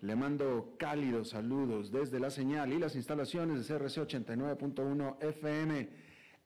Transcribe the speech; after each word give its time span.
Le 0.00 0.14
mando 0.14 0.76
cálidos 0.78 1.30
saludos 1.30 1.90
desde 1.90 2.20
la 2.20 2.30
señal 2.30 2.72
y 2.72 2.78
las 2.78 2.94
instalaciones 2.94 3.66
de 3.66 3.74
CRC 3.74 4.00
89.1 4.02 5.16
FM 5.20 5.88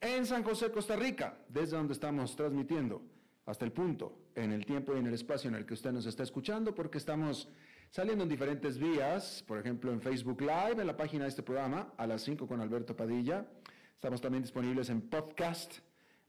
en 0.00 0.26
San 0.26 0.42
José, 0.42 0.70
Costa 0.70 0.96
Rica, 0.96 1.36
desde 1.48 1.76
donde 1.76 1.92
estamos 1.92 2.34
transmitiendo 2.34 3.02
hasta 3.44 3.66
el 3.66 3.72
punto, 3.72 4.18
en 4.34 4.52
el 4.52 4.64
tiempo 4.64 4.94
y 4.94 5.00
en 5.00 5.06
el 5.06 5.14
espacio 5.14 5.48
en 5.50 5.56
el 5.56 5.66
que 5.66 5.74
usted 5.74 5.92
nos 5.92 6.06
está 6.06 6.22
escuchando, 6.22 6.74
porque 6.74 6.96
estamos 6.96 7.48
saliendo 7.90 8.24
en 8.24 8.30
diferentes 8.30 8.78
vías, 8.78 9.44
por 9.46 9.58
ejemplo 9.58 9.92
en 9.92 10.00
Facebook 10.00 10.40
Live, 10.40 10.80
en 10.80 10.86
la 10.86 10.96
página 10.96 11.24
de 11.24 11.30
este 11.30 11.42
programa, 11.42 11.92
a 11.98 12.06
las 12.06 12.22
5 12.22 12.46
con 12.46 12.60
Alberto 12.62 12.96
Padilla. 12.96 13.46
Estamos 13.94 14.22
también 14.22 14.42
disponibles 14.42 14.88
en 14.88 15.02
podcast 15.02 15.74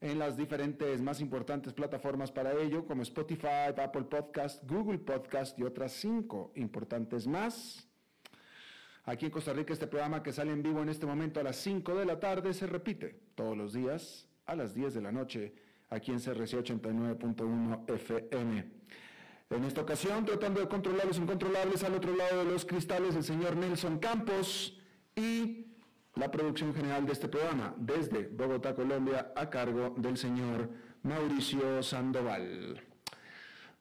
en 0.03 0.19
las 0.19 0.35
diferentes 0.35 1.01
más 1.01 1.21
importantes 1.21 1.71
plataformas 1.71 2.29
para 2.29 2.51
ello, 2.51 2.85
como 2.85 3.03
Spotify, 3.03 3.71
Apple 3.77 4.03
Podcast, 4.03 4.61
Google 4.69 4.99
Podcast 4.99 5.57
y 5.57 5.63
otras 5.63 5.93
cinco 5.93 6.51
importantes 6.55 7.25
más. 7.25 7.87
Aquí 9.05 9.25
en 9.25 9.31
Costa 9.31 9.53
Rica 9.53 9.71
este 9.71 9.87
programa 9.87 10.21
que 10.21 10.33
sale 10.33 10.51
en 10.51 10.61
vivo 10.61 10.81
en 10.81 10.89
este 10.89 11.05
momento 11.05 11.39
a 11.39 11.43
las 11.43 11.55
5 11.55 11.95
de 11.95 12.05
la 12.05 12.19
tarde 12.19 12.53
se 12.53 12.67
repite 12.67 13.19
todos 13.35 13.57
los 13.57 13.73
días 13.73 14.27
a 14.45 14.55
las 14.55 14.73
10 14.73 14.93
de 14.93 15.01
la 15.01 15.11
noche 15.11 15.53
aquí 15.89 16.11
en 16.11 16.19
CRC 16.19 16.63
89.1 16.63 17.89
FM. 17.89 18.71
En 19.49 19.63
esta 19.63 19.81
ocasión, 19.81 20.25
tratando 20.25 20.59
de 20.59 20.67
controlar 20.67 21.05
los 21.05 21.17
incontrolables 21.17 21.83
al 21.83 21.93
otro 21.93 22.15
lado 22.15 22.43
de 22.43 22.51
los 22.51 22.65
cristales, 22.65 23.15
el 23.15 23.23
señor 23.23 23.55
Nelson 23.55 23.99
Campos 23.99 24.77
y 25.15 25.72
la 26.15 26.29
producción 26.29 26.73
general 26.73 27.05
de 27.05 27.13
este 27.13 27.27
programa 27.27 27.73
desde 27.77 28.27
Bogotá, 28.27 28.75
Colombia, 28.75 29.33
a 29.35 29.49
cargo 29.49 29.95
del 29.97 30.17
señor 30.17 30.69
Mauricio 31.01 31.81
Sandoval. 31.81 32.81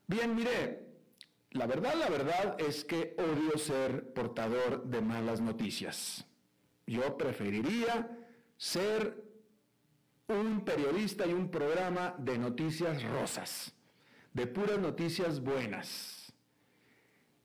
Bien, 0.06 0.34
mire, 0.34 0.86
la 1.50 1.66
verdad, 1.66 1.94
la 1.94 2.08
verdad 2.08 2.56
es 2.58 2.84
que 2.84 3.14
odio 3.18 3.58
ser 3.58 4.12
portador 4.14 4.84
de 4.84 5.00
malas 5.02 5.40
noticias. 5.40 6.26
Yo 6.86 7.16
preferiría 7.18 8.18
ser 8.56 9.22
un 10.28 10.64
periodista 10.64 11.26
y 11.26 11.32
un 11.32 11.50
programa 11.50 12.14
de 12.18 12.38
noticias 12.38 13.02
rosas, 13.02 13.74
de 14.32 14.46
puras 14.46 14.78
noticias 14.78 15.40
buenas. 15.40 16.32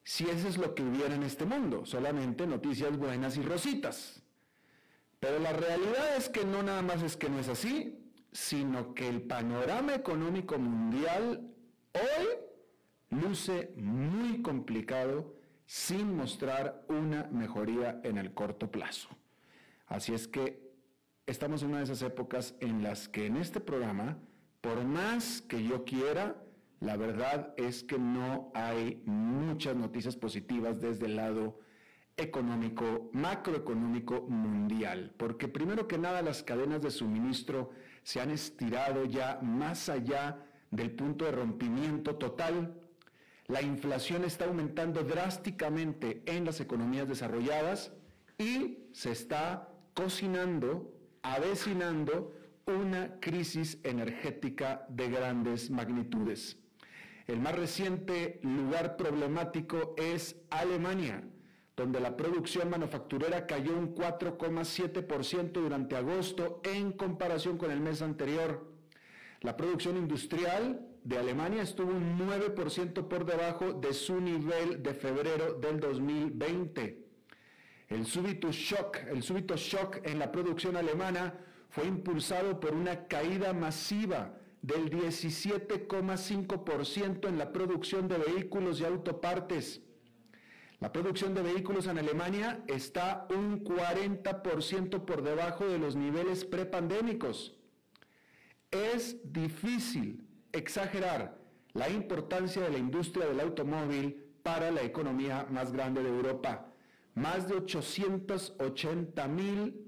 Si 0.04 0.24
eso 0.30 0.48
es 0.48 0.58
lo 0.58 0.74
que 0.74 0.84
hubiera 0.84 1.16
en 1.16 1.24
este 1.24 1.44
mundo, 1.44 1.86
solamente 1.86 2.48
noticias 2.48 2.98
buenas 2.98 3.36
y 3.36 3.42
rositas. 3.42 4.24
Pero 5.20 5.40
la 5.40 5.54
realidad 5.54 6.16
es 6.16 6.30
que 6.30 6.46
no 6.46 6.64
nada 6.64 6.82
más 6.82 7.02
es 7.02 7.18
que 7.18 7.30
no 7.30 7.40
es 7.40 7.48
así, 7.48 7.98
sino 8.32 8.94
que 8.94 9.08
el 9.08 9.22
panorama 9.22 9.96
económico 9.96 10.58
mundial 10.60 11.50
hoy 11.94 12.28
luce 13.10 13.74
muy 13.76 14.42
complicado 14.42 15.34
sin 15.66 16.16
mostrar 16.16 16.86
una 16.88 17.24
mejoría 17.32 18.00
en 18.04 18.18
el 18.18 18.34
corto 18.34 18.70
plazo. 18.70 19.10
Así 19.88 20.14
es 20.14 20.28
que 20.28 20.72
estamos 21.26 21.62
en 21.62 21.70
una 21.70 21.80
de 21.80 21.86
esas 21.86 22.02
épocas 22.04 22.56
en 22.60 22.84
las 22.84 23.10
que 23.10 23.26
en 23.26 23.38
este 23.38 23.60
programa, 23.60 24.18
por 24.62 24.84
más 24.84 25.42
que 25.42 25.64
yo 25.64 25.84
quiera, 25.84 26.42
la 26.80 26.96
verdad 26.96 27.54
es 27.58 27.84
que 27.84 27.98
no 27.98 28.52
hay 28.54 29.02
muchas 29.06 29.76
noticias 29.76 30.16
positivas 30.16 30.80
desde 30.80 31.08
el 31.08 31.16
lado 31.16 31.60
económico, 32.18 33.10
macroeconómico 33.14 34.22
mundial, 34.22 35.14
porque 35.18 35.48
primero 35.48 35.88
que 35.88 36.00
nada 36.00 36.24
las 36.24 36.42
cadenas 36.42 36.82
de 36.82 36.90
suministro 36.90 37.70
se 38.02 38.20
han 38.20 38.32
estirado 38.32 39.06
ya 39.06 39.40
más 39.44 39.88
allá 39.88 40.44
del 40.72 40.92
punto 40.92 41.26
de 41.26 41.32
rompimiento 41.32 42.16
total. 42.16 42.74
La 43.46 43.62
inflación 43.62 44.26
está 44.26 44.46
aumentando 44.46 45.04
drásticamente 45.04 46.24
en 46.26 46.44
las 46.44 46.60
economías 46.60 47.08
desarrolladas 47.08 47.94
y 48.40 48.80
se 48.94 49.12
está 49.12 49.70
cocinando, 49.94 50.94
avecinando 51.22 52.34
una 52.66 53.20
crisis 53.20 53.80
energética 53.84 54.86
de 54.90 55.10
grandes 55.10 55.70
magnitudes. 55.70 56.58
El 57.28 57.40
más 57.40 57.56
reciente 57.56 58.40
lugar 58.42 58.98
problemático 58.98 59.96
es 59.98 60.36
Alemania 60.50 61.24
donde 61.78 62.00
la 62.00 62.18
producción 62.18 62.72
manufacturera 62.72 63.46
cayó 63.46 63.78
un 63.78 63.94
4,7% 63.94 65.52
durante 65.52 65.96
agosto 65.96 66.60
en 66.64 66.92
comparación 66.92 67.60
con 67.60 67.70
el 67.70 67.80
mes 67.80 68.02
anterior. 68.02 68.68
La 69.42 69.56
producción 69.56 69.96
industrial 69.96 70.88
de 71.04 71.20
Alemania 71.20 71.62
estuvo 71.62 71.92
un 71.92 72.18
9% 72.18 73.08
por 73.08 73.26
debajo 73.26 73.74
de 73.74 73.94
su 73.94 74.20
nivel 74.20 74.82
de 74.82 74.96
febrero 74.96 75.54
del 75.54 75.80
2020. 75.80 77.06
El 77.90 78.08
súbito 78.08 78.52
shock, 78.52 78.98
el 79.12 79.22
súbito 79.22 79.56
shock 79.56 80.00
en 80.04 80.18
la 80.18 80.32
producción 80.32 80.78
alemana 80.78 81.36
fue 81.70 81.86
impulsado 81.86 82.60
por 82.60 82.74
una 82.74 83.08
caída 83.08 83.54
masiva 83.54 84.36
del 84.64 84.90
17,5% 84.90 87.30
en 87.30 87.38
la 87.38 87.54
producción 87.54 88.08
de 88.08 88.18
vehículos 88.18 88.82
y 88.82 88.86
autopartes 88.86 89.84
la 90.80 90.92
producción 90.92 91.34
de 91.34 91.42
vehículos 91.42 91.88
en 91.88 91.98
Alemania 91.98 92.64
está 92.68 93.26
un 93.32 93.64
40% 93.64 95.06
por 95.06 95.24
debajo 95.24 95.66
de 95.68 95.80
los 95.80 95.96
niveles 95.96 96.46
prepandémicos. 96.46 97.56
Es 98.70 99.18
difícil 99.24 100.28
exagerar 100.52 101.40
la 101.74 101.90
importancia 101.90 102.62
de 102.62 102.70
la 102.70 102.78
industria 102.78 103.26
del 103.26 103.40
automóvil 103.40 104.24
para 104.44 104.70
la 104.70 104.84
economía 104.84 105.48
más 105.50 105.72
grande 105.72 106.04
de 106.04 106.10
Europa. 106.10 106.72
Más 107.16 107.48
de 107.48 107.56
880 107.56 109.28
mil 109.30 109.84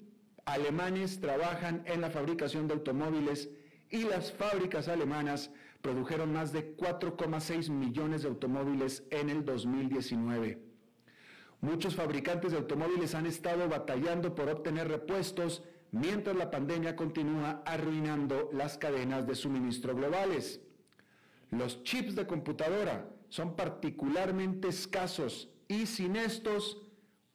alemanes 0.46 1.20
trabajan 1.20 1.84
en 1.86 2.02
la 2.02 2.10
fabricación 2.10 2.68
de 2.68 2.74
automóviles 2.74 3.52
y 3.92 4.06
las 4.06 4.32
fábricas 4.32 4.88
alemanas 4.88 5.52
produjeron 5.82 6.34
más 6.34 6.52
de 6.52 6.76
4,6 6.76 7.70
millones 7.70 8.24
de 8.24 8.30
automóviles 8.30 9.04
en 9.12 9.30
el 9.30 9.46
2019. 9.46 10.69
Muchos 11.62 11.96
fabricantes 11.96 12.52
de 12.52 12.58
automóviles 12.58 13.16
han 13.16 13.26
estado 13.26 13.68
batallando 13.68 14.34
por 14.34 14.48
obtener 14.50 14.88
repuestos 14.88 15.62
mientras 15.92 16.36
la 16.36 16.52
pandemia 16.52 16.96
continúa 16.96 17.62
arruinando 17.66 18.50
las 18.54 18.78
cadenas 18.78 19.28
de 19.28 19.36
suministro 19.36 19.94
globales. 19.94 20.62
Los 21.52 21.84
chips 21.84 22.16
de 22.16 22.28
computadora 22.28 23.10
son 23.28 23.56
particularmente 23.56 24.70
escasos 24.70 25.50
y 25.68 25.86
sin 25.86 26.16
estos, 26.16 26.82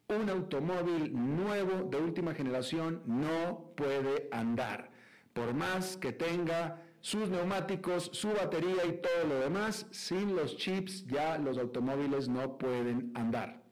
un 0.08 0.30
automóvil 0.30 1.12
nuevo 1.14 1.88
de 1.90 1.98
última 1.98 2.34
generación 2.34 3.02
no 3.06 3.72
puede 3.76 4.28
andar. 4.32 4.90
Por 5.32 5.52
más 5.52 5.96
que 5.96 6.12
tenga 6.12 6.82
sus 7.00 7.28
neumáticos, 7.28 8.10
su 8.12 8.28
batería 8.28 8.86
y 8.86 9.00
todo 9.02 9.28
lo 9.28 9.40
demás, 9.40 9.86
sin 9.90 10.34
los 10.34 10.56
chips 10.56 11.06
ya 11.06 11.36
los 11.38 11.58
automóviles 11.58 12.28
no 12.28 12.56
pueden 12.56 13.12
andar. 13.14 13.63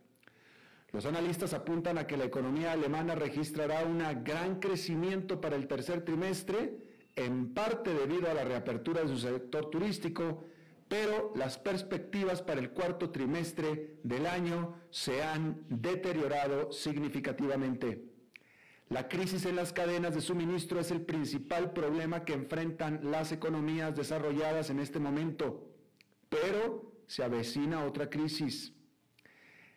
Los 0.93 1.07
analistas 1.07 1.55
apuntan 1.55 1.97
a 1.97 2.07
que 2.07 2.19
la 2.19 2.25
economía 2.25 2.73
alemana 2.73 3.15
registrará 3.15 3.85
un 3.85 3.99
gran 4.23 4.61
crecimiento 4.61 5.41
para 5.41 5.57
el 5.57 5.67
tercer 5.67 6.05
trimestre, 6.05 6.77
en 7.17 7.55
parte 7.55 7.95
debido 7.95 8.31
a 8.31 8.35
la 8.35 8.45
reapertura 8.45 9.03
de 9.03 9.09
su 9.09 9.19
sector 9.19 9.71
turístico, 9.71 10.45
pero 10.89 11.33
las 11.35 11.57
perspectivas 11.57 12.43
para 12.43 12.61
el 12.61 12.71
cuarto 12.71 13.11
trimestre 13.11 13.97
del 14.03 14.27
año 14.27 14.77
se 14.91 15.23
han 15.23 15.65
deteriorado 15.71 16.71
significativamente. 16.73 18.13
La 18.91 19.09
crisis 19.09 19.47
en 19.47 19.57
las 19.57 19.73
cadenas 19.73 20.15
de 20.15 20.21
suministro 20.21 20.79
es 20.79 20.91
el 20.91 21.01
principal 21.01 21.73
problema 21.73 22.27
que 22.27 22.35
enfrentan 22.35 23.01
las 23.11 23.33
economías 23.33 23.97
desarrolladas 23.97 24.69
en 24.69 24.81
este 24.81 24.99
momento. 24.99 25.69
pero 26.29 26.93
se 27.07 27.23
avecina 27.23 27.85
otra 27.85 28.09
crisis. 28.09 28.73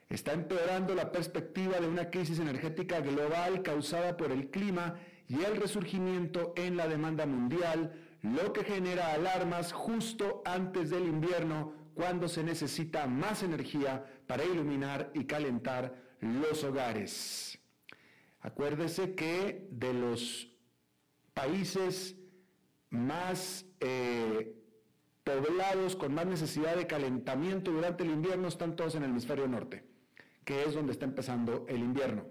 Está 0.10 0.34
empeorando 0.34 0.94
la 0.94 1.12
perspectiva 1.12 1.80
de 1.80 1.88
una 1.88 2.10
crisis 2.12 2.40
energética 2.40 3.00
global 3.02 3.64
causada 3.64 4.16
por 4.16 4.32
el 4.32 4.50
clima 4.50 5.00
y 5.28 5.44
el 5.44 5.58
resurgimiento 5.58 6.54
en 6.56 6.78
la 6.78 6.88
demanda 6.88 7.26
mundial, 7.26 7.94
lo 8.22 8.54
que 8.54 8.64
genera 8.64 9.14
alarmas 9.14 9.74
justo 9.74 10.44
antes 10.46 10.90
del 10.90 11.08
invierno 11.08 11.74
cuando 11.96 12.28
se 12.28 12.44
necesita 12.44 13.08
más 13.08 13.42
energía 13.42 14.06
para 14.28 14.44
iluminar 14.44 15.12
y 15.14 15.26
calentar 15.26 15.96
los 16.22 16.64
hogares. 16.64 17.58
Acuérdese 18.42 19.16
que 19.16 19.68
de 19.72 19.94
los 19.94 20.52
países 21.34 22.16
más 22.90 23.66
eh, 23.80 24.56
poblados 25.24 25.96
con 25.96 26.14
más 26.14 26.28
necesidad 26.28 26.76
de 26.76 26.86
calentamiento 26.86 27.72
durante 27.72 28.04
el 28.04 28.12
invierno 28.12 28.48
están 28.48 28.76
todos 28.76 28.96
en 28.96 29.04
el 29.04 29.10
hemisferio 29.10 29.48
norte, 29.48 29.85
que 30.46 30.64
es 30.64 30.74
donde 30.74 30.94
está 30.94 31.06
empezando 31.06 31.66
el 31.68 31.80
invierno. 31.80 32.26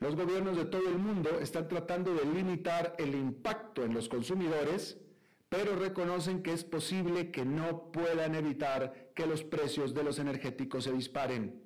Los 0.00 0.16
gobiernos 0.16 0.56
de 0.56 0.64
todo 0.64 0.88
el 0.88 0.98
mundo 0.98 1.38
están 1.40 1.68
tratando 1.68 2.14
de 2.14 2.24
limitar 2.24 2.96
el 2.98 3.14
impacto 3.14 3.84
en 3.84 3.94
los 3.94 4.08
consumidores, 4.08 4.98
pero 5.48 5.76
reconocen 5.76 6.42
que 6.42 6.52
es 6.52 6.64
posible 6.64 7.30
que 7.30 7.44
no 7.44 7.92
puedan 7.92 8.34
evitar 8.34 9.12
que 9.14 9.26
los 9.26 9.44
precios 9.44 9.92
de 9.94 10.02
los 10.02 10.18
energéticos 10.18 10.84
se 10.84 10.92
disparen. 10.92 11.62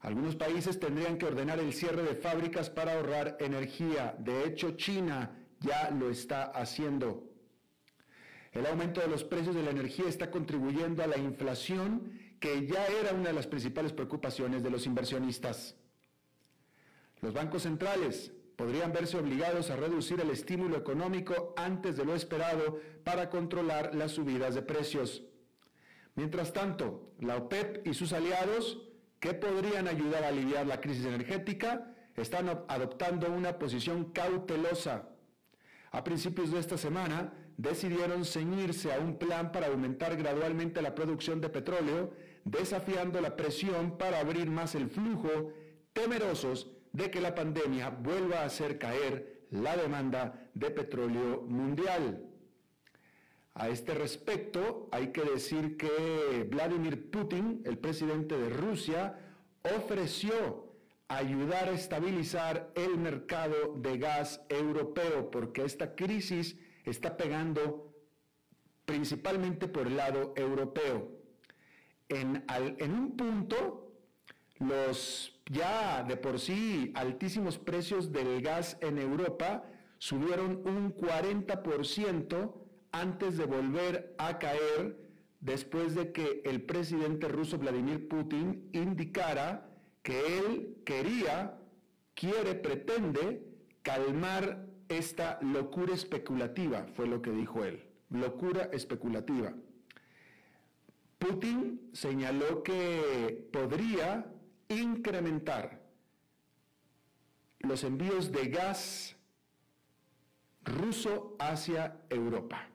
Algunos 0.00 0.34
países 0.34 0.80
tendrían 0.80 1.18
que 1.18 1.26
ordenar 1.26 1.60
el 1.60 1.72
cierre 1.72 2.02
de 2.02 2.14
fábricas 2.14 2.68
para 2.70 2.94
ahorrar 2.94 3.36
energía. 3.38 4.16
De 4.18 4.44
hecho, 4.44 4.72
China 4.72 5.30
ya 5.60 5.90
lo 5.90 6.10
está 6.10 6.44
haciendo. 6.44 7.30
El 8.52 8.66
aumento 8.66 9.00
de 9.00 9.08
los 9.08 9.24
precios 9.24 9.54
de 9.54 9.62
la 9.62 9.70
energía 9.70 10.08
está 10.08 10.30
contribuyendo 10.30 11.04
a 11.04 11.06
la 11.06 11.18
inflación, 11.18 12.18
que 12.40 12.66
ya 12.66 12.86
era 12.86 13.12
una 13.12 13.28
de 13.28 13.34
las 13.34 13.46
principales 13.46 13.92
preocupaciones 13.92 14.62
de 14.62 14.70
los 14.70 14.86
inversionistas. 14.86 15.76
Los 17.20 17.34
bancos 17.34 17.62
centrales 17.62 18.32
podrían 18.56 18.92
verse 18.92 19.18
obligados 19.18 19.70
a 19.70 19.76
reducir 19.76 20.20
el 20.20 20.30
estímulo 20.30 20.76
económico 20.76 21.54
antes 21.56 21.96
de 21.96 22.04
lo 22.04 22.14
esperado 22.14 22.80
para 23.04 23.28
controlar 23.28 23.94
las 23.94 24.12
subidas 24.12 24.54
de 24.54 24.62
precios. 24.62 25.22
Mientras 26.14 26.52
tanto, 26.52 27.12
la 27.20 27.36
OPEP 27.36 27.86
y 27.86 27.94
sus 27.94 28.12
aliados, 28.12 28.86
que 29.20 29.34
podrían 29.34 29.86
ayudar 29.86 30.24
a 30.24 30.28
aliviar 30.28 30.66
la 30.66 30.80
crisis 30.80 31.04
energética, 31.04 31.94
están 32.16 32.48
adoptando 32.68 33.30
una 33.30 33.58
posición 33.58 34.12
cautelosa. 34.12 35.08
A 35.90 36.04
principios 36.04 36.50
de 36.52 36.58
esta 36.58 36.78
semana, 36.78 37.32
decidieron 37.56 38.24
ceñirse 38.24 38.92
a 38.92 38.98
un 38.98 39.18
plan 39.18 39.52
para 39.52 39.66
aumentar 39.66 40.16
gradualmente 40.16 40.80
la 40.80 40.94
producción 40.94 41.40
de 41.40 41.48
petróleo, 41.50 42.14
desafiando 42.50 43.20
la 43.20 43.36
presión 43.36 43.96
para 43.96 44.20
abrir 44.20 44.50
más 44.50 44.74
el 44.74 44.88
flujo, 44.88 45.52
temerosos 45.92 46.70
de 46.92 47.10
que 47.10 47.20
la 47.20 47.34
pandemia 47.34 47.90
vuelva 47.90 48.40
a 48.40 48.46
hacer 48.46 48.78
caer 48.78 49.46
la 49.50 49.76
demanda 49.76 50.50
de 50.54 50.70
petróleo 50.70 51.42
mundial. 51.42 52.26
A 53.54 53.68
este 53.68 53.94
respecto, 53.94 54.88
hay 54.90 55.08
que 55.08 55.22
decir 55.22 55.76
que 55.76 56.46
Vladimir 56.48 57.10
Putin, 57.10 57.62
el 57.64 57.78
presidente 57.78 58.36
de 58.36 58.48
Rusia, 58.48 59.18
ofreció 59.76 60.72
ayudar 61.08 61.68
a 61.68 61.72
estabilizar 61.72 62.72
el 62.74 62.96
mercado 62.96 63.74
de 63.76 63.98
gas 63.98 64.40
europeo, 64.48 65.30
porque 65.30 65.64
esta 65.64 65.94
crisis 65.94 66.56
está 66.84 67.16
pegando 67.16 67.92
principalmente 68.84 69.68
por 69.68 69.86
el 69.86 69.96
lado 69.96 70.32
europeo. 70.36 71.19
En, 72.10 72.92
un 72.92 73.16
punto, 73.16 73.92
los 74.58 75.40
ya 75.46 76.02
de 76.02 76.16
por 76.16 76.40
sí 76.40 76.92
altísimos 76.96 77.56
precios 77.56 78.10
del 78.10 78.42
gas 78.42 78.76
en 78.80 78.98
Europa 78.98 79.64
subieron 79.98 80.60
un 80.66 80.94
40% 80.94 82.52
antes 82.90 83.38
de 83.38 83.44
volver 83.44 84.14
a 84.18 84.38
caer 84.38 84.98
después 85.38 85.94
de 85.94 86.10
que 86.10 86.42
el 86.44 86.62
presidente 86.62 87.28
ruso 87.28 87.58
Vladimir 87.58 88.08
Putin 88.08 88.68
indicara 88.72 89.70
que 90.02 90.38
él 90.38 90.82
quería, 90.84 91.58
quiere, 92.14 92.54
pretende 92.54 93.46
calmar 93.82 94.66
esta 94.88 95.38
locura 95.42 95.94
especulativa, 95.94 96.86
fue 96.94 97.06
lo 97.06 97.22
que 97.22 97.30
dijo 97.30 97.64
él, 97.64 97.84
locura 98.10 98.68
especulativa. 98.72 99.54
Putin 101.20 101.90
señaló 101.92 102.62
que 102.62 103.48
podría 103.52 104.32
incrementar 104.68 105.82
los 107.58 107.84
envíos 107.84 108.32
de 108.32 108.48
gas 108.48 109.16
ruso 110.64 111.36
hacia 111.38 112.00
Europa. 112.08 112.66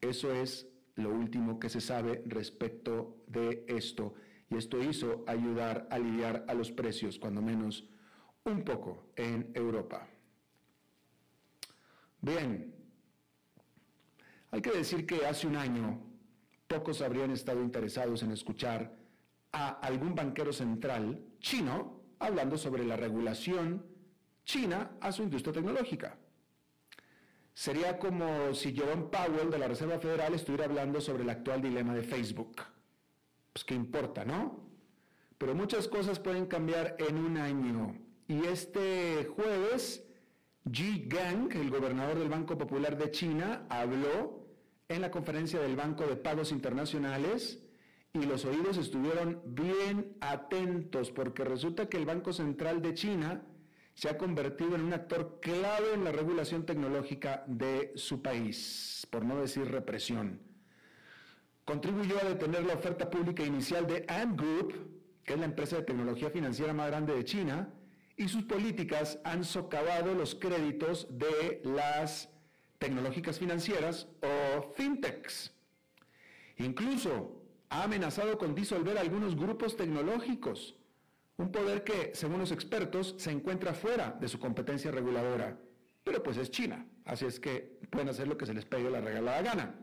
Eso 0.00 0.32
es 0.32 0.66
lo 0.96 1.10
último 1.10 1.60
que 1.60 1.68
se 1.68 1.80
sabe 1.80 2.24
respecto 2.26 3.22
de 3.28 3.64
esto. 3.68 4.14
Y 4.50 4.56
esto 4.56 4.82
hizo 4.82 5.22
ayudar 5.28 5.86
a 5.90 5.94
aliviar 5.94 6.44
a 6.48 6.54
los 6.54 6.72
precios, 6.72 7.20
cuando 7.20 7.40
menos 7.40 7.88
un 8.44 8.64
poco, 8.64 9.12
en 9.14 9.52
Europa. 9.54 10.08
Bien, 12.20 12.74
hay 14.50 14.60
que 14.60 14.72
decir 14.72 15.06
que 15.06 15.24
hace 15.24 15.46
un 15.46 15.54
año 15.54 16.07
pocos 16.68 17.00
habrían 17.00 17.30
estado 17.30 17.62
interesados 17.62 18.22
en 18.22 18.30
escuchar 18.30 18.94
a 19.52 19.68
algún 19.80 20.14
banquero 20.14 20.52
central 20.52 21.20
chino 21.40 22.02
hablando 22.18 22.58
sobre 22.58 22.84
la 22.84 22.96
regulación 22.96 23.84
china 24.44 24.92
a 25.00 25.10
su 25.10 25.22
industria 25.22 25.54
tecnológica. 25.54 26.16
Sería 27.54 27.98
como 27.98 28.54
si 28.54 28.72
Jerome 28.72 29.06
Powell 29.06 29.50
de 29.50 29.58
la 29.58 29.66
Reserva 29.66 29.98
Federal 29.98 30.34
estuviera 30.34 30.66
hablando 30.66 31.00
sobre 31.00 31.24
el 31.24 31.30
actual 31.30 31.60
dilema 31.60 31.94
de 31.94 32.02
Facebook. 32.02 32.62
Pues 33.52 33.64
qué 33.64 33.74
importa, 33.74 34.24
¿no? 34.24 34.60
Pero 35.38 35.54
muchas 35.54 35.88
cosas 35.88 36.20
pueden 36.20 36.46
cambiar 36.46 36.96
en 36.98 37.18
un 37.18 37.36
año. 37.36 37.98
Y 38.28 38.44
este 38.44 39.24
jueves, 39.34 40.04
Ji 40.70 41.06
Gang, 41.08 41.50
el 41.52 41.70
gobernador 41.70 42.18
del 42.18 42.28
Banco 42.28 42.56
Popular 42.56 42.96
de 42.96 43.10
China, 43.10 43.66
habló 43.68 44.37
en 44.88 45.02
la 45.02 45.10
conferencia 45.10 45.60
del 45.60 45.76
Banco 45.76 46.06
de 46.06 46.16
Pagos 46.16 46.50
Internacionales 46.50 47.62
y 48.14 48.24
los 48.24 48.46
oídos 48.46 48.78
estuvieron 48.78 49.42
bien 49.44 50.16
atentos 50.20 51.10
porque 51.10 51.44
resulta 51.44 51.90
que 51.90 51.98
el 51.98 52.06
Banco 52.06 52.32
Central 52.32 52.80
de 52.80 52.94
China 52.94 53.42
se 53.92 54.08
ha 54.08 54.16
convertido 54.16 54.76
en 54.76 54.82
un 54.82 54.94
actor 54.94 55.40
clave 55.42 55.92
en 55.92 56.04
la 56.04 56.12
regulación 56.12 56.64
tecnológica 56.64 57.44
de 57.46 57.92
su 57.96 58.22
país, 58.22 59.06
por 59.10 59.26
no 59.26 59.38
decir 59.38 59.70
represión. 59.70 60.40
Contribuyó 61.66 62.18
a 62.18 62.28
detener 62.28 62.64
la 62.64 62.74
oferta 62.74 63.10
pública 63.10 63.44
inicial 63.44 63.86
de 63.86 64.06
Ant 64.08 64.40
Group, 64.40 64.72
que 65.22 65.34
es 65.34 65.38
la 65.38 65.44
empresa 65.44 65.76
de 65.76 65.82
tecnología 65.82 66.30
financiera 66.30 66.72
más 66.72 66.86
grande 66.86 67.14
de 67.14 67.24
China, 67.24 67.74
y 68.16 68.28
sus 68.28 68.44
políticas 68.44 69.20
han 69.24 69.44
socavado 69.44 70.14
los 70.14 70.34
créditos 70.34 71.08
de 71.10 71.60
las 71.64 72.30
tecnológicas 72.78 73.38
financieras 73.38 74.08
o 74.22 74.72
fintechs. 74.74 75.52
Incluso 76.56 77.42
ha 77.70 77.84
amenazado 77.84 78.38
con 78.38 78.54
disolver 78.54 78.98
algunos 78.98 79.36
grupos 79.36 79.76
tecnológicos, 79.76 80.76
un 81.36 81.52
poder 81.52 81.84
que, 81.84 82.12
según 82.14 82.40
los 82.40 82.50
expertos, 82.50 83.14
se 83.18 83.30
encuentra 83.30 83.74
fuera 83.74 84.16
de 84.20 84.28
su 84.28 84.38
competencia 84.38 84.90
reguladora. 84.90 85.58
Pero 86.02 86.22
pues 86.22 86.36
es 86.36 86.50
China, 86.50 86.86
así 87.04 87.26
es 87.26 87.38
que 87.38 87.78
pueden 87.90 88.08
hacer 88.08 88.26
lo 88.26 88.36
que 88.36 88.46
se 88.46 88.54
les 88.54 88.64
pegue 88.64 88.90
la 88.90 89.00
regalada 89.00 89.42
gana. 89.42 89.74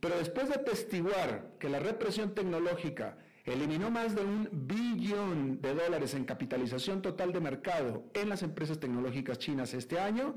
Pero 0.00 0.16
después 0.18 0.48
de 0.48 0.58
testiguar 0.58 1.56
que 1.58 1.68
la 1.68 1.80
represión 1.80 2.34
tecnológica 2.34 3.18
eliminó 3.44 3.90
más 3.90 4.14
de 4.14 4.22
un 4.22 4.48
billón 4.52 5.60
de 5.60 5.74
dólares 5.74 6.14
en 6.14 6.24
capitalización 6.24 7.02
total 7.02 7.32
de 7.32 7.40
mercado 7.40 8.04
en 8.14 8.28
las 8.28 8.42
empresas 8.42 8.80
tecnológicas 8.80 9.38
chinas 9.38 9.74
este 9.74 9.98
año, 9.98 10.36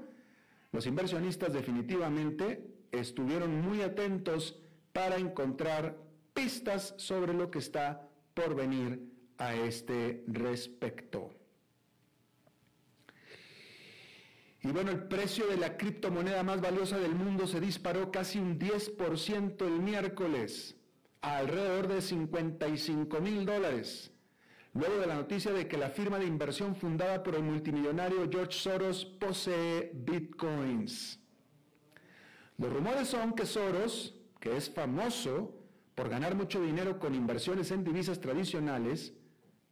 los 0.72 0.86
inversionistas 0.86 1.54
definitivamente 1.54 2.64
estuvieron 2.92 3.62
muy 3.62 3.82
atentos 3.82 4.60
para 4.94 5.18
encontrar 5.18 5.98
pistas 6.34 6.94
sobre 6.98 7.34
lo 7.34 7.50
que 7.50 7.60
está 7.60 8.08
por 8.34 8.56
venir 8.56 9.02
a 9.38 9.56
este 9.56 10.24
respecto. 10.28 11.34
Y 14.62 14.68
bueno, 14.68 14.92
el 14.92 15.04
precio 15.04 15.48
de 15.48 15.58
la 15.58 15.78
criptomoneda 15.78 16.44
más 16.44 16.60
valiosa 16.60 16.98
del 16.98 17.16
mundo 17.16 17.48
se 17.48 17.62
disparó 17.62 18.12
casi 18.12 18.40
un 18.40 18.60
10% 18.60 19.66
el 19.66 19.80
miércoles, 19.80 20.76
a 21.22 21.38
alrededor 21.38 21.88
de 21.88 22.02
55 22.02 23.22
mil 23.22 23.46
dólares, 23.46 24.12
luego 24.74 25.00
de 25.00 25.08
la 25.08 25.16
noticia 25.16 25.52
de 25.52 25.68
que 25.68 25.78
la 25.78 25.90
firma 25.90 26.20
de 26.20 26.26
inversión 26.26 26.76
fundada 26.76 27.24
por 27.24 27.36
el 27.36 27.44
multimillonario 27.44 28.30
George 28.30 28.54
Soros 28.54 29.06
posee 29.06 29.92
bitcoins. 29.94 31.20
Los 32.58 32.74
rumores 32.74 33.08
son 33.08 33.34
que 33.34 33.46
Soros 33.46 34.16
que 34.40 34.56
es 34.56 34.70
famoso 34.70 35.54
por 35.96 36.10
ganar 36.10 36.36
mucho 36.36 36.62
dinero 36.62 36.98
con 37.00 37.14
inversiones 37.14 37.72
en 37.72 37.84
divisas 37.84 38.22
tradicionales, 38.22 39.14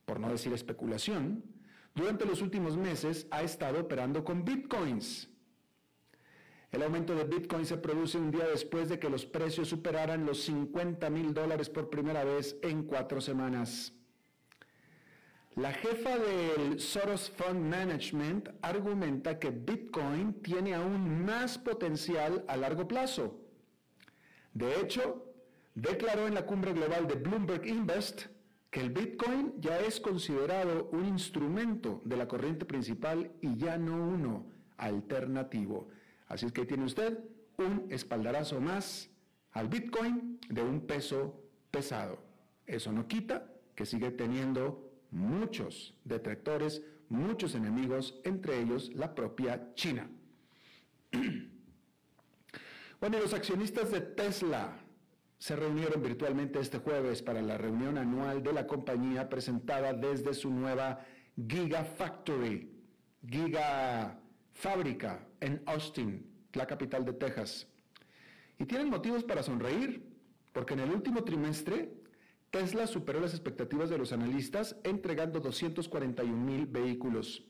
por 0.06 0.20
no 0.20 0.30
decir 0.30 0.52
especulación, 0.52 1.44
durante 1.96 2.26
los 2.26 2.42
últimos 2.42 2.78
meses 2.78 3.28
ha 3.32 3.42
estado 3.44 3.80
operando 3.80 4.24
con 4.24 4.44
bitcoins. 4.44 5.30
El 6.72 6.84
aumento 6.84 7.16
de 7.16 7.24
Bitcoin 7.24 7.66
se 7.66 7.78
produce 7.78 8.18
un 8.18 8.30
día 8.30 8.46
después 8.46 8.90
de 8.90 9.00
que 9.00 9.10
los 9.10 9.26
precios 9.26 9.70
superaran 9.70 10.26
los 10.26 10.44
50 10.44 11.10
mil 11.10 11.34
dólares 11.34 11.70
por 11.70 11.90
primera 11.90 12.26
vez 12.26 12.58
en 12.62 12.84
cuatro 12.84 13.22
semanas. 13.22 13.94
La 15.58 15.74
jefa 15.74 16.20
del 16.20 16.80
Soros 16.80 17.32
Fund 17.32 17.68
Management 17.68 18.50
argumenta 18.62 19.40
que 19.40 19.50
Bitcoin 19.50 20.36
tiene 20.44 20.76
aún 20.76 21.26
más 21.26 21.58
potencial 21.58 22.46
a 22.48 22.56
largo 22.58 22.88
plazo. 22.88 23.40
De 24.54 24.80
hecho, 24.80 25.34
declaró 25.74 26.28
en 26.28 26.36
la 26.36 26.46
cumbre 26.46 26.74
global 26.74 27.08
de 27.08 27.16
Bloomberg 27.16 27.66
Invest 27.66 28.28
que 28.70 28.82
el 28.82 28.92
Bitcoin 28.92 29.56
ya 29.60 29.80
es 29.80 30.00
considerado 30.00 30.90
un 30.92 31.06
instrumento 31.08 32.04
de 32.06 32.18
la 32.18 32.28
corriente 32.28 32.66
principal 32.66 33.32
y 33.42 33.56
ya 33.56 33.80
no 33.80 33.96
uno 33.96 34.46
alternativo. 34.78 35.88
Así 36.28 36.46
es 36.46 36.52
que 36.52 36.68
tiene 36.68 36.86
usted 36.86 37.18
un 37.58 37.88
espaldarazo 37.90 38.62
más 38.62 39.10
al 39.54 39.70
Bitcoin 39.70 40.40
de 40.50 40.62
un 40.62 40.82
peso 40.82 41.42
pesado. 41.72 42.20
Eso 42.68 42.92
no 42.92 43.08
quita 43.08 43.52
que 43.74 43.88
sigue 43.88 44.12
teniendo 44.12 44.87
muchos 45.12 45.96
detractores, 46.04 46.82
muchos 47.10 47.56
enemigos, 47.56 48.20
entre 48.24 48.60
ellos 48.62 48.92
la 48.94 49.14
propia 49.16 49.74
China. 49.76 50.10
Bueno, 53.00 53.20
los 53.20 53.32
accionistas 53.36 53.92
de 53.92 54.02
Tesla 54.02 54.76
se 55.38 55.56
reunieron 55.56 56.02
virtualmente 56.02 56.60
este 56.60 56.80
jueves 56.80 57.22
para 57.22 57.44
la 57.44 57.56
reunión 57.56 58.00
anual 58.00 58.42
de 58.42 58.54
la 58.54 58.66
compañía 58.66 59.30
presentada 59.30 59.94
desde 59.94 60.34
su 60.34 60.50
nueva 60.50 61.06
Gigafactory, 61.36 62.72
Giga 63.24 64.20
Fábrica 64.54 65.28
en 65.40 65.62
Austin, 65.68 66.26
la 66.54 66.66
capital 66.66 67.06
de 67.06 67.14
Texas. 67.14 67.68
Y 68.58 68.66
tienen 68.66 68.90
motivos 68.90 69.24
para 69.24 69.44
sonreír, 69.44 70.04
porque 70.52 70.74
en 70.74 70.80
el 70.80 70.90
último 70.90 71.24
trimestre 71.24 71.94
Tesla 72.58 72.88
superó 72.88 73.20
las 73.20 73.34
expectativas 73.34 73.88
de 73.88 74.00
los 74.00 74.12
analistas 74.12 74.78
entregando 74.84 75.40
241 75.40 76.36
mil 76.36 76.66
vehículos. 76.66 77.44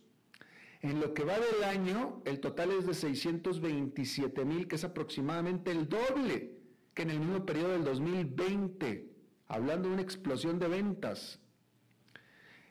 En 0.82 1.00
lo 1.00 1.14
que 1.14 1.24
va 1.24 1.40
del 1.40 1.64
año, 1.64 2.22
el 2.26 2.42
total 2.42 2.72
es 2.72 2.86
de 2.86 2.94
627 2.94 4.44
mil, 4.44 4.68
que 4.68 4.76
es 4.76 4.84
aproximadamente 4.84 5.72
el 5.72 5.88
doble 5.88 6.58
que 6.94 7.04
en 7.04 7.12
el 7.12 7.22
mismo 7.22 7.46
periodo 7.46 7.70
del 7.70 7.86
2020, 7.86 9.10
hablando 9.48 9.88
de 9.88 9.94
una 9.94 10.04
explosión 10.04 10.60
de 10.60 10.68
ventas. 10.68 11.40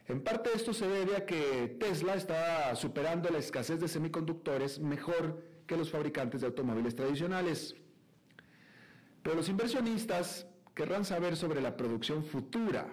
En 0.05 0.23
parte 0.23 0.51
esto 0.55 0.75
se 0.75 0.87
debe 0.87 1.17
a 1.17 1.25
que 1.25 1.79
Tesla 1.81 2.17
está 2.17 2.75
superando 2.77 3.31
la 3.31 3.39
escasez 3.39 3.81
de 3.81 3.89
semiconductores 3.89 4.79
mejor 4.79 5.43
que 5.67 5.79
los 5.79 5.91
fabricantes 5.91 6.43
de 6.43 6.49
automóviles 6.49 6.95
tradicionales. 6.95 7.75
Pero 9.23 9.37
los 9.37 9.49
inversionistas 9.49 10.47
querrán 10.77 11.07
saber 11.07 11.37
sobre 11.37 11.63
la 11.63 11.75
producción 11.75 12.23
futura. 12.23 12.87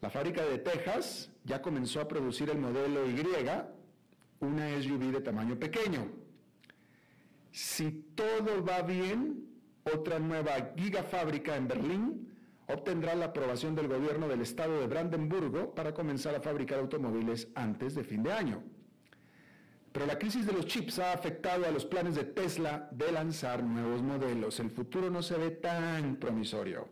La 0.00 0.08
fábrica 0.08 0.42
de 0.44 0.58
Texas 0.58 1.30
ya 1.44 1.60
comenzó 1.60 2.00
a 2.00 2.08
producir 2.08 2.48
el 2.48 2.58
modelo 2.58 3.06
Y, 3.08 3.22
una 4.40 4.82
SUV 4.82 5.12
de 5.12 5.20
tamaño 5.20 5.58
pequeño. 5.58 6.08
Si 7.52 7.90
todo 8.14 8.64
va 8.64 8.80
bien, 8.80 9.46
otra 9.84 10.18
nueva 10.18 10.72
gigafábrica 10.74 11.54
en 11.54 11.68
Berlín 11.68 12.32
obtendrá 12.66 13.14
la 13.14 13.26
aprobación 13.26 13.74
del 13.74 13.88
gobierno 13.88 14.26
del 14.26 14.40
estado 14.40 14.80
de 14.80 14.86
Brandenburgo 14.86 15.74
para 15.74 15.92
comenzar 15.92 16.34
a 16.34 16.40
fabricar 16.40 16.78
automóviles 16.78 17.48
antes 17.54 17.94
de 17.94 18.04
fin 18.04 18.22
de 18.22 18.32
año. 18.32 18.62
Pero 19.98 20.06
la 20.06 20.16
crisis 20.16 20.46
de 20.46 20.52
los 20.52 20.64
chips 20.66 21.00
ha 21.00 21.12
afectado 21.12 21.66
a 21.66 21.72
los 21.72 21.84
planes 21.84 22.14
de 22.14 22.22
Tesla 22.22 22.88
de 22.92 23.10
lanzar 23.10 23.64
nuevos 23.64 24.00
modelos. 24.00 24.60
El 24.60 24.70
futuro 24.70 25.10
no 25.10 25.24
se 25.24 25.36
ve 25.36 25.50
tan 25.50 26.14
promisorio. 26.20 26.86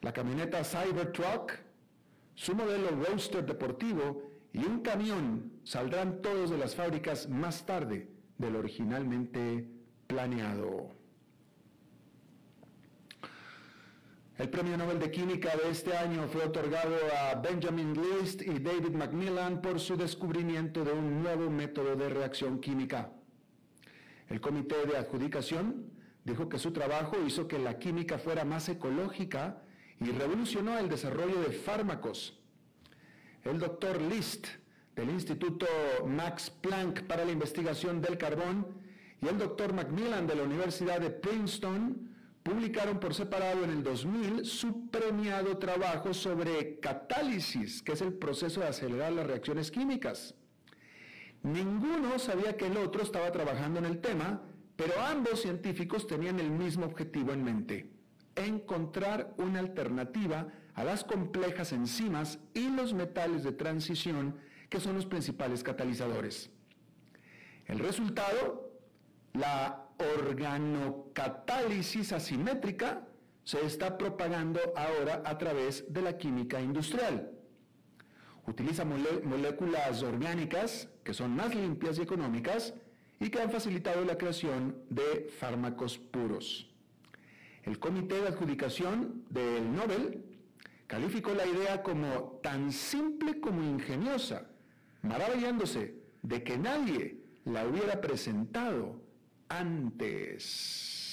La 0.00 0.10
camioneta 0.10 0.64
Cybertruck, 0.64 1.52
su 2.34 2.54
modelo 2.54 2.92
Roadster 2.92 3.44
deportivo 3.44 4.22
y 4.54 4.64
un 4.64 4.80
camión 4.80 5.52
saldrán 5.64 6.22
todos 6.22 6.48
de 6.48 6.56
las 6.56 6.74
fábricas 6.74 7.28
más 7.28 7.66
tarde 7.66 8.08
de 8.38 8.50
lo 8.50 8.60
originalmente 8.60 9.68
planeado. 10.06 10.96
El 14.36 14.48
premio 14.48 14.76
Nobel 14.76 14.98
de 14.98 15.12
Química 15.12 15.56
de 15.56 15.70
este 15.70 15.96
año 15.96 16.26
fue 16.26 16.44
otorgado 16.44 16.96
a 17.22 17.36
Benjamin 17.36 17.94
List 17.94 18.42
y 18.42 18.58
David 18.58 18.90
Macmillan 18.90 19.62
por 19.62 19.78
su 19.78 19.96
descubrimiento 19.96 20.84
de 20.84 20.90
un 20.90 21.22
nuevo 21.22 21.48
método 21.48 21.94
de 21.94 22.08
reacción 22.08 22.58
química. 22.60 23.12
El 24.28 24.40
comité 24.40 24.86
de 24.86 24.96
adjudicación 24.96 25.88
dijo 26.24 26.48
que 26.48 26.58
su 26.58 26.72
trabajo 26.72 27.16
hizo 27.24 27.46
que 27.46 27.60
la 27.60 27.78
química 27.78 28.18
fuera 28.18 28.44
más 28.44 28.68
ecológica 28.68 29.62
y 30.00 30.10
revolucionó 30.10 30.80
el 30.80 30.88
desarrollo 30.88 31.40
de 31.40 31.52
fármacos. 31.52 32.36
El 33.44 33.60
doctor 33.60 34.02
List 34.02 34.48
del 34.96 35.10
Instituto 35.10 35.66
Max 36.08 36.50
Planck 36.50 37.04
para 37.04 37.24
la 37.24 37.30
Investigación 37.30 38.00
del 38.00 38.18
Carbón 38.18 38.66
y 39.22 39.28
el 39.28 39.38
doctor 39.38 39.72
Macmillan 39.72 40.26
de 40.26 40.34
la 40.34 40.42
Universidad 40.42 40.98
de 40.98 41.10
Princeton 41.10 42.13
publicaron 42.44 43.00
por 43.00 43.14
separado 43.14 43.64
en 43.64 43.70
el 43.70 43.82
2000 43.82 44.44
su 44.44 44.90
premiado 44.90 45.56
trabajo 45.56 46.12
sobre 46.12 46.78
catálisis, 46.78 47.82
que 47.82 47.92
es 47.92 48.02
el 48.02 48.12
proceso 48.12 48.60
de 48.60 48.68
acelerar 48.68 49.12
las 49.12 49.26
reacciones 49.26 49.70
químicas. 49.70 50.34
Ninguno 51.42 52.18
sabía 52.18 52.56
que 52.56 52.66
el 52.66 52.76
otro 52.76 53.02
estaba 53.02 53.32
trabajando 53.32 53.78
en 53.78 53.86
el 53.86 54.00
tema, 54.00 54.42
pero 54.76 54.92
ambos 55.00 55.40
científicos 55.40 56.06
tenían 56.06 56.38
el 56.38 56.50
mismo 56.50 56.84
objetivo 56.84 57.32
en 57.32 57.44
mente, 57.44 57.90
encontrar 58.36 59.34
una 59.38 59.60
alternativa 59.60 60.48
a 60.74 60.84
las 60.84 61.02
complejas 61.02 61.72
enzimas 61.72 62.38
y 62.52 62.68
los 62.68 62.92
metales 62.92 63.42
de 63.42 63.52
transición 63.52 64.36
que 64.68 64.80
son 64.80 64.96
los 64.96 65.06
principales 65.06 65.62
catalizadores. 65.62 66.50
El 67.66 67.78
resultado, 67.78 68.63
la 69.34 69.86
organocatálisis 69.98 72.12
asimétrica 72.12 73.06
se 73.42 73.66
está 73.66 73.98
propagando 73.98 74.60
ahora 74.76 75.22
a 75.24 75.36
través 75.36 75.92
de 75.92 76.02
la 76.02 76.16
química 76.16 76.60
industrial. 76.60 77.32
Utiliza 78.46 78.84
moléculas 78.84 80.02
orgánicas 80.02 80.88
que 81.02 81.14
son 81.14 81.34
más 81.36 81.54
limpias 81.54 81.98
y 81.98 82.02
económicas 82.02 82.74
y 83.20 83.30
que 83.30 83.40
han 83.40 83.50
facilitado 83.50 84.04
la 84.04 84.18
creación 84.18 84.76
de 84.88 85.30
fármacos 85.38 85.98
puros. 85.98 86.70
El 87.62 87.78
comité 87.78 88.20
de 88.20 88.28
adjudicación 88.28 89.24
del 89.30 89.72
Nobel 89.72 90.24
calificó 90.86 91.32
la 91.34 91.46
idea 91.46 91.82
como 91.82 92.38
tan 92.42 92.70
simple 92.70 93.40
como 93.40 93.62
ingeniosa, 93.62 94.50
maravillándose 95.02 95.94
de 96.22 96.44
que 96.44 96.58
nadie 96.58 97.24
la 97.44 97.66
hubiera 97.66 98.00
presentado 98.00 99.03
antes. 99.58 101.04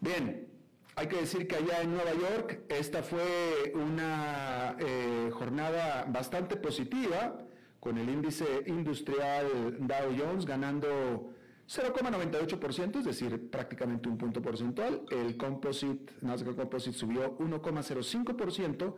Bien, 0.00 0.48
hay 0.96 1.06
que 1.06 1.16
decir 1.16 1.46
que 1.46 1.56
allá 1.56 1.82
en 1.82 1.92
Nueva 1.92 2.12
York 2.12 2.62
esta 2.68 3.02
fue 3.02 3.72
una 3.74 4.76
eh, 4.78 5.30
jornada 5.32 6.04
bastante 6.08 6.56
positiva, 6.56 7.38
con 7.80 7.98
el 7.98 8.08
índice 8.08 8.44
industrial 8.66 9.76
Dow 9.80 10.14
Jones 10.16 10.46
ganando 10.46 11.32
0,98%, 11.68 12.98
es 12.98 13.04
decir, 13.04 13.50
prácticamente 13.50 14.08
un 14.08 14.18
punto 14.18 14.42
porcentual. 14.42 15.02
El 15.10 15.36
composite, 15.36 16.12
Nasdaq 16.20 16.54
Composite 16.56 16.96
subió 16.96 17.36
1,05% 17.38 18.94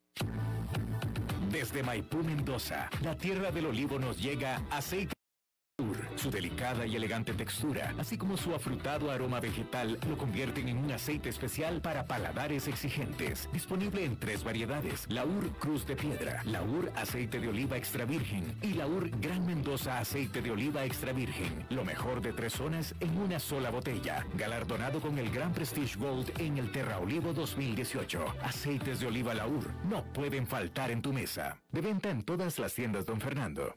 Desde 1.52 1.84
Maipú, 1.84 2.24
Mendoza, 2.24 2.90
la 3.04 3.16
tierra 3.16 3.52
del 3.52 3.68
olivo 3.68 4.00
nos 4.00 4.20
llega 4.20 4.60
aceite 4.72 5.13
Su 6.16 6.30
delicada 6.30 6.86
y 6.86 6.96
elegante 6.96 7.34
textura, 7.34 7.96
así 7.98 8.16
como 8.16 8.38
su 8.38 8.54
afrutado 8.54 9.10
aroma 9.10 9.40
vegetal, 9.40 9.98
lo 10.08 10.20
convierten 10.20 10.70
en 10.70 10.78
un 10.78 10.92
aceite 10.92 11.30
especial 11.30 11.82
para 11.82 12.06
paladares 12.06 12.68
exigentes. 12.68 13.50
Disponible 13.52 14.06
en 14.06 14.16
tres 14.16 14.44
variedades: 14.44 15.08
Laur 15.10 15.50
Cruz 15.58 15.88
de 15.88 15.96
Piedra, 15.96 16.44
Laur 16.46 16.92
Aceite 16.96 17.40
de 17.40 17.48
Oliva 17.48 17.76
Extra 17.76 18.06
Virgen 18.06 18.56
y 18.62 18.76
Laur 18.76 19.10
Gran 19.20 19.48
Mendoza 19.48 19.98
Aceite 19.98 20.44
de 20.44 20.52
Oliva 20.52 20.86
Extra 20.86 21.12
Virgen. 21.12 21.66
Lo 21.72 21.84
mejor 21.84 22.22
de 22.22 22.34
tres 22.34 22.54
zonas 22.54 22.94
en 23.00 23.18
una 23.18 23.40
sola 23.40 23.72
botella. 23.72 24.28
Galardonado 24.36 25.02
con 25.02 25.18
el 25.18 25.32
Gran 25.32 25.54
Prestige 25.54 25.98
Gold 25.98 26.40
en 26.40 26.60
el 26.60 26.72
Terra 26.72 27.00
Olivo 27.00 27.34
2018. 27.34 28.24
Aceites 28.44 29.00
de 29.00 29.08
oliva 29.08 29.34
Laur 29.34 29.74
no 29.86 30.04
pueden 30.14 30.46
faltar 30.46 30.92
en 30.92 31.02
tu 31.02 31.12
mesa. 31.12 31.58
De 31.72 31.82
venta 31.82 32.12
en 32.12 32.22
todas 32.22 32.60
las 32.60 32.76
tiendas, 32.76 33.08
don 33.08 33.20
Fernando. 33.20 33.76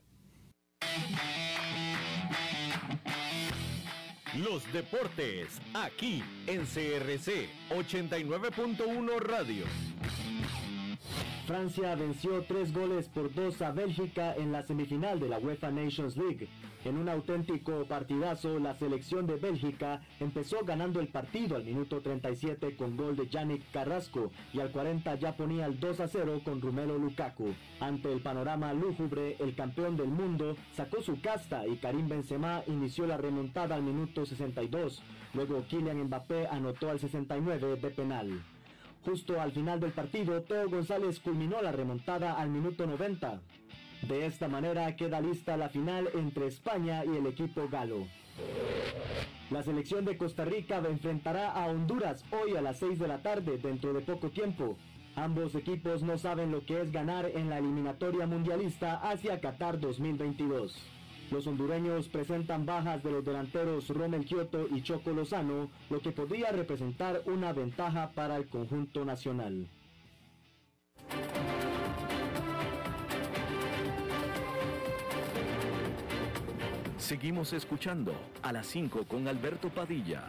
Los 4.45 4.71
deportes, 4.71 5.61
aquí 5.73 6.23
en 6.47 6.67
CRC 6.67 7.49
89.1 7.71 9.19
Radio. 9.21 9.65
Francia 11.47 11.95
venció 11.95 12.43
tres 12.43 12.75
goles 12.75 13.09
por 13.09 13.33
dos 13.33 13.63
a 13.63 13.71
Bélgica 13.71 14.35
en 14.35 14.51
la 14.51 14.67
semifinal 14.67 15.21
de 15.21 15.29
la 15.29 15.39
UEFA 15.39 15.71
Nations 15.71 16.17
League. 16.17 16.49
En 16.85 16.99
un 16.99 17.09
auténtico 17.09 17.87
partidazo, 17.87 18.59
la 18.59 18.75
selección 18.75 19.29
de 19.29 19.37
Bélgica 19.37 20.01
empezó 20.19 20.65
ganando 20.65 20.99
el 20.99 21.07
partido 21.07 21.55
al 21.55 21.65
minuto 21.65 22.01
37 22.01 22.75
con 22.75 22.97
gol 22.97 23.15
de 23.15 23.29
Yannick 23.29 23.71
Carrasco 23.71 24.33
y 24.53 24.59
al 24.59 24.73
40 24.73 25.15
ya 25.21 25.37
ponía 25.37 25.67
el 25.67 25.79
2 25.79 26.01
a 26.01 26.09
0 26.09 26.41
con 26.45 26.61
Rumelo 26.61 26.99
Lukaku. 26.99 27.55
Ante 27.79 28.13
el 28.13 28.23
panorama 28.23 28.73
lúgubre, 28.73 29.37
el 29.39 29.55
campeón 29.55 29.97
del 29.97 30.09
mundo 30.09 30.57
sacó 30.73 31.01
su 31.01 31.21
casta 31.21 31.65
y 31.65 31.77
Karim 31.77 32.09
Benzema 32.09 32.65
inició 32.67 33.07
la 33.07 33.19
remontada 33.19 33.77
al 33.77 33.85
minuto 33.85 34.27
62. 34.27 35.01
Luego 35.35 35.65
Kylian 35.69 36.07
Mbappé 36.07 36.49
anotó 36.49 36.91
al 36.91 36.99
69 36.99 37.77
de 37.77 37.91
penal. 37.91 38.43
Justo 39.07 39.41
al 39.41 39.53
final 39.53 39.79
del 39.79 39.93
partido, 39.93 40.43
Teo 40.43 40.69
González 40.69 41.21
culminó 41.21 41.63
la 41.63 41.71
remontada 41.71 42.33
al 42.33 42.51
minuto 42.51 42.89
90. 42.89 43.41
De 44.03 44.27
esta 44.27 44.49
manera 44.49 44.97
queda 44.97 45.21
lista 45.21 45.57
la 45.57 45.69
final 45.69 46.09
entre 46.15 46.49
España 46.49 47.05
y 47.05 47.17
el 47.17 47.27
equipo 47.27 47.69
galo. 47.69 48.09
La 49.51 49.63
selección 49.63 50.05
de 50.05 50.19
Costa 50.19 50.45
Rica 50.45 50.79
enfrentará 50.79 51.53
a 51.53 51.69
Honduras 51.69 52.25
hoy 52.33 52.57
a 52.57 52.61
las 52.61 52.81
6 52.81 52.99
de 52.99 53.07
la 53.07 53.23
tarde 53.23 53.59
dentro 53.59 53.93
de 53.93 54.01
poco 54.01 54.31
tiempo. 54.31 54.77
Ambos 55.15 55.55
equipos 55.55 56.03
no 56.03 56.19
saben 56.19 56.51
lo 56.51 56.67
que 56.67 56.81
es 56.81 56.91
ganar 56.91 57.27
en 57.27 57.49
la 57.49 57.59
eliminatoria 57.59 58.27
mundialista 58.27 58.97
hacia 59.09 59.41
Qatar 59.41 59.79
2022. 59.79 60.96
Los 61.31 61.47
hondureños 61.47 62.09
presentan 62.09 62.65
bajas 62.65 63.03
de 63.03 63.11
los 63.11 63.25
delanteros 63.25 63.89
Romel 63.89 64.25
Kioto 64.25 64.67
y 64.71 64.83
Choco 64.83 65.11
Lozano, 65.11 65.69
lo 65.91 66.01
que 66.01 66.13
podría 66.13 66.53
representar 66.53 67.23
una 67.27 67.53
ventaja 67.53 68.11
para 68.15 68.37
el 68.37 68.47
conjunto 68.47 69.05
nacional. 69.05 69.67
Seguimos 76.97 77.53
escuchando 77.53 78.13
a 78.43 78.53
las 78.53 78.67
5 78.67 79.05
con 79.07 79.29
Alberto 79.29 79.69
Padilla. 79.69 80.25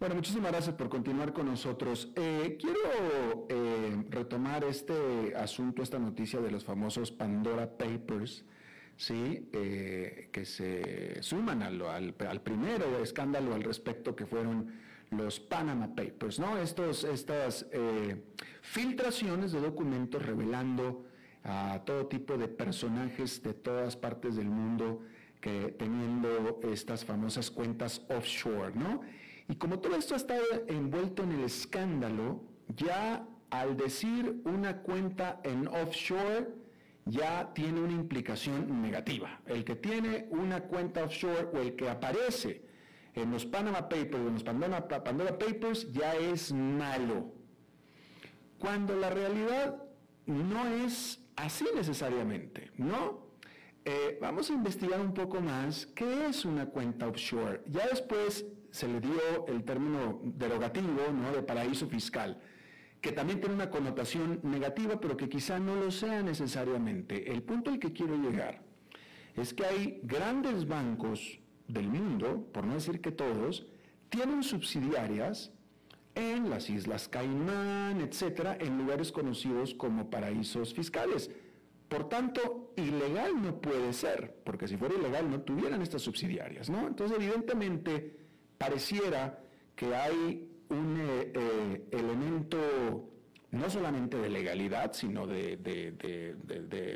Bueno, 0.00 0.14
muchísimas 0.14 0.50
gracias 0.50 0.74
por 0.76 0.88
continuar 0.88 1.34
con 1.34 1.44
nosotros. 1.44 2.10
Eh, 2.16 2.56
quiero 2.58 3.46
eh, 3.50 4.02
retomar 4.08 4.64
este 4.64 5.36
asunto, 5.36 5.82
esta 5.82 5.98
noticia 5.98 6.40
de 6.40 6.50
los 6.50 6.64
famosos 6.64 7.10
Pandora 7.12 7.76
Papers, 7.76 8.46
¿sí? 8.96 9.50
Eh, 9.52 10.30
que 10.32 10.46
se 10.46 11.22
suman 11.22 11.62
al, 11.62 11.82
al, 11.82 12.14
al, 12.18 12.42
escándalo 13.02 13.54
al 13.54 13.62
respecto 13.62 14.16
que 14.16 14.24
fueron 14.24 14.72
los 15.10 15.38
Panama 15.38 15.94
Papers, 15.94 16.38
¿no? 16.38 16.56
Estos, 16.56 17.04
estas 17.04 17.66
filtraciones 18.62 19.52
de 19.52 19.60
documentos 19.60 20.24
revelando 20.24 21.04
a 21.44 21.82
todo 21.84 22.06
tipo 22.06 22.38
de 22.38 22.48
personajes 22.48 23.42
de 23.42 23.52
todas 23.52 23.96
partes 23.96 24.36
del 24.36 24.48
mundo 24.48 25.02
que 25.42 25.74
teniendo 25.78 26.58
estas 26.72 27.04
famosas 27.04 27.50
cuentas 27.50 28.06
offshore, 28.08 28.72
¿no? 28.74 29.02
Y 29.50 29.56
como 29.56 29.80
todo 29.80 29.96
esto 29.96 30.14
ha 30.14 30.16
estado 30.16 30.44
envuelto 30.68 31.24
en 31.24 31.32
el 31.32 31.42
escándalo, 31.42 32.44
ya 32.76 33.26
al 33.50 33.76
decir 33.76 34.40
una 34.44 34.76
cuenta 34.82 35.40
en 35.42 35.66
offshore, 35.66 36.54
ya 37.04 37.52
tiene 37.52 37.80
una 37.80 37.94
implicación 37.94 38.80
negativa. 38.80 39.40
El 39.46 39.64
que 39.64 39.74
tiene 39.74 40.28
una 40.30 40.60
cuenta 40.60 41.02
offshore 41.02 41.48
o 41.52 41.58
el 41.58 41.74
que 41.74 41.90
aparece 41.90 42.64
en 43.14 43.32
los 43.32 43.44
Panama 43.44 43.88
Papers 43.88 44.14
en 44.14 44.34
los 44.34 44.44
Pandora, 44.44 44.86
Pandora 44.86 45.36
Papers 45.36 45.90
ya 45.90 46.14
es 46.14 46.52
malo. 46.52 47.34
Cuando 48.56 48.94
la 48.94 49.10
realidad 49.10 49.82
no 50.26 50.68
es 50.84 51.26
así 51.34 51.66
necesariamente, 51.74 52.70
¿no? 52.76 53.26
Eh, 53.84 54.16
vamos 54.20 54.48
a 54.48 54.52
investigar 54.52 55.00
un 55.00 55.12
poco 55.12 55.40
más 55.40 55.86
qué 55.86 56.28
es 56.28 56.44
una 56.44 56.66
cuenta 56.66 57.08
offshore. 57.08 57.62
Ya 57.66 57.88
después 57.88 58.46
se 58.70 58.88
le 58.88 59.00
dio 59.00 59.46
el 59.48 59.64
término 59.64 60.20
derogativo, 60.22 61.12
¿no? 61.12 61.32
De 61.32 61.42
paraíso 61.42 61.88
fiscal, 61.88 62.40
que 63.00 63.12
también 63.12 63.40
tiene 63.40 63.54
una 63.54 63.70
connotación 63.70 64.40
negativa, 64.42 65.00
pero 65.00 65.16
que 65.16 65.28
quizá 65.28 65.58
no 65.58 65.74
lo 65.76 65.90
sea 65.90 66.22
necesariamente. 66.22 67.32
El 67.32 67.42
punto 67.42 67.70
al 67.70 67.78
que 67.78 67.92
quiero 67.92 68.16
llegar 68.16 68.62
es 69.36 69.54
que 69.54 69.64
hay 69.64 70.00
grandes 70.02 70.66
bancos 70.66 71.40
del 71.66 71.88
mundo, 71.88 72.48
por 72.52 72.64
no 72.66 72.74
decir 72.74 73.00
que 73.00 73.12
todos, 73.12 73.66
tienen 74.08 74.42
subsidiarias 74.42 75.52
en 76.14 76.50
las 76.50 76.68
Islas 76.68 77.08
Caimán, 77.08 78.00
etcétera, 78.00 78.56
en 78.60 78.76
lugares 78.76 79.12
conocidos 79.12 79.74
como 79.74 80.10
paraísos 80.10 80.74
fiscales. 80.74 81.30
Por 81.88 82.08
tanto, 82.08 82.72
ilegal 82.76 83.40
no 83.40 83.60
puede 83.60 83.92
ser, 83.92 84.36
porque 84.44 84.68
si 84.68 84.76
fuera 84.76 84.94
ilegal 84.94 85.30
no 85.30 85.40
tuvieran 85.40 85.82
estas 85.82 86.02
subsidiarias, 86.02 86.68
¿no? 86.68 86.86
Entonces, 86.86 87.16
evidentemente, 87.18 88.19
pareciera 88.60 89.38
que 89.74 89.96
hay 89.96 90.46
un 90.68 91.00
eh, 91.00 91.32
eh, 91.34 91.88
elemento 91.92 92.58
no 93.52 93.70
solamente 93.70 94.18
de 94.18 94.28
legalidad, 94.28 94.92
sino 94.92 95.26
de, 95.26 95.54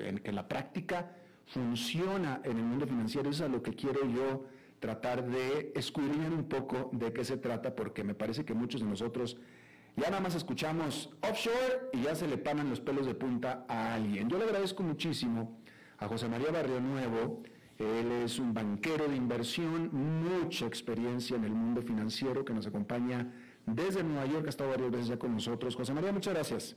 en 0.09 0.18
que 0.18 0.31
la 0.31 0.46
práctica 0.46 1.16
funciona 1.46 2.42
en 2.44 2.59
el 2.59 2.64
mundo 2.64 2.87
financiero. 2.87 3.31
Eso 3.31 3.44
es 3.44 3.50
a 3.50 3.53
lo 3.53 3.62
que 3.62 3.72
quiero 3.72 4.07
yo 4.07 4.44
tratar 4.79 5.27
de 5.27 5.72
escudriñar 5.74 6.33
un 6.33 6.44
poco 6.50 6.90
de 6.92 7.14
qué 7.14 7.24
se 7.24 7.38
trata, 7.38 7.74
porque 7.74 8.05
me 8.05 8.14
parece 8.14 8.44
que 8.44 8.53
muchos 8.53 8.83
de 8.83 8.87
nosotros 8.87 9.38
ya 9.96 10.11
nada 10.11 10.20
más 10.20 10.35
escuchamos 10.35 11.16
offshore 11.22 11.88
y 11.94 12.03
ya 12.03 12.14
se 12.14 12.29
le 12.29 12.37
panan 12.37 12.68
los 12.68 12.81
pelos 12.81 13.07
de 13.07 13.14
punta 13.14 13.64
a 13.68 13.94
alguien. 13.94 14.29
Yo 14.29 14.37
le 14.37 14.44
agradezco 14.44 14.83
muchísimo 14.83 15.59
a 15.96 16.09
José 16.09 16.29
María 16.29 16.50
Barrio 16.50 16.79
Nuevo. 16.81 17.42
Él 17.78 18.12
es 18.24 18.38
un 18.38 18.54
banquero 18.54 19.08
de 19.08 19.16
inversión, 19.16 19.90
mucha 19.92 20.66
experiencia 20.66 21.37
en 21.37 21.44
el 21.44 21.52
mundo 21.52 21.82
financiero 21.82 22.44
que 22.44 22.54
nos 22.54 22.66
acompaña 22.66 23.32
desde 23.66 24.04
Nueva 24.04 24.26
York, 24.26 24.46
ha 24.46 24.50
estado 24.50 24.70
varias 24.70 24.90
veces 24.90 25.06
ya 25.08 25.18
con 25.18 25.32
nosotros. 25.32 25.74
José 25.74 25.92
María, 25.94 26.12
muchas 26.12 26.34
gracias. 26.34 26.76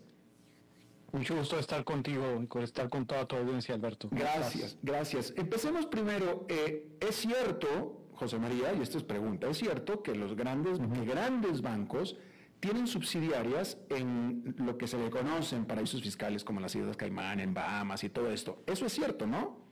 Mucho 1.11 1.35
gusto 1.35 1.57
estar 1.57 1.83
contigo 1.83 2.23
y 2.41 2.63
estar 2.63 2.89
con 2.89 3.05
toda 3.05 3.25
tu 3.25 3.35
audiencia, 3.35 3.75
Alberto. 3.75 4.09
Gracias, 4.11 4.77
gracias. 4.81 5.33
Empecemos 5.37 5.85
primero. 5.85 6.45
Eh, 6.49 6.97
es 6.99 7.15
cierto, 7.15 8.07
José 8.13 8.39
María, 8.39 8.73
y 8.73 8.81
esto 8.81 8.97
es 8.97 9.03
pregunta, 9.03 9.47
es 9.49 9.57
cierto 9.57 10.03
que 10.03 10.15
los 10.15 10.35
grandes, 10.35 10.79
grandes 11.05 11.61
bancos 11.61 12.17
tienen 12.59 12.87
subsidiarias 12.87 13.77
en 13.89 14.55
lo 14.57 14.77
que 14.77 14.87
se 14.87 14.97
le 14.97 15.09
conocen 15.09 15.65
paraísos 15.65 16.01
fiscales 16.01 16.43
como 16.43 16.59
las 16.59 16.75
Islas 16.75 16.97
Caimán, 16.97 17.39
en 17.39 17.53
Bahamas 17.53 18.03
y 18.03 18.09
todo 18.09 18.31
esto. 18.31 18.63
Eso 18.65 18.85
es 18.85 18.93
cierto, 18.93 19.27
¿no? 19.27 19.66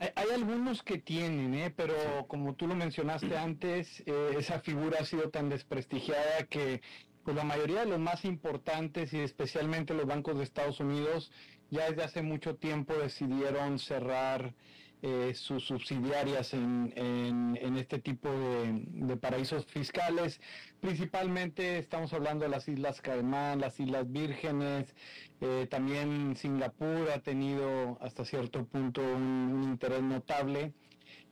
Hay, 0.00 0.28
algunos 0.32 0.82
que 0.82 0.98
tienen, 0.98 1.54
¿eh? 1.54 1.72
pero 1.74 1.94
como 2.28 2.54
tú 2.54 2.66
lo 2.66 2.74
mencionaste 2.76 3.36
antes, 3.38 4.02
eh, 4.06 4.36
esa 4.38 4.60
figura 4.60 4.98
ha 5.00 5.04
sido 5.04 5.30
tan 5.30 5.48
desprestigiada 5.48 6.44
que 6.48 6.80
pues 7.24 7.36
la 7.36 7.44
mayoría 7.44 7.80
de 7.80 7.90
los 7.90 7.98
más 7.98 8.24
importantes 8.24 9.12
y 9.12 9.18
especialmente 9.18 9.94
los 9.94 10.06
bancos 10.06 10.38
de 10.38 10.44
Estados 10.44 10.80
Unidos 10.80 11.30
ya 11.70 11.90
desde 11.90 12.04
hace 12.04 12.22
mucho 12.22 12.56
tiempo 12.56 12.94
decidieron 12.94 13.78
cerrar 13.78 14.54
eh, 15.00 15.32
sus 15.34 15.64
subsidiarias 15.64 16.54
en, 16.54 16.92
en, 16.96 17.76
este 17.76 18.00
tipo 18.00 18.28
de, 18.30 19.16
paraísos 19.16 19.64
fiscales. 19.66 20.40
Principalmente 20.80 21.78
estamos 21.78 22.12
hablando 22.12 22.44
de 22.44 22.50
las 22.50 22.66
Islas 22.66 23.00
Caimán, 23.00 23.60
las 23.60 23.78
Islas 23.78 24.10
Vírgenes, 24.10 24.92
eh, 25.40 25.68
también 25.70 26.34
Singapur 26.34 27.10
ha 27.14 27.20
tenido 27.20 27.96
hasta 28.00 28.24
cierto 28.24 28.64
punto 28.66 29.00
un, 29.00 29.62
interés 29.62 30.02
notable. 30.02 30.72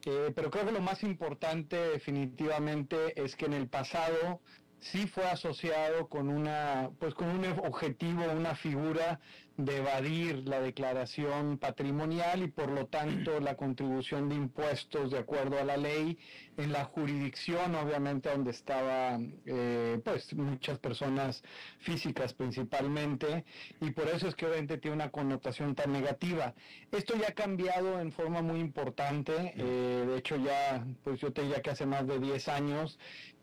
Eh, 0.05 0.31
pero 0.33 0.51
creo 0.51 0.67
que 0.67 0.73
lo 0.73 0.81
más 0.81 1.03
importante 1.03 1.77
definitivamente 1.77 3.21
es 3.21 3.35
que 3.35 3.47
en 3.47 3.55
el 3.55 3.67
pasado 3.67 4.41
sí 4.79 5.09
fue 5.09 5.25
asociado 5.25 6.09
con 6.09 6.29
una, 6.29 6.91
pues 7.01 7.15
con 7.15 7.29
un 7.29 7.45
objetivo, 7.65 8.23
una 8.31 8.55
figura 8.55 9.19
de 9.57 9.79
evadir 9.79 10.47
la 10.47 10.61
declaración 10.61 11.59
patrimonial 11.59 12.43
y 12.43 12.49
por 12.49 12.71
lo 12.71 12.87
tanto 12.87 13.41
la 13.41 13.57
contribución 13.57 14.29
de 14.29 14.35
impuestos 14.35 15.11
de 15.11 15.19
acuerdo 15.19 15.59
a 15.59 15.65
la 15.65 15.77
ley 15.77 16.19
en 16.57 16.73
la 16.73 16.85
jurisdicción 16.85 17.75
obviamente 17.75 18.29
donde 18.29 18.51
estaban 18.51 19.35
eh, 19.47 19.99
pues 20.05 20.35
muchas 20.35 20.79
personas 20.79 21.43
físicas 21.79 22.35
principalmente. 22.35 23.45
Y 23.81 23.91
por 23.91 24.09
eso 24.09 24.29
es 24.29 24.35
que 24.35 24.47
obviamente 24.47 24.79
tiene 24.79 24.97
una 24.97 25.11
connotación 25.11 25.75
tan 25.75 25.93
negativa. 25.93 26.55
Esto 26.93 27.15
ya 27.17 27.29
ha 27.29 27.35
cambiado 27.35 28.01
en 28.01 28.13
forma 28.13 28.43
muy 28.43 28.61
importante. 28.61 29.55
Eh, 29.57 30.05
de 30.07 30.19
hecho 30.19 30.37
ya 30.37 30.87
pues 31.03 31.21
yo 31.21 31.33
te 31.33 31.43
diría 31.43 31.63
que 31.63 31.71
hace 31.71 31.87
más 31.87 32.07
de 32.07 32.19
10 32.19 32.49
años 32.49 32.99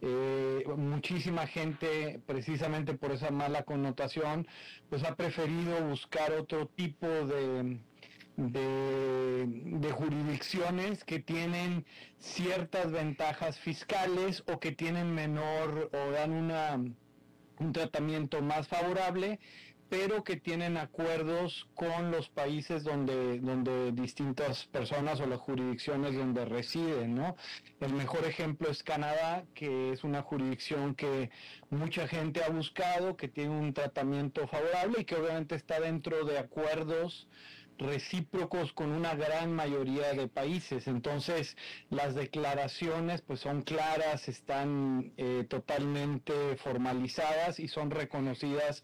eh, 0.06 0.65
muchísima 0.76 1.47
gente, 1.47 2.19
precisamente 2.26 2.93
por 2.93 3.13
esa 3.13 3.32
mala 3.32 3.63
connotación, 3.63 4.45
pues 4.89 5.02
ha 5.06 5.15
preferido 5.15 5.82
buscar 5.86 6.03
otro 6.39 6.68
tipo 6.68 7.08
de, 7.08 7.80
de, 8.38 9.92
jurisdicciones 9.92 11.04
que 11.04 11.20
tienen 11.20 11.86
ciertas 12.18 12.92
ventajas 12.92 13.60
fiscales 13.60 14.44
o 14.48 14.60
que 14.60 14.72
tienen 14.72 15.13
menor 15.13 15.89
o 15.94 16.12
dan 16.12 16.32
una, 16.32 16.76
un 17.60 17.74
tratamiento 17.74 18.42
más 18.42 18.68
favorable 18.68 19.39
pero 19.93 20.23
que 20.23 20.38
tienen 20.38 20.77
acuerdos 20.77 21.67
con 21.75 22.10
los 22.10 22.27
países 22.27 22.84
donde, 22.84 23.39
donde 23.39 23.91
distintas 23.91 24.65
personas 24.65 25.19
o 25.19 25.27
las 25.27 25.38
jurisdicciones 25.38 26.15
donde 26.15 26.45
residen, 26.45 27.13
¿no? 27.13 27.36
El 27.79 27.93
mejor 27.93 28.25
ejemplo 28.25 28.71
es 28.71 28.82
Canadá, 28.82 29.45
que 29.53 29.91
es 29.91 30.03
una 30.03 30.23
jurisdicción 30.23 30.95
que 30.95 31.29
mucha 31.69 32.08
gente 32.08 32.43
ha 32.43 32.49
buscado, 32.49 33.15
que 33.15 33.27
tiene 33.27 33.51
un 33.51 33.71
tratamiento 33.71 34.47
favorable 34.47 35.01
y 35.01 35.06
que 35.06 35.13
obviamente 35.13 35.53
está 35.53 35.79
dentro 35.79 36.25
de 36.25 36.39
acuerdos 36.39 37.27
recíprocos 37.77 38.73
con 38.73 38.91
una 38.91 39.15
gran 39.15 39.53
mayoría 39.53 40.13
de 40.13 40.27
países. 40.27 40.88
Entonces, 40.88 41.56
las 41.89 42.15
declaraciones 42.15 43.21
pues 43.21 43.39
son 43.39 43.62
claras, 43.62 44.27
están 44.27 45.12
eh, 45.17 45.45
totalmente 45.47 46.34
formalizadas 46.58 47.60
y 47.60 47.67
son 47.67 47.91
reconocidas 47.91 48.84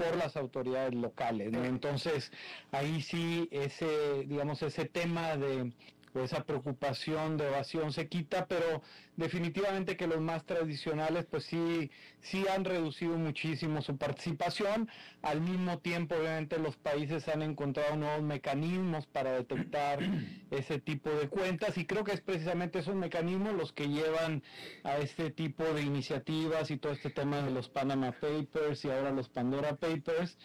por 0.00 0.16
las 0.16 0.36
autoridades 0.36 0.94
locales. 0.94 1.52
Entonces, 1.52 2.32
ahí 2.72 3.02
sí 3.02 3.48
ese, 3.50 4.24
digamos, 4.26 4.62
ese 4.62 4.86
tema 4.86 5.36
de 5.36 5.72
esa 6.14 6.44
preocupación 6.44 7.36
de 7.36 7.46
evasión 7.46 7.92
se 7.92 8.08
quita, 8.08 8.46
pero 8.46 8.82
definitivamente 9.16 9.96
que 9.96 10.06
los 10.06 10.20
más 10.20 10.44
tradicionales 10.44 11.26
pues 11.26 11.44
sí, 11.44 11.90
sí 12.20 12.44
han 12.48 12.64
reducido 12.64 13.16
muchísimo 13.16 13.80
su 13.82 13.96
participación. 13.96 14.88
Al 15.22 15.40
mismo 15.40 15.78
tiempo, 15.78 16.16
obviamente, 16.16 16.58
los 16.58 16.76
países 16.76 17.28
han 17.28 17.42
encontrado 17.42 17.96
nuevos 17.96 18.22
mecanismos 18.22 19.06
para 19.06 19.32
detectar 19.32 20.00
ese 20.50 20.80
tipo 20.80 21.10
de 21.10 21.28
cuentas 21.28 21.78
y 21.78 21.86
creo 21.86 22.02
que 22.02 22.12
es 22.12 22.20
precisamente 22.20 22.80
esos 22.80 22.96
mecanismos 22.96 23.54
los 23.54 23.72
que 23.72 23.88
llevan 23.88 24.42
a 24.82 24.98
este 24.98 25.30
tipo 25.30 25.62
de 25.62 25.82
iniciativas 25.82 26.70
y 26.70 26.76
todo 26.76 26.92
este 26.92 27.10
tema 27.10 27.40
de 27.42 27.50
los 27.50 27.68
Panama 27.68 28.12
Papers 28.12 28.84
y 28.84 28.90
ahora 28.90 29.12
los 29.12 29.28
Pandora 29.28 29.76
Papers. 29.76 30.36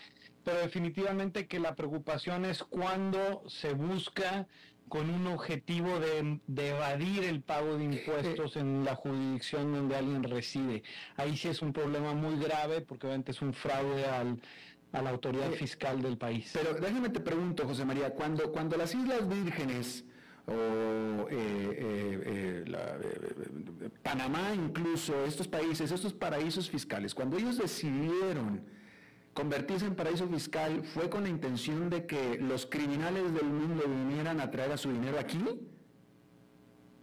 Pero 0.44 0.60
definitivamente 0.60 1.48
que 1.48 1.60
la 1.60 1.74
preocupación 1.74 2.46
es 2.46 2.64
cuando 2.64 3.44
se 3.48 3.74
busca 3.74 4.48
con 4.90 5.10
un 5.10 5.28
objetivo 5.28 6.00
de, 6.00 6.40
evadir 6.70 7.24
el 7.24 7.42
pago 7.42 7.78
de 7.78 7.86
impuestos 7.86 8.56
en 8.56 8.84
la 8.84 8.96
jurisdicción 8.96 9.74
donde 9.74 9.96
alguien 9.96 10.24
reside. 10.24 10.84
Ahí 11.18 11.36
sí 11.36 11.48
es 11.48 11.62
un 11.62 11.74
problema 11.74 12.14
muy 12.14 12.38
grave 12.38 12.82
porque 12.82 13.08
obviamente 13.08 13.32
es 13.32 13.42
un 13.42 13.54
fraude 13.54 14.06
al, 14.06 14.40
a 14.92 15.02
la 15.02 15.10
autoridad 15.10 15.52
fiscal 15.52 16.02
del 16.02 16.18
país. 16.18 16.52
Pero 16.54 16.74
déjame 16.74 17.10
te 17.10 17.20
pregunto, 17.20 17.68
José 17.68 17.86
María, 17.86 18.12
cuando, 18.12 18.52
cuando 18.52 18.78
las 18.78 18.94
Islas 18.94 19.28
Vírgenes 19.28 20.06
o 20.48 20.54
eh, 20.54 21.26
eh, 21.32 22.64
eh, 22.66 23.90
Panamá 24.04 24.54
incluso, 24.54 25.26
estos 25.26 25.48
países, 25.48 25.92
estos 25.92 26.14
paraísos 26.14 26.70
fiscales, 26.70 27.16
cuando 27.16 27.38
ellos 27.38 27.58
decidieron 27.58 28.62
convertirse 29.36 29.86
en 29.86 29.96
paraíso 29.96 30.28
fiscal 30.28 30.84
fue 30.94 31.10
con 31.10 31.24
la 31.24 31.30
intención 31.30 31.90
de 31.90 32.08
que 32.08 32.38
los 32.40 32.66
criminales 32.66 33.34
del 33.34 33.46
mundo 33.46 33.84
vinieran 33.86 34.40
a 34.40 34.50
traer 34.50 34.72
a 34.72 34.78
su 34.78 34.92
dinero 34.92 35.20
aquí? 35.20 35.38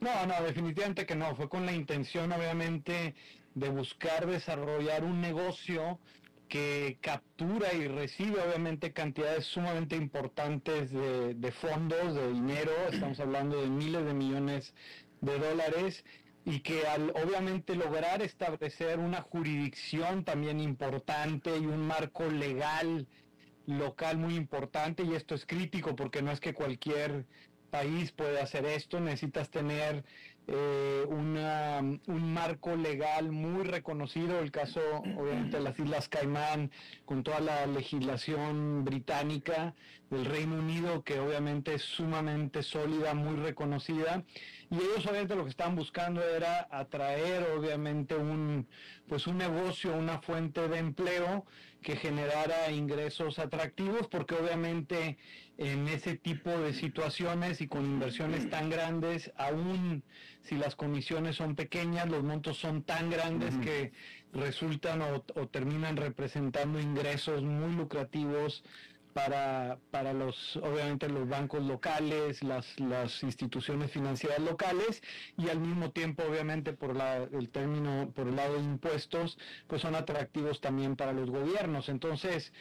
No, 0.00 0.26
no, 0.26 0.42
definitivamente 0.42 1.06
que 1.06 1.14
no. 1.14 1.36
Fue 1.36 1.48
con 1.48 1.66
la 1.66 1.72
intención, 1.72 2.32
obviamente, 2.32 3.14
de 3.54 3.68
buscar 3.68 4.26
desarrollar 4.26 5.04
un 5.04 5.20
negocio 5.20 6.00
que 6.48 6.98
captura 7.02 7.72
y 7.74 7.86
recibe, 7.86 8.40
obviamente, 8.40 8.92
cantidades 8.92 9.44
sumamente 9.44 9.94
importantes 9.94 10.90
de, 10.90 11.34
de 11.34 11.52
fondos, 11.52 12.14
de 12.14 12.32
dinero. 12.32 12.72
Estamos 12.90 13.20
hablando 13.20 13.60
de 13.60 13.68
miles 13.68 14.04
de 14.06 14.14
millones 14.14 14.74
de 15.20 15.38
dólares 15.38 16.04
y 16.44 16.60
que 16.60 16.86
al 16.86 17.10
obviamente 17.10 17.76
lograr 17.76 18.22
establecer 18.22 18.98
una 18.98 19.22
jurisdicción 19.22 20.24
también 20.24 20.60
importante 20.60 21.56
y 21.56 21.66
un 21.66 21.86
marco 21.86 22.24
legal 22.28 23.06
local 23.66 24.18
muy 24.18 24.34
importante 24.34 25.04
y 25.04 25.14
esto 25.14 25.34
es 25.34 25.46
crítico 25.46 25.94
porque 25.94 26.20
no 26.20 26.32
es 26.32 26.40
que 26.40 26.52
cualquier 26.52 27.26
país 27.72 28.12
puede 28.12 28.38
hacer 28.38 28.66
esto, 28.66 29.00
necesitas 29.00 29.50
tener 29.50 30.04
eh, 30.46 31.06
un 31.08 32.34
marco 32.34 32.76
legal 32.76 33.32
muy 33.32 33.64
reconocido, 33.64 34.40
el 34.40 34.50
caso 34.50 34.80
obviamente 35.16 35.56
de 35.56 35.62
las 35.62 35.78
Islas 35.78 36.08
Caimán, 36.10 36.70
con 37.06 37.22
toda 37.22 37.40
la 37.40 37.66
legislación 37.66 38.84
británica 38.84 39.74
del 40.10 40.26
Reino 40.26 40.56
Unido, 40.56 41.02
que 41.02 41.18
obviamente 41.18 41.74
es 41.74 41.82
sumamente 41.82 42.62
sólida, 42.62 43.14
muy 43.14 43.36
reconocida, 43.36 44.22
y 44.70 44.76
ellos 44.76 45.06
obviamente 45.06 45.34
lo 45.34 45.44
que 45.44 45.50
estaban 45.50 45.74
buscando 45.74 46.22
era 46.22 46.68
atraer 46.70 47.44
obviamente 47.56 48.14
un, 48.16 48.68
pues 49.08 49.26
un 49.26 49.38
negocio, 49.38 49.96
una 49.96 50.20
fuente 50.20 50.68
de 50.68 50.78
empleo 50.78 51.46
que 51.82 51.96
generara 51.96 52.70
ingresos 52.70 53.38
atractivos, 53.38 54.06
porque 54.08 54.34
obviamente 54.34 55.18
en 55.58 55.88
ese 55.88 56.16
tipo 56.16 56.50
de 56.50 56.72
situaciones 56.72 57.60
y 57.60 57.68
con 57.68 57.84
inversiones 57.84 58.48
tan 58.48 58.70
grandes, 58.70 59.32
aún 59.36 60.02
si 60.42 60.56
las 60.56 60.76
comisiones 60.76 61.36
son 61.36 61.54
pequeñas, 61.54 62.08
los 62.08 62.22
montos 62.22 62.58
son 62.58 62.82
tan 62.82 63.10
grandes 63.10 63.56
que 63.58 63.92
resultan 64.32 65.02
o, 65.02 65.22
terminan 65.48 65.96
representando 65.96 66.80
ingresos 66.80 67.42
muy 67.42 67.74
lucrativos 67.74 68.64
para, 69.12 69.78
para 69.90 70.12
los, 70.12 70.56
obviamente 70.56 71.08
los 71.08 71.28
bancos 71.28 71.62
locales, 71.62 72.42
las, 72.42 72.78
las 72.80 73.22
instituciones 73.22 73.90
financieras 73.90 74.40
locales 74.40 75.02
y 75.36 75.48
al 75.48 75.60
mismo 75.60 75.90
tiempo, 75.90 76.22
obviamente, 76.24 76.72
por 76.72 76.96
la, 76.96 77.16
el 77.18 77.48
término, 77.50 78.10
por 78.14 78.28
el 78.28 78.36
lado 78.36 78.54
de 78.54 78.64
impuestos, 78.64 79.38
pues 79.66 79.82
son 79.82 79.94
atractivos 79.94 80.60
también 80.60 80.96
para 80.96 81.12
los 81.12 81.30
gobiernos. 81.30 81.88
Entonces, 81.88 82.52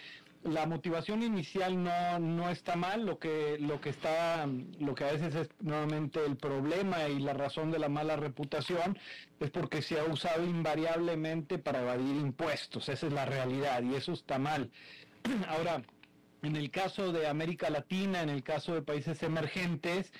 la 0.43 0.65
motivación 0.65 1.21
inicial 1.21 1.83
no, 1.83 2.19
no 2.19 2.49
está 2.49 2.75
mal, 2.75 3.05
lo 3.05 3.19
que, 3.19 3.57
lo 3.59 3.79
que 3.79 3.89
está, 3.89 4.47
lo 4.79 4.95
que 4.95 5.03
a 5.03 5.11
veces 5.11 5.35
es 5.35 5.49
nuevamente 5.59 6.25
el 6.25 6.35
problema 6.35 7.07
y 7.07 7.19
la 7.19 7.33
razón 7.33 7.71
de 7.71 7.79
la 7.79 7.89
mala 7.89 8.15
reputación 8.15 8.97
es 9.39 9.51
porque 9.51 9.81
se 9.81 9.99
ha 9.99 10.03
usado 10.05 10.43
invariablemente 10.45 11.59
para 11.59 11.81
evadir 11.81 12.15
impuestos, 12.15 12.89
esa 12.89 13.07
es 13.07 13.13
la 13.13 13.25
realidad 13.25 13.83
y 13.83 13.95
eso 13.95 14.13
está 14.13 14.39
mal. 14.39 14.71
Ahora, 15.47 15.83
en 16.41 16.55
el 16.55 16.71
caso 16.71 17.11
de 17.11 17.27
América 17.27 17.69
Latina, 17.69 18.21
en 18.21 18.29
el 18.29 18.43
caso 18.43 18.73
de 18.73 18.81
países 18.81 19.21
emergentes, 19.23 20.11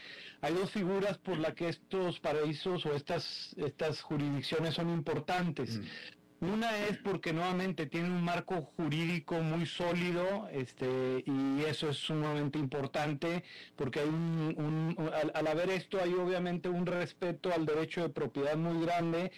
hay 0.41 0.53
dos 0.53 0.71
figuras 0.71 1.17
por 1.17 1.37
las 1.37 1.53
que 1.53 1.69
estos 1.69 2.19
paraísos 2.19 2.85
o 2.85 2.93
estas, 2.93 3.55
estas 3.57 4.01
jurisdicciones 4.01 4.75
son 4.75 4.89
importantes. 4.89 5.77
Mm. 5.77 5.83
Una 6.41 6.75
es 6.87 6.97
porque 6.97 7.33
nuevamente 7.33 7.85
tiene 7.85 8.09
un 8.09 8.23
marco 8.23 8.63
jurídico 8.75 9.35
muy 9.43 9.67
sólido, 9.67 10.49
este, 10.51 11.23
y 11.23 11.63
eso 11.67 11.89
es 11.89 11.97
sumamente 11.97 12.57
importante, 12.57 13.43
porque 13.75 13.99
hay 13.99 14.07
un, 14.09 14.95
al, 15.13 15.31
al, 15.35 15.47
haber 15.47 15.69
esto 15.69 16.01
hay 16.01 16.13
obviamente 16.15 16.67
un 16.67 16.87
respeto 16.87 17.53
al 17.53 17.67
derecho 17.67 18.01
de 18.01 18.09
propiedad 18.09 18.57
muy 18.57 18.83
grande 18.83 19.31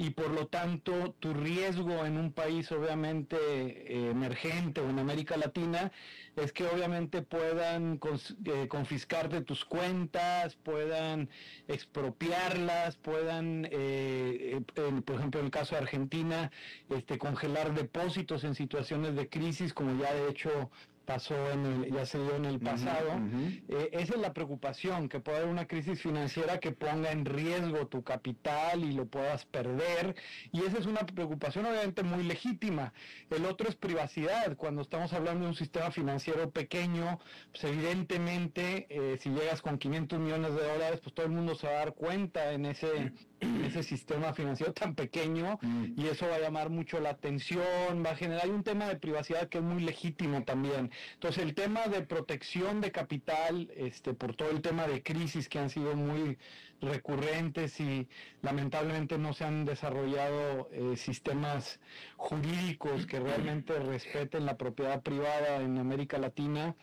y 0.00 0.08
por 0.08 0.30
lo 0.30 0.46
tanto 0.46 1.14
tu 1.20 1.34
riesgo 1.34 2.06
en 2.06 2.16
un 2.16 2.32
país 2.32 2.72
obviamente 2.72 3.36
eh, 3.36 4.10
emergente 4.10 4.80
o 4.80 4.88
en 4.88 4.98
América 4.98 5.36
Latina 5.36 5.92
es 6.36 6.54
que 6.54 6.64
obviamente 6.64 7.20
puedan 7.20 8.00
eh, 8.46 8.66
confiscarte 8.68 9.42
tus 9.42 9.66
cuentas, 9.66 10.56
puedan 10.56 11.28
expropiarlas, 11.68 12.96
puedan, 12.96 13.68
eh, 13.70 14.62
por 15.04 15.16
ejemplo 15.16 15.40
en 15.40 15.46
el 15.46 15.52
caso 15.52 15.74
de 15.74 15.82
Argentina, 15.82 16.50
este, 16.88 17.18
congelar 17.18 17.74
depósitos 17.74 18.44
en 18.44 18.54
situaciones 18.54 19.14
de 19.16 19.28
crisis 19.28 19.74
como 19.74 20.00
ya 20.00 20.14
de 20.14 20.30
hecho 20.30 20.70
pasó 21.10 21.50
en 21.50 21.66
el, 21.66 21.92
ya 21.92 22.06
se 22.06 22.18
dio 22.18 22.36
en 22.36 22.44
el 22.44 22.60
pasado. 22.60 23.20
Eh, 23.68 23.90
esa 23.92 24.14
es 24.14 24.20
la 24.20 24.32
preocupación, 24.32 25.08
que 25.08 25.18
pueda 25.18 25.38
haber 25.38 25.50
una 25.50 25.66
crisis 25.66 26.00
financiera 26.00 26.60
que 26.60 26.70
ponga 26.70 27.10
en 27.10 27.24
riesgo 27.24 27.88
tu 27.88 28.04
capital 28.04 28.84
y 28.84 28.92
lo 28.92 29.06
puedas 29.06 29.44
perder. 29.44 30.14
Y 30.52 30.62
esa 30.62 30.78
es 30.78 30.86
una 30.86 31.00
preocupación 31.00 31.66
obviamente 31.66 32.04
muy 32.04 32.22
legítima. 32.22 32.92
El 33.28 33.44
otro 33.46 33.68
es 33.68 33.74
privacidad. 33.74 34.56
Cuando 34.56 34.82
estamos 34.82 35.12
hablando 35.12 35.46
de 35.46 35.48
un 35.48 35.56
sistema 35.56 35.90
financiero 35.90 36.48
pequeño, 36.50 37.18
pues 37.50 37.64
evidentemente 37.64 38.86
eh, 38.88 39.18
si 39.20 39.30
llegas 39.30 39.62
con 39.62 39.78
500 39.78 40.16
millones 40.20 40.54
de 40.54 40.62
dólares, 40.62 41.00
pues 41.02 41.12
todo 41.12 41.26
el 41.26 41.32
mundo 41.32 41.56
se 41.56 41.66
va 41.66 41.72
a 41.72 41.76
dar 41.76 41.94
cuenta 41.94 42.52
en 42.52 42.66
ese 42.66 43.12
ese 43.40 43.82
sistema 43.82 44.32
financiero 44.32 44.72
tan 44.72 44.94
pequeño 44.94 45.58
mm. 45.62 45.94
y 45.96 46.06
eso 46.08 46.26
va 46.28 46.36
a 46.36 46.40
llamar 46.40 46.70
mucho 46.70 47.00
la 47.00 47.10
atención, 47.10 48.04
va 48.04 48.10
a 48.10 48.16
generar 48.16 48.48
un 48.50 48.62
tema 48.62 48.86
de 48.86 48.96
privacidad 48.96 49.48
que 49.48 49.58
es 49.58 49.64
muy 49.64 49.82
legítimo 49.82 50.42
también. 50.44 50.90
Entonces 51.14 51.42
el 51.42 51.54
tema 51.54 51.86
de 51.86 52.02
protección 52.02 52.80
de 52.80 52.92
capital, 52.92 53.70
este, 53.76 54.14
por 54.14 54.34
todo 54.36 54.50
el 54.50 54.60
tema 54.60 54.86
de 54.86 55.02
crisis 55.02 55.48
que 55.48 55.58
han 55.58 55.70
sido 55.70 55.94
muy 55.94 56.38
recurrentes 56.80 57.78
y 57.80 58.08
lamentablemente 58.42 59.18
no 59.18 59.32
se 59.32 59.44
han 59.44 59.64
desarrollado 59.64 60.70
eh, 60.72 60.96
sistemas 60.96 61.78
jurídicos 62.16 63.06
que 63.06 63.20
realmente 63.20 63.78
respeten 63.78 64.46
la 64.46 64.56
propiedad 64.56 65.02
privada 65.02 65.60
en 65.62 65.78
América 65.78 66.18
Latina, 66.18 66.74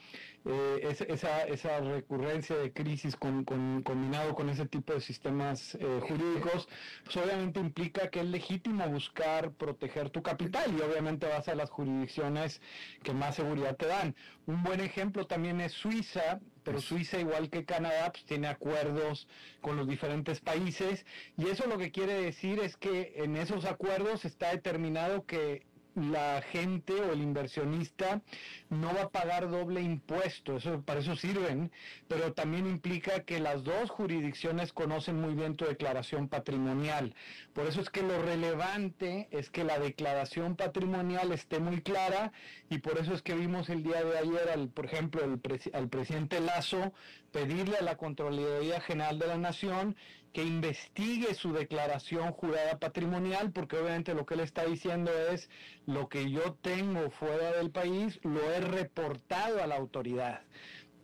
eh, 0.50 0.96
esa, 1.10 1.44
esa, 1.44 1.80
recurrencia 1.82 2.56
de 2.56 2.72
crisis 2.72 3.18
con, 3.18 3.44
combinado 3.44 4.34
con 4.34 4.50
ese 4.50 4.66
tipo 4.66 4.94
de 4.94 5.02
sistemas 5.02 5.76
eh, 5.76 6.00
jurídicos, 6.08 6.70
pues 7.04 7.18
obviamente 7.18 7.60
implica 7.60 8.10
que 8.10 8.22
es 8.22 8.26
legítimo 8.26 8.88
buscar 8.88 9.52
proteger 9.52 10.10
tu 10.10 10.22
capital 10.22 10.74
y 10.74 10.82
obviamente 10.82 11.28
vas 11.28 11.50
a 11.50 11.56
las 11.56 11.70
jurisdicciones 11.70 12.62
que 13.04 13.14
más 13.14 13.36
seguridad 13.36 13.76
te 13.76 13.88
dan. 13.88 14.16
Un 14.46 14.64
buen 14.64 14.80
ejemplo 14.80 15.28
también 15.28 15.60
es 15.60 15.74
Suiza, 15.74 16.40
pero 16.64 16.80
Suiza, 16.80 17.20
igual 17.20 17.50
que 17.50 17.66
Canadá, 17.66 18.12
pues, 18.12 18.24
tiene 18.24 18.48
acuerdos 18.48 19.28
con 19.60 19.76
los 19.76 19.88
diferentes 19.88 20.40
países 20.40 21.06
y 21.38 21.48
eso 21.50 21.68
lo 21.68 21.78
que 21.78 21.92
quiere 21.92 22.14
decir 22.14 22.60
es 22.60 22.78
que 22.78 23.16
en 23.18 23.36
esos 23.36 23.66
acuerdos 23.66 24.24
está 24.24 24.52
determinado 24.52 25.26
que 25.26 25.67
la 25.98 26.44
gente 26.44 26.94
o 26.94 27.12
el 27.12 27.22
inversionista 27.22 28.22
no 28.70 28.94
va 28.94 29.04
a 29.04 29.10
pagar 29.10 29.50
doble 29.50 29.82
impuesto, 29.82 30.58
eso 30.58 30.82
para 30.82 31.00
eso 31.00 31.16
sirven, 31.16 31.72
pero 32.08 32.34
también 32.34 32.68
implica 32.68 33.24
que 33.24 33.40
las 33.40 33.64
dos 33.64 33.90
jurisdicciones 33.90 34.74
conocen 34.74 35.20
muy 35.20 35.34
bien 35.34 35.56
tu 35.56 35.66
declaración 35.66 36.28
patrimonial. 36.28 37.16
Por 37.54 37.66
eso 37.66 37.82
es 37.82 37.90
que 37.90 38.04
lo 38.04 38.22
relevante 38.22 39.28
es 39.32 39.50
que 39.50 39.64
la 39.64 39.80
declaración 39.80 40.56
patrimonial 40.56 41.32
esté 41.32 41.60
muy 41.60 41.82
clara 41.82 42.32
y 42.70 42.78
por 42.78 43.00
eso 43.00 43.14
es 43.14 43.24
que 43.24 43.34
vimos 43.34 43.70
el 43.70 43.82
día 43.82 44.04
de 44.04 44.20
ayer 44.20 44.50
al, 44.54 44.70
por 44.70 44.86
ejemplo, 44.86 45.24
al 45.24 45.90
presidente 45.90 46.40
Lazo 46.40 46.94
pedirle 47.32 47.78
a 47.78 47.84
la 47.84 47.98
Contraloría 47.98 48.82
General 48.82 49.18
de 49.18 49.28
la 49.28 49.38
Nación 49.38 49.96
que 50.38 50.44
investigue 50.44 51.34
su 51.34 51.52
declaración 51.52 52.32
jurada 52.32 52.78
patrimonial, 52.78 53.52
porque 53.52 53.76
obviamente 53.76 54.14
lo 54.14 54.28
que 54.28 54.36
él 54.36 54.42
está 54.42 54.66
diciendo 54.66 55.12
es 55.32 55.50
lo 55.88 56.10
que 56.10 56.30
yo 56.30 56.54
tengo 56.62 57.10
fuera 57.10 57.54
del 57.54 57.72
país, 57.72 58.20
lo 58.22 58.52
he 58.52 58.62
reportado 58.62 59.64
a 59.64 59.66
la 59.66 59.78
autoridad 59.78 60.42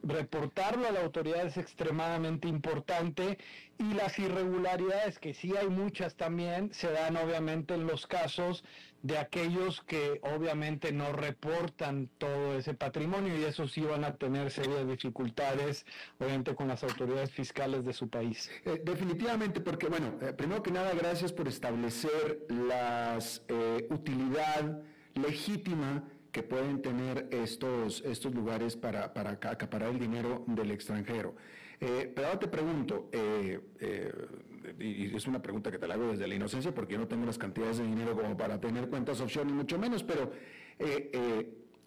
reportarlo 0.03 0.85
a 0.85 0.91
la 0.91 1.01
autoridad 1.01 1.47
es 1.47 1.55
extremadamente 1.55 2.49
importante 2.49 3.37
y 3.79 3.93
las 3.93 4.19
irregularidades, 4.19 5.17
que 5.17 5.33
sí 5.33 5.55
hay 5.55 5.69
muchas 5.69 6.15
también, 6.15 6.73
se 6.73 6.91
dan 6.91 7.15
obviamente 7.15 7.73
en 7.73 7.87
los 7.87 8.05
casos 8.05 8.65
de 9.03 9.17
aquellos 9.17 9.81
que 9.81 10.19
obviamente 10.23 10.93
no 10.93 11.11
reportan 11.11 12.09
todo 12.17 12.57
ese 12.57 12.73
patrimonio 12.73 13.37
y 13.37 13.43
eso 13.43 13.67
sí 13.67 13.81
van 13.81 14.05
a 14.05 14.15
tener 14.15 14.49
serias 14.49 14.87
dificultades, 14.87 15.85
obviamente 16.19 16.55
con 16.55 16.69
las 16.69 16.83
autoridades 16.83 17.29
fiscales 17.29 17.83
de 17.83 17.91
su 17.91 18.09
país. 18.09 18.49
Eh, 18.65 18.81
definitivamente, 18.83 19.59
porque 19.59 19.87
bueno, 19.87 20.17
eh, 20.21 20.31
primero 20.31 20.63
que 20.63 20.71
nada, 20.71 20.93
gracias 20.93 21.33
por 21.33 21.49
establecer 21.49 22.45
la 22.47 23.19
eh, 23.49 23.87
utilidad 23.89 24.81
legítima 25.15 26.05
que 26.31 26.41
pueden 26.41 26.81
tener 26.81 27.27
estos, 27.29 28.01
estos 28.05 28.33
lugares 28.33 28.77
para, 28.77 29.13
para 29.13 29.31
acaparar 29.31 29.89
el 29.89 29.99
dinero 29.99 30.45
del 30.47 30.71
extranjero. 30.71 31.35
Pero 31.77 32.27
ahora 32.27 32.39
te 32.39 32.47
pregunto, 32.47 33.09
y 34.79 35.15
es 35.15 35.27
una 35.27 35.41
pregunta 35.41 35.71
que 35.71 35.77
te 35.77 35.87
la 35.87 35.95
hago 35.95 36.11
desde 36.11 36.27
la 36.27 36.35
inocencia 36.35 36.73
porque 36.73 36.93
yo 36.93 36.99
no 36.99 37.07
tengo 37.07 37.25
las 37.25 37.37
cantidades 37.37 37.77
de 37.77 37.85
dinero 37.85 38.15
como 38.15 38.35
para 38.37 38.59
tener 38.59 38.89
cuentas 38.89 39.19
offshore 39.21 39.45
ni 39.45 39.53
mucho 39.53 39.77
menos, 39.77 40.03
pero 40.03 40.31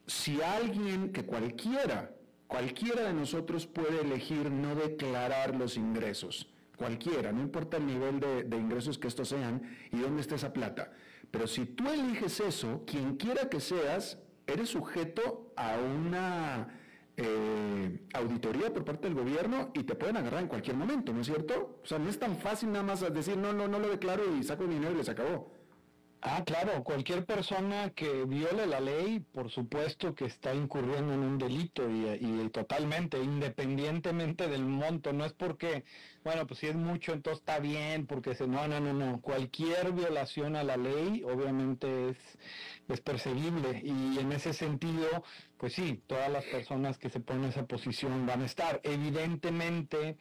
si 0.06 0.40
alguien, 0.40 1.12
que 1.12 1.24
cualquiera, 1.24 2.14
cualquiera 2.46 3.02
de 3.02 3.12
nosotros 3.12 3.66
puede 3.66 4.00
elegir 4.02 4.50
no 4.50 4.74
declarar 4.74 5.56
los 5.56 5.76
ingresos, 5.76 6.48
cualquiera, 6.76 7.32
no 7.32 7.42
importa 7.42 7.78
el 7.78 7.86
nivel 7.86 8.20
de, 8.20 8.44
de 8.44 8.56
ingresos 8.56 8.98
que 8.98 9.08
estos 9.08 9.28
sean 9.28 9.62
y 9.90 9.98
dónde 9.98 10.20
esté 10.20 10.36
esa 10.36 10.52
plata, 10.52 10.92
pero 11.30 11.46
si 11.46 11.66
tú 11.66 11.88
eliges 11.88 12.40
eso, 12.40 12.84
quien 12.86 13.16
quiera 13.16 13.48
que 13.48 13.60
seas, 13.60 14.18
eres 14.46 14.70
sujeto 14.70 15.52
a 15.56 15.76
una 15.76 16.68
eh, 17.16 18.07
auditoría 18.12 18.72
por 18.72 18.85
parte 18.85 19.09
del 19.09 19.14
gobierno 19.14 19.70
y 19.74 19.85
te 19.85 19.94
pueden 19.94 20.16
agarrar 20.16 20.42
en 20.42 20.48
cualquier 20.48 20.76
momento, 20.76 21.12
¿no 21.12 21.20
es 21.20 21.26
cierto? 21.26 21.81
O 21.83 21.87
sea, 21.87 21.98
no 21.98 22.11
es 22.11 22.18
tan 22.18 22.37
fácil 22.37 22.72
nada 22.72 22.85
más 22.85 23.00
decir, 23.12 23.37
no, 23.37 23.52
no, 23.52 23.68
no 23.68 23.79
lo 23.79 23.88
declaro 23.88 24.22
y 24.37 24.42
saco 24.42 24.64
el 24.64 24.70
dinero 24.70 24.92
y 24.92 24.96
les 24.96 25.09
acabó. 25.09 25.55
Ah, 26.22 26.42
claro, 26.44 26.83
cualquier 26.83 27.24
persona 27.24 27.90
que 27.90 28.24
viole 28.24 28.66
la 28.66 28.81
ley, 28.81 29.20
por 29.20 29.50
supuesto 29.50 30.14
que 30.14 30.24
está 30.24 30.55
incurriendo 30.55 31.12
en 31.14 31.20
un 31.20 31.38
delito 31.38 31.88
y, 31.88 32.09
y, 32.20 32.48
totalmente, 32.50 33.22
independientemente 33.22 34.48
del 34.48 34.64
monto, 34.64 35.12
no 35.12 35.24
es 35.24 35.35
porque, 35.35 35.85
bueno, 36.24 36.46
pues 36.46 36.61
si 36.61 36.66
es 36.66 36.74
mucho, 36.74 37.12
entonces 37.12 37.40
está 37.40 37.61
bien, 37.61 38.07
porque 38.07 38.35
se, 38.35 38.48
no, 38.48 38.66
no, 38.66 38.81
no, 38.81 38.92
no, 38.92 39.20
cualquier 39.20 39.92
violación 39.92 40.57
a 40.57 40.64
la 40.64 40.76
ley 40.76 41.22
obviamente 41.22 42.09
es, 42.09 42.18
es 42.88 43.26
y 43.85 44.18
en 44.18 44.33
ese 44.33 44.52
sentido, 44.52 45.22
pues 45.59 45.74
sí, 45.74 46.02
todas 46.07 46.31
las 46.31 46.44
personas 46.44 46.98
que 46.98 47.09
se 47.11 47.20
ponen 47.20 47.44
en 47.44 47.50
esa 47.50 47.66
posición 47.66 48.26
van 48.26 48.42
a 48.42 48.46
estar. 48.46 48.81
Evidentemente, 48.83 50.16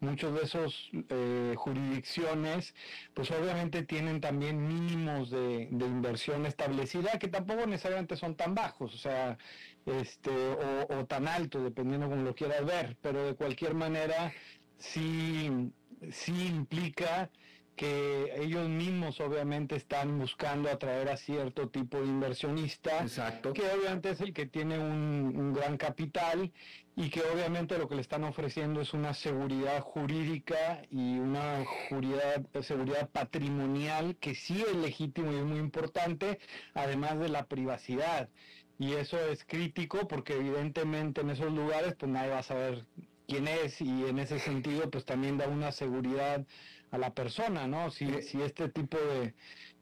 muchos 0.00 0.34
de 0.34 0.42
esos 0.42 0.90
eh, 1.08 1.54
jurisdicciones, 1.56 2.74
pues 3.14 3.30
obviamente 3.30 3.82
tienen 3.82 4.20
también 4.20 4.66
mínimos 4.66 5.30
de, 5.30 5.68
inversión 5.70 6.46
establecida 6.46 7.18
que 7.18 7.28
tampoco 7.28 7.66
necesariamente 7.66 8.16
son 8.16 8.36
tan 8.36 8.54
bajos, 8.54 8.94
o 8.94 8.98
sea, 8.98 9.38
este, 9.86 10.30
o, 10.30 11.06
tan 11.06 11.26
altos, 11.28 11.62
dependiendo 11.64 12.08
como 12.08 12.22
lo 12.22 12.34
quieras 12.34 12.64
ver, 12.64 12.96
pero 13.00 13.24
de 13.24 13.34
cualquier 13.34 13.74
manera 13.74 14.32
sí, 14.78 15.72
sí 16.10 16.46
implica 16.46 17.30
que 17.78 18.34
ellos 18.36 18.68
mismos 18.68 19.20
obviamente 19.20 19.76
están 19.76 20.18
buscando 20.18 20.68
atraer 20.68 21.08
a 21.08 21.16
cierto 21.16 21.68
tipo 21.68 22.00
de 22.00 22.06
inversionista, 22.06 23.06
que 23.54 23.62
obviamente 23.62 24.10
es 24.10 24.20
el 24.20 24.34
que 24.34 24.46
tiene 24.46 24.78
un, 24.80 25.52
gran 25.52 25.76
capital 25.76 26.52
y 26.98 27.10
que 27.10 27.22
obviamente 27.22 27.78
lo 27.78 27.88
que 27.88 27.94
le 27.94 28.00
están 28.00 28.24
ofreciendo 28.24 28.80
es 28.80 28.92
una 28.92 29.14
seguridad 29.14 29.80
jurídica 29.80 30.82
y 30.90 31.16
una 31.16 31.64
seguridad 32.60 33.08
patrimonial 33.12 34.16
que 34.16 34.34
sí 34.34 34.64
es 34.68 34.74
legítimo 34.74 35.30
y 35.32 35.36
es 35.36 35.44
muy 35.44 35.60
importante, 35.60 36.40
además 36.74 37.20
de 37.20 37.28
la 37.28 37.46
privacidad. 37.46 38.28
Y 38.80 38.94
eso 38.94 39.16
es 39.30 39.44
crítico 39.44 40.08
porque 40.08 40.32
evidentemente 40.32 41.20
en 41.20 41.30
esos 41.30 41.52
lugares 41.52 41.94
pues 41.96 42.10
nadie 42.10 42.30
va 42.30 42.40
a 42.40 42.42
saber 42.42 42.84
quién 43.28 43.46
es 43.46 43.80
y 43.80 44.06
en 44.06 44.18
ese 44.18 44.40
sentido 44.40 44.90
pues 44.90 45.04
también 45.04 45.38
da 45.38 45.46
una 45.46 45.70
seguridad 45.70 46.44
a 46.90 46.98
la 46.98 47.14
persona, 47.14 47.68
¿no? 47.68 47.92
Si, 47.92 48.22
si 48.22 48.42
este 48.42 48.70
tipo 48.70 48.98
de, 48.98 49.34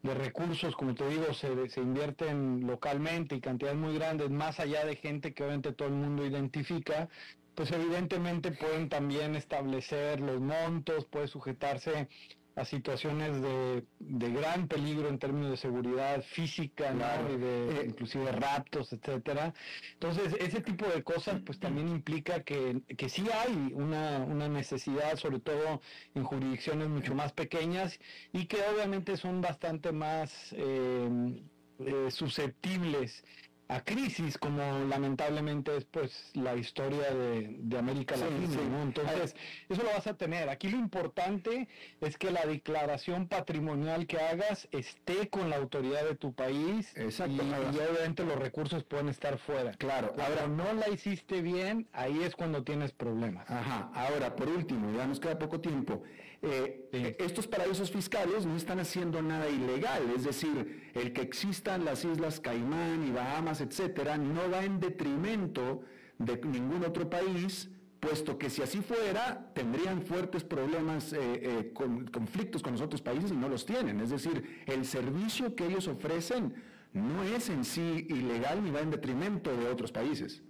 recursos, 0.03 0.77
como 0.77 0.95
te 0.95 1.09
digo, 1.09 1.33
se, 1.35 1.69
se 1.69 1.81
invierten 1.81 2.67
localmente 2.67 3.35
y 3.35 3.41
cantidades 3.41 3.79
muy 3.79 3.95
grandes, 3.95 4.31
más 4.31 4.61
allá 4.61 4.85
de 4.85 4.97
gente 4.97 5.35
que 5.35 5.43
obviamente 5.43 5.73
todo 5.73 5.89
el 5.89 5.95
mundo 5.95 6.25
identifica, 6.25 7.09
pues 7.55 7.73
evidentemente 7.73 8.53
pueden 8.53 8.89
también 8.89 9.35
establecer 9.35 10.21
los 10.21 10.41
montos, 10.41 11.07
puede 11.07 11.27
sujetarse 11.27 12.09
a 12.57 12.65
situaciones 12.65 13.43
de, 13.43 13.85
de, 13.99 14.31
gran 14.31 14.67
peligro 14.67 15.09
en 15.09 15.19
términos 15.19 15.51
de 15.51 15.57
seguridad 15.59 16.23
física, 16.23 16.95
y 17.31 17.37
de, 17.37 17.83
eh, 17.83 17.87
inclusive 17.87 18.33
raptos, 18.33 18.95
etcétera. 18.95 19.53
Entonces, 19.93 20.35
ese 20.41 20.63
tipo 20.63 20.87
de 20.87 21.03
cosas 21.03 21.43
pues 21.45 21.61
también 21.61 21.89
implica 21.89 22.43
que, 22.43 22.81
que 22.97 23.11
sí 23.11 23.27
hay 23.31 23.73
una, 23.75 24.25
una, 24.25 24.49
necesidad, 24.49 25.17
sobre 25.17 25.41
todo 25.41 25.83
en 26.15 26.25
jurisdicciones 26.25 26.89
mucho 26.89 27.15
más 27.15 27.33
pequeñas 27.35 28.01
y 28.33 28.47
que 28.47 28.57
obviamente 28.75 29.19
son 29.19 29.43
bastante 29.43 29.93
más 29.93 30.55
eh, 30.57 31.43
eh, 31.79 32.11
susceptibles 32.11 33.23
a 33.69 33.81
crisis, 33.81 34.39
como 34.39 34.63
lamentablemente 34.89 35.77
es 35.77 35.85
pues 35.85 36.31
la 36.35 36.55
historia 36.55 37.11
de, 37.11 37.79
América 37.79 38.17
Latina, 38.17 38.83
Entonces, 38.83 39.35
eso 39.69 39.83
lo 39.83 39.91
vas 39.91 40.07
a 40.07 40.15
tener. 40.15 40.49
Aquí 40.49 40.69
lo 40.69 40.79
importante 40.79 41.69
es 42.01 42.17
que 42.17 42.31
la 42.31 42.47
declaración 42.47 43.29
patrimonial 43.29 44.07
que 44.07 44.19
hagas 44.19 44.69
esté 44.71 45.29
con 45.29 45.51
la 45.51 45.57
autoridad 45.57 46.05
de 46.05 46.15
tu 46.15 46.33
país 46.33 46.97
Exacto, 46.97 47.43
y, 47.43 47.77
obviamente 47.77 48.25
los 48.25 48.39
recursos 48.39 48.85
pueden 48.85 49.09
estar 49.09 49.39
fuera. 49.39 49.73
Claro. 49.73 50.15
Ahora, 50.19 50.47
no 50.47 50.73
la 50.73 50.89
hiciste 50.89 51.43
bien, 51.43 51.89
ahí 51.93 52.23
es 52.23 52.35
cuando 52.35 52.63
tienes 52.63 52.93
problemas. 52.93 53.51
Ajá. 53.51 53.91
Ahora, 53.95 54.35
por 54.35 54.49
último, 54.49 54.97
ya 54.97 55.07
nos 55.07 55.21
queda 55.21 55.39
poco 55.39 55.61
tiempo. 55.61 56.03
Eh, 56.43 56.89
eh, 56.93 57.17
estos 57.19 57.47
paraísos 57.47 57.91
fiscales 57.91 58.45
no 58.45 58.57
están 58.57 58.79
haciendo 58.79 59.23
nada 59.23 59.49
ilegal, 59.49 60.03
es 60.15 60.25
decir, 60.25 60.91
el 60.95 61.13
que 61.13 61.23
existan 61.23 61.85
las 61.85 62.05
islas 62.05 62.41
Caimán 62.41 63.07
y 63.09 63.11
Bahamas, 63.11 63.61
etcétera, 63.61 64.19
no 64.19 64.51
va 64.51 64.65
en 64.65 64.79
detrimento 64.79 65.83
de 66.19 66.37
ningún 66.45 66.85
otro 66.85 67.09
país, 67.09 67.71
puesto 68.01 68.39
que 68.39 68.51
si 68.51 68.63
así 68.63 68.81
fuera, 68.81 69.51
tendrían 69.55 70.03
fuertes 70.03 70.45
problemas, 70.45 71.13
eh, 71.15 71.73
conflictos 71.75 72.63
con 72.63 72.73
los 72.73 72.83
otros 72.83 73.01
países 73.01 73.33
y 73.33 73.37
no 73.37 73.49
los 73.49 73.65
tienen. 73.65 74.01
Es 74.01 74.11
decir, 74.11 74.63
el 74.67 74.85
servicio 74.85 75.57
que 75.57 75.67
ellos 75.67 75.89
ofrecen 75.89 76.55
no 76.93 77.25
es 77.25 77.49
en 77.49 77.65
sí 77.65 78.07
ilegal 78.09 78.63
ni 78.63 78.71
va 78.71 78.81
en 78.81 78.91
detrimento 78.91 79.57
de 79.57 79.69
otros 79.69 79.91
países. 79.91 80.43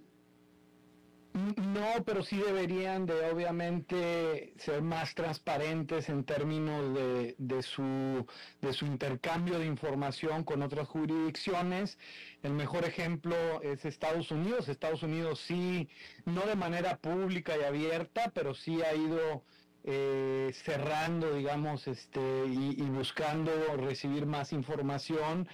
No, 1.37 2.03
pero 2.03 2.23
sí 2.23 2.37
deberían 2.37 3.05
de 3.05 3.29
obviamente 3.29 4.53
ser 4.57 4.81
más 4.81 5.13
transparentes 5.13 6.09
en 6.09 6.23
términos 6.23 6.95
de, 6.95 7.35
de, 7.37 7.61
su, 7.61 8.25
de 8.59 8.73
su 8.73 8.87
intercambio 8.87 9.59
de 9.59 9.67
información 9.67 10.43
con 10.43 10.63
otras 10.63 10.87
jurisdicciones. 10.87 11.99
El 12.41 12.53
mejor 12.53 12.85
ejemplo 12.85 13.35
es 13.61 13.85
Estados 13.85 14.31
Unidos. 14.31 14.67
Estados 14.67 15.03
Unidos 15.03 15.39
sí, 15.45 15.87
no 16.25 16.41
de 16.47 16.55
manera 16.55 16.97
pública 16.97 17.55
y 17.55 17.63
abierta, 17.63 18.31
pero 18.33 18.55
sí 18.55 18.81
ha 18.81 18.95
ido 18.95 19.43
eh, 19.89 20.51
cerrando, 20.65 21.33
digamos, 21.33 21.87
este, 21.87 22.19
y, 22.19 22.81
buscando 22.89 23.51
recibir 23.77 24.25
más 24.25 24.51
información. 24.51 25.47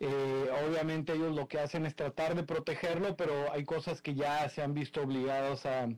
Eh, 0.00 0.48
obviamente 0.64 1.12
ellos 1.12 1.34
lo 1.34 1.48
que 1.48 1.58
hacen 1.58 1.84
es 1.84 1.96
tratar 1.96 2.36
de 2.36 2.44
protegerlo, 2.44 3.16
pero 3.16 3.52
hay 3.52 3.64
cosas 3.64 4.00
que 4.00 4.14
ya 4.14 4.48
se 4.48 4.62
han 4.62 4.72
visto 4.72 5.02
obligados 5.02 5.66
a, 5.66 5.88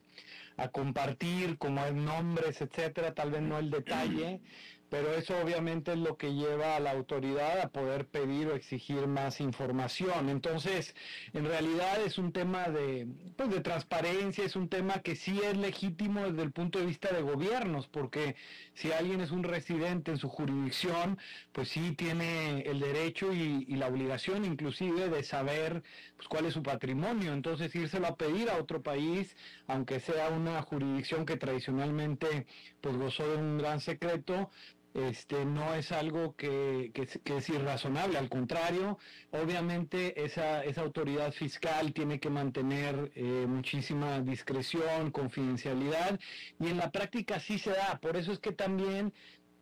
compartir, 0.72 1.56
como 1.56 1.82
es 1.86 1.94
nombres, 1.94 2.60
etcétera, 2.60 3.14
tal 3.14 3.30
vez 3.30 3.40
no 3.40 3.58
el 3.58 3.70
detalle, 3.70 4.42
pero 4.90 5.14
eso 5.14 5.38
obviamente 5.40 5.92
es 5.92 5.98
lo 5.98 6.16
que 6.16 6.34
lleva 6.34 6.74
a 6.76 6.80
la 6.80 6.90
autoridad 6.90 7.60
a 7.60 7.68
poder 7.68 8.06
pedir 8.06 8.48
o 8.48 8.56
exigir 8.56 9.06
más 9.06 9.40
información. 9.40 10.28
Entonces, 10.28 10.96
en 11.32 11.46
realidad 11.46 12.02
es 12.04 12.18
un 12.18 12.32
tema 12.32 12.68
de, 12.68 13.06
pues, 13.36 13.50
de 13.50 13.60
transparencia, 13.60 14.44
es 14.44 14.56
un 14.56 14.68
tema 14.68 15.00
que 15.00 15.14
sí 15.14 15.40
es 15.44 15.56
legítimo 15.56 16.24
desde 16.26 16.42
el 16.42 16.50
punto 16.50 16.80
de 16.80 16.86
vista 16.86 17.12
de 17.12 17.22
gobiernos, 17.22 17.86
porque 17.86 18.34
si 18.74 18.90
alguien 18.90 19.20
es 19.20 19.30
un 19.30 19.44
residente 19.44 20.10
en 20.10 20.18
su 20.18 20.28
jurisdicción, 20.28 21.18
pues 21.52 21.68
sí 21.68 21.92
tiene 21.92 22.62
el 22.62 22.80
derecho 22.80 23.32
y, 23.32 23.66
la 23.80 23.86
obligación 23.86 24.44
inclusive 24.44 25.08
de 25.08 25.22
saber 25.22 25.82
pues, 26.16 26.28
cuál 26.28 26.46
es 26.46 26.54
su 26.54 26.62
patrimonio. 26.62 27.32
Entonces, 27.32 27.74
írselo 27.74 28.08
a 28.08 28.16
pedir 28.16 28.50
a 28.50 28.58
otro 28.58 28.82
país, 28.82 29.36
aunque 29.68 30.00
sea 30.00 30.28
una 30.30 30.60
jurisdicción 30.62 31.24
que 31.24 31.36
tradicionalmente 31.36 32.46
pues 32.80 32.96
gozó 32.96 33.28
de 33.28 33.36
un 33.36 33.58
gran 33.58 33.80
secreto, 33.80 34.50
este, 34.94 35.44
no 35.44 35.74
es 35.74 35.92
algo 35.92 36.34
que, 36.34 36.92
es 36.94 37.48
irrazonable, 37.48 38.18
al 38.18 38.28
contrario, 38.28 38.98
obviamente 39.30 40.24
esa, 40.24 40.64
esa 40.64 40.82
autoridad 40.82 41.32
fiscal 41.32 41.92
tiene 41.92 42.18
que 42.18 42.30
mantener 42.30 43.12
eh, 43.14 43.46
muchísima 43.48 44.20
discreción, 44.20 45.10
confidencialidad, 45.10 46.18
y 46.58 46.68
en 46.68 46.76
la 46.76 46.90
práctica 46.90 47.38
sí 47.40 47.58
se 47.58 47.70
da, 47.70 47.98
por 48.00 48.16
eso 48.16 48.32
es 48.32 48.38
que 48.38 48.52
también 48.52 49.12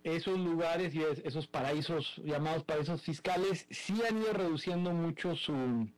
esos 0.05 0.39
lugares 0.39 0.95
y 0.95 1.03
esos 1.25 1.47
paraísos 1.49 2.21
llamados 2.25 2.65
paraísos 2.65 3.03
fiscales 3.03 3.67
sí 3.71 3.95
han 4.09 4.19
ido 4.19 4.33
reduciendo 4.33 4.93
mucho 4.93 5.35
su 5.35 5.89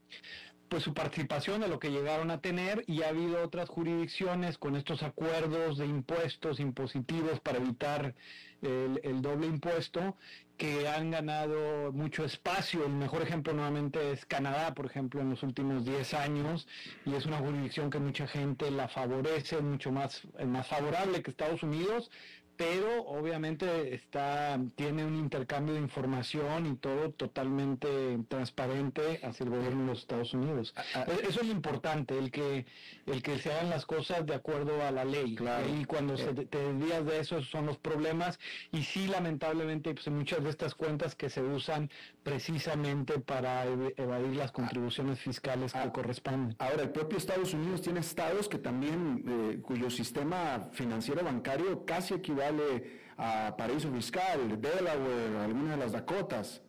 pues 0.71 0.85
su 0.85 0.95
participación 0.95 1.61
de 1.61 1.69
lo 1.69 1.81
que 1.81 1.91
llegaron 1.91 2.31
a 2.31 2.41
tener 2.41 2.85
y 2.87 3.03
ha 3.03 3.09
habido 3.09 3.43
otras 3.43 3.69
jurisdicciones 3.69 4.57
con 4.57 4.77
estos 4.77 5.03
acuerdos 5.03 5.79
de 5.79 5.87
impuestos 5.87 6.61
impositivos 6.61 7.41
para 7.41 7.59
evitar 7.59 8.15
el, 8.63 9.21
doble 9.21 9.49
impuesto 9.49 10.17
que 10.57 10.87
han 10.87 11.11
ganado 11.11 11.91
mucho 11.93 12.25
espacio. 12.25 12.87
El 12.87 12.93
mejor 12.93 13.23
ejemplo 13.23 13.53
nuevamente 13.53 14.13
es 14.13 14.25
Canadá, 14.27 14.73
por 14.73 14.87
ejemplo, 14.87 15.21
en 15.21 15.31
los 15.31 15.43
últimos 15.43 15.85
10 15.85 16.15
años, 16.15 16.69
y 17.05 17.15
es 17.15 17.27
una 17.27 17.39
jurisdicción 17.39 17.91
que 17.91 17.99
mucha 17.99 18.29
gente 18.29 18.71
la 18.71 18.87
favorece, 18.87 19.61
mucho 19.63 19.91
más, 19.91 20.23
más 20.47 20.69
favorable 20.69 21.23
que 21.23 21.33
Estados 21.33 21.65
Unidos, 21.65 22.13
pero 22.61 23.05
obviamente 23.07 23.95
está 23.95 24.61
tiene 24.75 25.03
un 25.03 25.17
intercambio 25.17 25.73
de 25.73 25.81
información 25.81 26.67
y 26.67 26.77
todo 26.77 27.11
totalmente 27.11 27.89
transparente 28.29 29.19
hacia 29.23 29.45
el 29.45 29.51
gobierno 29.51 29.81
de 29.81 29.87
los 29.87 30.01
Estados 30.01 30.35
Unidos. 30.35 30.75
Ah, 30.77 30.83
ah. 30.95 31.05
E-, 31.09 31.27
eso 31.27 31.41
es 31.41 31.47
importante, 31.47 32.19
el 32.19 32.31
que 32.31 32.67
el 33.07 33.23
que 33.23 33.39
se 33.39 33.51
hagan 33.51 33.71
las 33.71 33.87
cosas 33.87 34.27
de 34.27 34.35
acuerdo 34.35 34.83
a 34.83 34.91
la 34.91 35.07
ley. 35.07 35.39
Y 35.81 35.87
cuando 35.87 36.19
se 36.19 36.29
eh. 36.29 36.49
te 36.51 36.59
desvías 36.59 37.07
de 37.07 37.21
eso 37.21 37.41
son 37.41 37.65
los 37.65 37.79
problemas 37.79 38.39
y 38.73 38.83
sí 38.83 39.07
lamentablemente 39.07 39.95
pues, 39.95 40.09
muchas 40.09 40.45
de 40.45 40.51
estas 40.51 40.75
cuentas 40.75 41.15
que 41.15 41.31
se 41.31 41.41
usan 41.41 41.89
precisamente 42.23 43.21
para 43.21 43.65
evadir 43.65 44.37
las 44.37 44.53
contribuciones 44.53 45.19
fiscales 45.19 45.73
que 45.73 45.79
ah. 45.79 45.93
corresponden. 45.93 46.57
Ahora 46.59 46.83
el 46.83 46.91
propio 46.91 47.17
Estados 47.17 47.55
Unidos 47.55 47.81
tiene 47.81 48.01
estados 48.01 48.51
que 48.51 48.59
también 48.59 49.25
eh, 49.27 49.63
cuyo 49.63 49.89
sistema 49.89 50.69
financiero 50.73 51.25
bancario 51.25 51.87
casi 51.87 52.13
equivale 52.13 52.50
a 53.17 53.55
paraíso 53.57 53.93
fiscal, 53.93 54.61
Delaware, 54.61 55.39
alguna 55.45 55.73
de 55.73 55.77
las 55.77 55.93
Dakotas. 55.93 56.63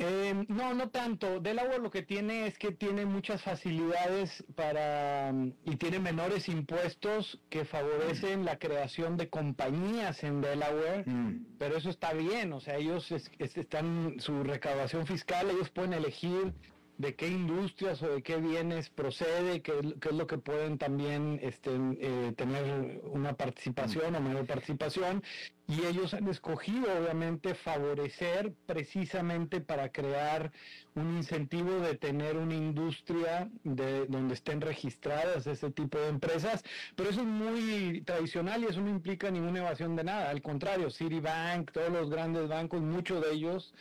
Eh, 0.00 0.44
no, 0.46 0.74
no 0.74 0.90
tanto. 0.90 1.40
Delaware 1.40 1.80
lo 1.80 1.90
que 1.90 2.02
tiene 2.02 2.46
es 2.46 2.56
que 2.56 2.70
tiene 2.70 3.04
muchas 3.04 3.42
facilidades 3.42 4.44
para 4.54 5.32
y 5.64 5.76
tiene 5.76 5.98
menores 5.98 6.48
impuestos 6.48 7.40
que 7.50 7.64
favorecen 7.64 8.44
la 8.44 8.58
creación 8.58 9.16
de 9.16 9.28
compañías 9.28 10.22
en 10.22 10.40
Delaware, 10.40 11.04
mm. 11.04 11.56
pero 11.58 11.76
eso 11.76 11.90
está 11.90 12.12
bien, 12.12 12.52
o 12.52 12.60
sea, 12.60 12.76
ellos 12.76 13.10
están 13.10 14.20
su 14.20 14.44
recaudación 14.44 15.04
fiscal, 15.04 15.50
ellos 15.50 15.70
pueden 15.70 15.94
elegir 15.94 16.54
de 16.98 17.14
qué 17.14 17.28
industrias 17.28 18.02
o 18.02 18.08
de 18.08 18.22
qué 18.22 18.36
bienes 18.36 18.90
procede, 18.90 19.62
qué, 19.62 19.72
es 19.78 20.12
lo 20.12 20.26
que 20.26 20.36
pueden 20.36 20.78
también 20.78 21.38
este, 21.42 21.70
eh, 22.00 22.32
tener 22.36 23.00
una 23.04 23.34
participación 23.34 24.16
o 24.16 24.20
mayor 24.20 24.46
participación. 24.46 25.22
Y 25.68 25.84
ellos 25.84 26.14
han 26.14 26.26
escogido, 26.28 26.86
obviamente, 26.98 27.54
favorecer 27.54 28.54
precisamente 28.66 29.60
para 29.60 29.92
crear 29.92 30.50
un 30.94 31.16
incentivo 31.18 31.78
de 31.80 31.94
tener 31.94 32.36
una 32.36 32.54
industria 32.54 33.50
de 33.64 34.06
donde 34.06 34.34
estén 34.34 34.62
registradas 34.62 35.46
ese 35.46 35.70
tipo 35.70 35.98
de 35.98 36.08
empresas. 36.08 36.64
Pero 36.96 37.10
eso 37.10 37.20
es 37.20 37.26
muy 37.26 38.00
tradicional 38.00 38.62
y 38.62 38.66
eso 38.66 38.80
no 38.80 38.88
implica 38.88 39.30
ninguna 39.30 39.60
evasión 39.60 39.94
de 39.94 40.04
nada. 40.04 40.30
Al 40.30 40.40
contrario, 40.40 40.90
Citibank, 40.90 41.70
todos 41.70 41.90
los 41.90 42.10
grandes 42.10 42.48
bancos, 42.48 42.80
muchos 42.80 43.22
de 43.22 43.34
ellos 43.34 43.74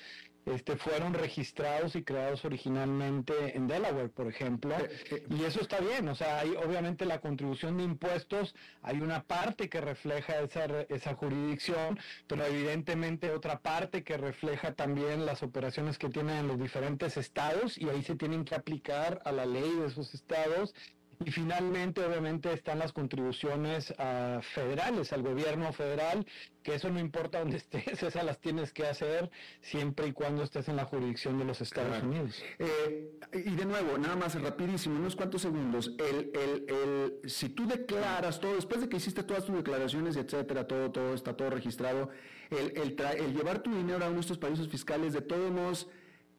este, 0.54 0.78
fueron 0.78 1.14
registrados 1.14 1.96
y 1.96 2.04
creados 2.04 2.46
originalmente 2.46 3.56
en 3.56 3.68
Delaware, 3.68 4.10
por 4.10 4.28
ejemplo, 4.28 4.76
y 5.30 5.44
eso 5.44 5.62
está 5.62 5.80
bien, 5.80 6.08
o 6.08 6.16
sea, 6.16 6.40
hay 6.40 6.56
obviamente 6.56 7.06
la 7.06 7.20
contribución 7.20 7.78
de 7.78 7.84
impuestos, 7.84 8.56
hay 8.82 9.02
una 9.02 9.24
parte 9.24 9.70
que 9.70 9.82
refleja 9.82 10.40
esa, 10.40 10.66
esa 10.90 11.16
jurisdicción, 11.16 12.00
pero 12.28 12.46
evidentemente 12.46 13.32
otra 13.32 13.60
parte 13.60 14.04
que 14.04 14.18
refleja 14.18 14.74
también 14.74 15.26
las 15.26 15.44
operaciones 15.44 15.98
que 15.98 16.10
tienen 16.10 16.38
en 16.38 16.48
los 16.48 16.60
diferentes 16.60 17.18
estados 17.18 17.78
y 17.78 17.90
ahí 17.90 18.04
se 18.04 18.16
tienen 18.16 18.46
que 18.46 18.56
aplicar 18.56 19.22
a 19.26 19.32
la 19.32 19.46
ley 19.46 19.70
de 19.80 19.88
esos 19.88 20.14
estados 20.14 20.74
y 21.26 21.32
finalmente, 21.32 22.06
obviamente, 22.06 22.54
están 22.54 22.78
las 22.80 22.94
contribuciones 22.94 23.92
uh, 23.92 24.40
federales, 24.42 25.12
al 25.14 25.24
gobierno 25.24 25.74
federal, 25.74 26.26
que 26.62 26.76
eso 26.76 26.90
no 26.92 27.00
importa 27.00 27.40
dónde 27.40 27.58
estés, 27.58 28.04
esas 28.04 28.24
las 28.24 28.40
tienes 28.40 28.72
que 28.72 28.86
hacer 28.86 29.32
siempre 29.62 30.08
y 30.08 30.12
cuando 30.12 30.44
estés 30.44 30.70
en 30.70 30.76
la 30.76 30.86
jurisdicción 30.86 31.40
de 31.40 31.46
los 31.46 31.60
Estados 31.62 32.04
Unidos. 32.04 32.44
Eh, 32.60 33.10
y 33.34 33.56
de 33.56 33.66
nuevo, 33.66 33.98
nada 33.98 34.16
más 34.16 34.40
rapidísimo, 34.40 35.00
unos 35.00 35.16
cuantos 35.16 35.42
segundos. 35.42 35.92
El, 35.98 36.32
el, 36.36 36.66
el, 36.70 37.30
si 37.30 37.50
tú 37.50 37.68
declaras 37.68 38.40
todo, 38.40 38.54
después 38.56 38.82
de 38.82 38.90
que 38.90 38.98
hiciste 38.98 39.24
todas 39.24 39.44
tus 39.46 39.56
declaraciones, 39.56 40.18
etcétera, 40.18 40.68
todo, 40.68 40.92
todo 40.92 41.16
está 41.16 41.36
todo 41.36 41.50
registrado, 41.50 42.10
el, 42.52 42.74
el 42.78 43.34
llevar 43.36 43.60
tu 43.60 43.74
dinero 43.74 44.06
a 44.06 44.08
uno 44.08 44.16
de 44.16 44.22
estos 44.22 44.38
países 44.38 44.68
fiscales, 44.68 45.14
de 45.14 45.22
todos 45.22 45.52
modos, 45.52 45.88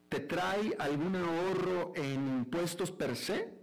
¿te 0.07 0.21
trae 0.21 0.73
algún 0.79 1.17
ahorro 1.17 1.91
en 1.95 2.39
impuestos 2.39 2.91
per 2.91 3.15
se? 3.17 3.58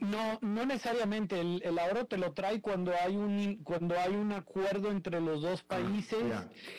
No, 0.00 0.38
no 0.42 0.66
necesariamente. 0.66 1.40
El, 1.40 1.78
ahorro 1.78 2.06
te 2.06 2.18
lo 2.18 2.32
trae 2.32 2.60
cuando 2.60 2.92
hay 2.94 3.16
un 3.16 3.56
cuando 3.64 3.98
hay 3.98 4.14
un 4.14 4.32
acuerdo 4.32 4.90
entre 4.90 5.20
los 5.20 5.42
dos 5.42 5.60
ah, 5.62 5.76
países 5.76 6.22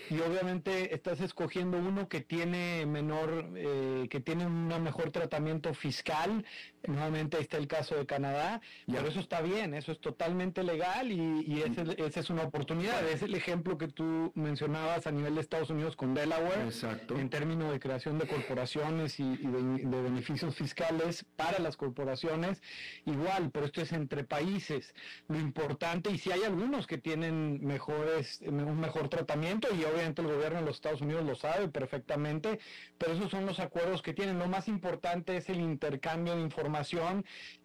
y 0.09 0.19
obviamente 0.19 0.93
estás 0.93 1.21
escogiendo 1.21 1.77
uno 1.77 2.07
que 2.07 2.21
tiene 2.21 2.85
menor, 2.85 3.51
eh, 3.55 4.07
que 4.09 4.19
tiene 4.19 4.45
un 4.45 4.67
mejor 4.83 5.11
tratamiento 5.11 5.73
fiscal. 5.73 6.45
Nuevamente 6.87 7.39
está 7.39 7.57
el 7.57 7.67
caso 7.67 7.95
de 7.95 8.05
Canadá, 8.05 8.61
pero 8.85 9.07
eso 9.07 9.19
está 9.19 9.41
bien, 9.41 9.73
eso 9.73 9.91
es 9.91 9.99
totalmente 9.99 10.63
legal 10.63 11.11
y, 11.11 11.63
esa 11.97 12.19
es 12.19 12.29
una 12.29 12.43
oportunidad. 12.43 13.07
Es 13.07 13.21
el 13.21 13.33
ejemplo 13.35 13.77
que 13.77 13.87
tú 13.87 14.31
mencionabas 14.35 15.07
a 15.07 15.11
nivel 15.11 15.35
de 15.35 15.41
Estados 15.41 15.69
Unidos 15.69 15.95
con 15.95 16.13
Delaware, 16.13 16.65
Exacto. 16.65 17.17
en 17.17 17.29
términos 17.29 17.71
de 17.71 17.79
creación 17.79 18.19
de 18.19 18.27
corporaciones 18.27 19.19
y, 19.19 19.37
de, 19.37 19.85
de 19.85 20.01
beneficios 20.01 20.55
fiscales 20.55 21.25
para 21.35 21.59
las 21.59 21.77
corporaciones 21.77 22.61
igual, 23.05 23.51
pero 23.51 23.65
esto 23.65 23.81
es 23.81 23.91
entre 23.93 24.23
países. 24.23 24.93
Lo 25.27 25.39
importante, 25.39 26.11
y 26.11 26.17
si 26.17 26.31
hay 26.31 26.43
algunos 26.43 26.87
que 26.87 26.97
tienen 26.97 27.65
mejores, 27.65 28.41
un 28.41 28.79
mejor 28.79 29.09
tratamiento, 29.09 29.67
y 29.73 29.83
obviamente 29.83 30.21
el 30.21 30.27
gobierno 30.27 30.59
de 30.59 30.65
los 30.65 30.75
Estados 30.75 31.01
Unidos 31.01 31.25
lo 31.25 31.35
sabe 31.35 31.67
perfectamente, 31.67 32.59
pero 32.97 33.13
esos 33.13 33.31
son 33.31 33.45
los 33.45 33.59
acuerdos 33.59 34.01
que 34.01 34.13
tienen. 34.13 34.39
Lo 34.39 34.47
más 34.47 34.67
importante 34.67 35.37
es 35.37 35.49
el 35.49 35.59
intercambio 35.59 36.35
de 36.35 36.41
información 36.41 36.74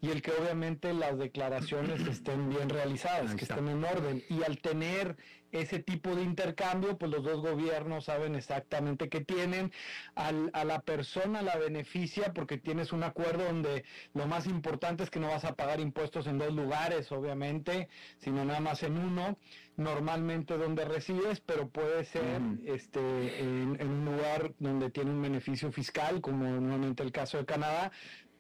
y 0.01 0.11
el 0.11 0.23
que 0.23 0.33
obviamente 0.33 0.93
las 0.93 1.19
declaraciones 1.19 2.01
estén 2.09 2.49
bien 2.49 2.69
realizadas, 2.69 3.35
que 3.35 3.45
estén 3.45 3.69
en 3.69 3.85
orden. 3.85 4.23
Y 4.29 4.43
al 4.43 4.59
tener 4.59 5.17
ese 5.53 5.81
tipo 5.81 6.15
de 6.15 6.23
intercambio, 6.23 6.97
pues 6.97 7.11
los 7.11 7.25
dos 7.25 7.41
gobiernos 7.41 8.05
saben 8.05 8.35
exactamente 8.35 9.09
qué 9.09 9.21
tienen. 9.21 9.73
a 10.15 10.65
la 10.65 10.81
persona 10.81 11.43
la 11.43 11.57
beneficia 11.57 12.33
porque 12.33 12.59
tienes 12.59 12.93
un 12.93 13.03
acuerdo 13.03 13.45
donde 13.45 13.85
lo 14.15 14.27
más 14.27 14.47
importante 14.47 15.03
es 15.03 15.11
que 15.11 15.21
no 15.21 15.29
vas 15.29 15.45
a 15.45 15.55
pagar 15.55 15.81
impuestos 15.81 16.27
en 16.27 16.39
dos 16.39 16.53
lugares, 16.53 17.11
obviamente, 17.13 17.89
sino 18.19 18.45
nada 18.45 18.61
más 18.61 18.83
en 18.83 18.97
uno, 18.97 19.39
normalmente 19.77 20.57
donde 20.57 20.85
resides, 20.85 21.41
pero 21.41 21.69
puede 21.69 22.05
ser 22.05 22.41
este, 22.67 23.41
en, 23.41 23.77
en, 23.81 23.89
un 23.89 24.05
lugar 24.05 24.53
donde 24.59 24.91
tiene 24.91 25.11
un 25.11 25.23
beneficio 25.23 25.73
fiscal, 25.73 26.21
como 26.21 26.45
normalmente 26.45 27.03
el 27.03 27.13
caso 27.13 27.39
de 27.39 27.47
Canadá, 27.47 27.91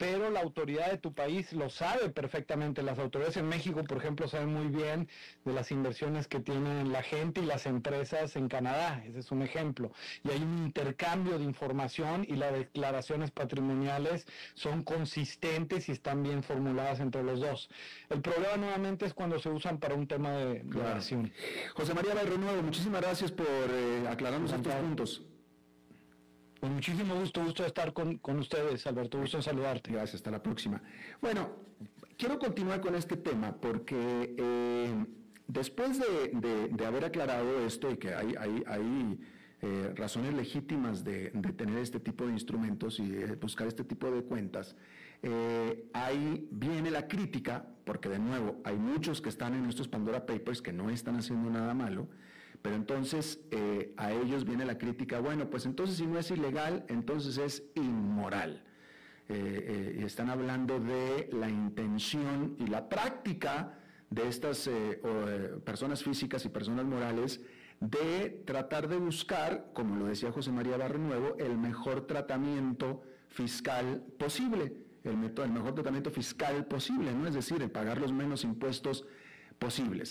pero 0.00 0.30
la 0.30 0.40
autoridad 0.40 0.90
de 0.90 0.96
tu 0.96 1.12
país 1.12 1.52
lo 1.52 1.68
sabe 1.68 2.08
perfectamente. 2.08 2.82
Las 2.82 2.98
autoridades 2.98 3.36
en 3.36 3.46
México, 3.46 3.84
por 3.84 3.98
ejemplo, 3.98 4.28
saben 4.28 4.50
muy 4.50 4.68
bien 4.68 5.10
de 5.44 5.52
las 5.52 5.70
inversiones 5.70 6.26
que 6.26 6.40
tienen 6.40 6.90
la 6.90 7.02
gente 7.02 7.42
y 7.42 7.44
las 7.44 7.66
empresas 7.66 8.34
en 8.34 8.48
Canadá. 8.48 9.04
Ese 9.06 9.18
es 9.18 9.30
un 9.30 9.42
ejemplo. 9.42 9.92
Y 10.24 10.30
hay 10.30 10.42
un 10.42 10.64
intercambio 10.64 11.38
de 11.38 11.44
información 11.44 12.24
y 12.26 12.36
las 12.36 12.54
declaraciones 12.54 13.30
patrimoniales 13.30 14.26
son 14.54 14.84
consistentes 14.84 15.90
y 15.90 15.92
están 15.92 16.22
bien 16.22 16.42
formuladas 16.42 17.00
entre 17.00 17.22
los 17.22 17.38
dos. 17.38 17.68
El 18.08 18.22
problema 18.22 18.56
nuevamente 18.56 19.04
es 19.04 19.12
cuando 19.12 19.38
se 19.38 19.50
usan 19.50 19.80
para 19.80 19.96
un 19.96 20.06
tema 20.06 20.30
de 20.30 20.60
declaración. 20.60 21.30
José 21.74 21.92
María 21.92 22.14
Nuevo, 22.14 22.62
muchísimas 22.62 23.02
gracias 23.02 23.32
por 23.32 23.46
eh, 23.46 24.06
aclararnos 24.08 24.50
estos 24.50 24.72
puntos. 24.76 25.29
Con 26.60 26.74
muchísimo 26.74 27.14
gusto, 27.14 27.42
gusto 27.42 27.62
de 27.62 27.68
estar 27.68 27.94
con, 27.94 28.20
ustedes, 28.38 28.86
Alberto, 28.86 29.18
gusto 29.18 29.38
en 29.38 29.42
saludarte. 29.42 29.92
Gracias, 29.92 30.16
hasta 30.16 30.30
la 30.30 30.42
próxima. 30.42 30.82
Bueno, 31.22 31.48
quiero 32.18 32.38
continuar 32.38 32.82
con 32.82 32.94
este 32.94 33.16
tema 33.16 33.56
porque 33.56 34.34
eh, 34.36 35.06
después 35.48 35.98
de, 35.98 36.84
haber 36.84 37.06
aclarado 37.06 37.64
esto 37.64 37.90
y 37.90 37.96
que 37.96 38.12
hay, 38.14 38.34
hay, 38.66 39.18
eh, 39.62 39.92
razones 39.96 40.34
legítimas 40.34 41.02
de, 41.02 41.30
tener 41.56 41.78
este 41.78 41.98
tipo 41.98 42.26
de 42.26 42.32
instrumentos 42.32 43.00
y 43.00 43.10
buscar 43.40 43.66
este 43.66 43.84
tipo 43.84 44.10
de 44.10 44.22
cuentas, 44.22 44.76
eh, 45.22 45.88
ahí 45.94 46.46
viene 46.50 46.90
la 46.90 47.08
crítica, 47.08 47.64
porque 47.84 48.10
de 48.10 48.18
nuevo 48.18 48.60
hay 48.64 48.76
muchos 48.76 49.22
que 49.22 49.30
están 49.30 49.54
en 49.54 49.64
estos 49.64 49.88
Pandora 49.88 50.26
Papers 50.26 50.60
que 50.60 50.74
no 50.74 50.90
están 50.90 51.16
haciendo 51.16 51.48
nada 51.48 51.72
malo, 51.72 52.08
pero 52.62 52.76
entonces 52.76 53.40
eh, 53.50 53.94
a 53.96 54.12
ellos 54.12 54.44
viene 54.44 54.64
la 54.64 54.76
crítica, 54.76 55.20
bueno, 55.20 55.48
pues 55.48 55.64
entonces 55.66 55.96
si 55.96 56.06
no 56.06 56.18
es 56.18 56.30
ilegal, 56.30 56.84
entonces 56.88 57.38
es 57.38 57.62
inmoral. 57.74 58.64
Eh, 59.28 59.96
eh, 59.98 60.04
están 60.04 60.28
hablando 60.28 60.80
de 60.80 61.30
la 61.32 61.48
intención 61.48 62.56
y 62.58 62.66
la 62.66 62.88
práctica 62.88 63.78
de 64.10 64.26
estas 64.26 64.68
personas 65.64 66.02
físicas 66.02 66.44
y 66.44 66.48
personas 66.48 66.84
morales 66.84 67.40
de 67.78 68.42
tratar 68.44 68.88
de 68.88 68.96
buscar, 68.96 69.70
como 69.72 69.94
lo 69.94 70.06
decía 70.06 70.32
José 70.32 70.50
María 70.50 70.76
Nuevo, 70.88 71.36
el 71.38 71.56
mejor 71.56 72.08
tratamiento 72.08 73.02
fiscal 73.28 74.02
posible, 74.18 74.72
el, 75.04 75.12
el 75.12 75.52
mejor 75.52 75.74
tratamiento 75.74 76.10
fiscal 76.10 76.66
posible, 76.66 77.12
¿no? 77.14 77.28
Es 77.28 77.34
decir, 77.34 77.62
el 77.62 77.70
pagar 77.70 78.00
los 78.00 78.12
menos 78.12 78.42
impuestos. 78.42 79.06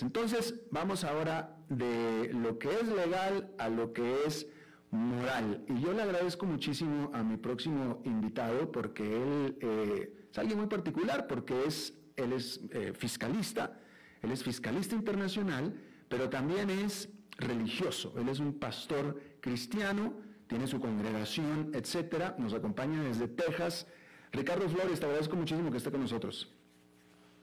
Entonces, 0.02 0.62
vamos 0.70 1.04
ahora 1.04 1.58
de 1.70 2.32
lo 2.34 2.60
que 2.60 2.70
es 2.70 2.88
legal 2.88 3.52
a 3.58 3.68
lo 3.68 3.94
que 3.94 4.26
es 4.26 4.48
moral. 4.92 5.66
Y 5.68 5.82
yo 5.82 5.92
le 5.92 6.04
agradezco 6.04 6.46
muchísimo 6.46 7.10
a 7.14 7.24
mi 7.24 7.36
próximo 7.38 8.02
invitado 8.06 8.72
porque 8.72 9.04
él 9.04 9.58
eh, 9.60 10.28
es 10.32 10.38
alguien 10.38 10.60
muy 10.60 10.68
particular, 10.68 11.26
porque 11.28 11.66
es, 11.66 11.94
él 12.16 12.34
es 12.34 12.62
eh, 12.72 12.94
fiscalista, 12.94 13.80
él 14.22 14.32
es 14.32 14.44
fiscalista 14.44 14.96
internacional, 14.96 15.74
pero 16.08 16.30
también 16.30 16.70
es 16.70 17.10
religioso. 17.38 18.14
Él 18.18 18.30
es 18.30 18.40
un 18.40 18.60
pastor 18.60 19.20
cristiano, 19.42 20.14
tiene 20.48 20.68
su 20.68 20.80
congregación, 20.80 21.72
etcétera. 21.74 22.36
Nos 22.38 22.54
acompaña 22.54 23.04
desde 23.04 23.28
Texas. 23.28 23.88
Ricardo 24.32 24.70
Flores, 24.70 25.00
te 25.00 25.06
agradezco 25.06 25.36
muchísimo 25.36 25.72
que 25.72 25.78
esté 25.78 25.90
con 25.90 26.02
nosotros. 26.02 26.54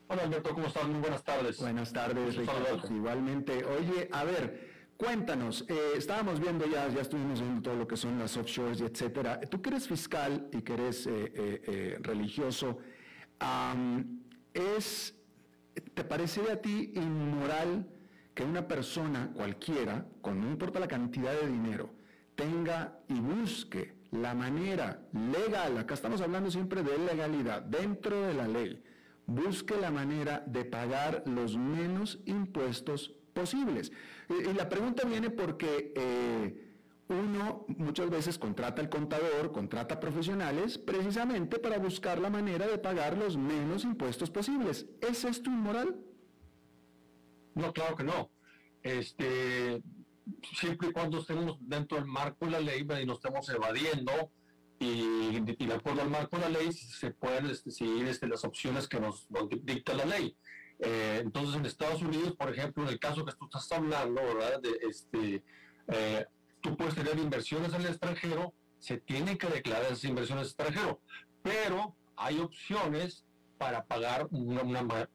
Hola 0.09 0.23
Alberto, 0.23 0.55
¿cómo 0.55 0.69
estás? 0.69 0.87
Muy 0.87 1.01
buenas 1.01 1.25
tardes. 1.25 1.59
Buenas 1.59 1.93
tardes, 1.93 2.37
Ricardo. 2.37 2.81
Igualmente. 2.95 3.65
Oye, 3.65 4.09
a 4.13 4.23
ver, 4.23 4.93
cuéntanos, 4.97 5.65
eh, 5.69 5.95
estábamos 5.97 6.39
viendo 6.39 6.65
ya, 6.65 6.89
ya 6.89 7.01
estuvimos 7.01 7.41
viendo 7.41 7.61
todo 7.61 7.75
lo 7.75 7.89
que 7.89 7.97
son 7.97 8.17
las 8.17 8.37
offshores 8.37 8.81
y 8.81 8.85
etcétera. 8.85 9.41
Tú 9.41 9.61
que 9.61 9.71
eres 9.71 9.89
fiscal 9.89 10.49
y 10.53 10.63
que 10.63 10.75
eres 10.75 11.09
eh, 11.09 11.33
eh, 11.35 11.99
religioso, 12.03 12.79
es, 14.55 15.15
¿te 15.95 16.05
parece 16.05 16.53
a 16.53 16.63
ti 16.63 16.93
inmoral 16.95 17.89
que 18.33 18.45
una 18.45 18.69
persona 18.69 19.33
cualquiera, 19.35 20.07
con 20.23 20.41
no 20.41 20.47
importa 20.47 20.79
la 20.79 20.87
cantidad 20.87 21.33
de 21.33 21.49
dinero, 21.49 21.91
tenga 22.37 23.01
y 23.09 23.15
busque 23.15 23.97
la 24.13 24.35
manera 24.35 25.03
legal, 25.13 25.79
acá 25.79 25.95
estamos 25.95 26.21
hablando 26.21 26.49
siempre 26.49 26.85
de 26.85 26.97
legalidad, 26.97 27.63
dentro 27.63 28.23
de 28.23 28.35
la 28.35 28.47
ley, 28.47 28.83
busque 29.27 29.77
la 29.77 29.91
manera 29.91 30.43
de 30.47 30.65
pagar 30.65 31.23
los 31.27 31.57
menos 31.57 32.21
impuestos 32.27 33.15
posibles. 33.33 33.93
Y, 34.29 34.53
la 34.55 34.69
pregunta 34.69 35.07
viene 35.07 35.31
porque 35.31 35.93
eh, 35.95 36.67
uno 37.09 37.67
muchas 37.69 38.09
veces 38.11 38.39
contrata 38.39 38.81
al 38.81 38.89
contador, 38.89 39.53
contrata 39.53 40.01
profesionales, 40.01 40.79
precisamente 40.79 41.59
para 41.59 41.79
buscar 41.79 42.19
la 42.19 42.31
manera 42.31 42.67
de 42.67 42.79
pagar 42.79 43.17
los 43.17 43.37
menos 43.37 43.85
impuestos 43.85 44.31
posibles. 44.31 44.87
¿Es 45.01 45.25
esto 45.25 45.51
inmoral? 45.51 45.97
No, 47.55 47.73
claro 47.73 47.97
que 47.97 48.05
no. 48.05 48.31
Este, 48.83 49.83
siempre 50.55 50.89
y 50.89 50.93
cuando 50.93 51.21
estemos 51.21 51.59
dentro 51.61 51.99
del 51.99 52.07
marco 52.07 52.47
de 52.47 52.53
la 52.53 52.61
ley 52.61 52.87
y 53.03 53.07
no 53.07 53.15
estemos 53.15 53.49
evadiendo 53.49 54.13
y, 54.79 55.41
de 55.41 55.75
acuerdo 55.75 56.03
al 56.03 56.11
marco 56.11 56.37
de 56.37 56.43
la 56.43 56.59
ley 56.59 56.73
se 56.73 57.11
pueden 57.11 57.47
este, 57.47 57.71
seguir 57.71 58.07
este, 58.07 58.27
las 58.27 58.45
opciones 58.45 58.89
que 58.89 59.01
nos, 59.01 59.27
dicta 59.63 59.95
la 59.95 60.05
ley. 60.05 60.37
Eh, 60.81 61.21
entonces, 61.23 61.57
en 61.57 61.67
Estados 61.67 62.03
Unidos, 62.03 62.37
por 62.37 62.51
ejemplo, 62.51 62.83
en 62.83 62.91
el 62.91 62.99
caso 62.99 63.25
que 63.25 63.33
tú 63.33 63.47
estás 63.47 63.71
hablando, 63.73 64.21
¿verdad? 64.23 64.61
De, 64.61 64.79
este, 64.89 65.43
eh, 65.89 66.27
tú 66.61 66.77
puedes 66.77 66.95
tener 66.95 67.19
inversiones 67.19 67.73
en 67.73 67.81
el 67.83 67.87
extranjero, 67.89 68.53
se 68.79 68.99
tienen 68.99 69.39
que 69.39 69.47
declarar 69.47 69.87
esas 69.87 70.05
inversiones 70.05 70.49
extranjero, 70.49 71.01
pero 71.43 71.97
hay 72.17 72.39
opciones 72.39 73.25
para 73.57 73.87
pagar 73.87 74.29
una, 74.31 74.63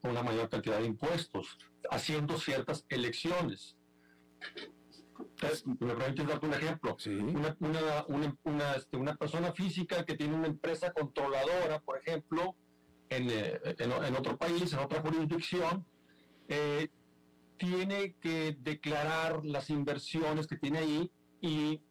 una 0.02 0.24
mayor 0.24 0.50
cantidad 0.50 0.80
de 0.80 0.86
impuestos, 0.86 1.60
haciendo 1.92 2.40
ciertas 2.40 2.86
elecciones. 2.90 3.78
Me 5.80 5.96
permites 5.96 6.28
darte 6.28 6.46
un 6.46 6.54
ejemplo. 6.54 6.96
Este, 6.98 8.98
una, 8.98 9.16
persona 9.16 9.52
física 9.54 10.06
que 10.06 10.16
tiene 10.16 10.36
una 10.36 10.48
empresa 10.48 10.92
controladora, 10.92 11.80
por 11.80 11.98
ejemplo, 11.98 12.56
en, 13.10 13.30
eh, 13.30 13.60
otro 14.18 14.38
país, 14.38 14.72
en 14.74 14.80
otra 14.80 15.02
jurisdicción, 15.02 15.86
eh, 16.48 16.90
tiene 17.58 18.16
que 18.22 18.58
declarar 18.60 19.46
las 19.46 19.70
inversiones 19.70 20.48
que 20.48 20.58
tiene 20.58 20.80
ahí 20.80 21.12
y 21.42 21.82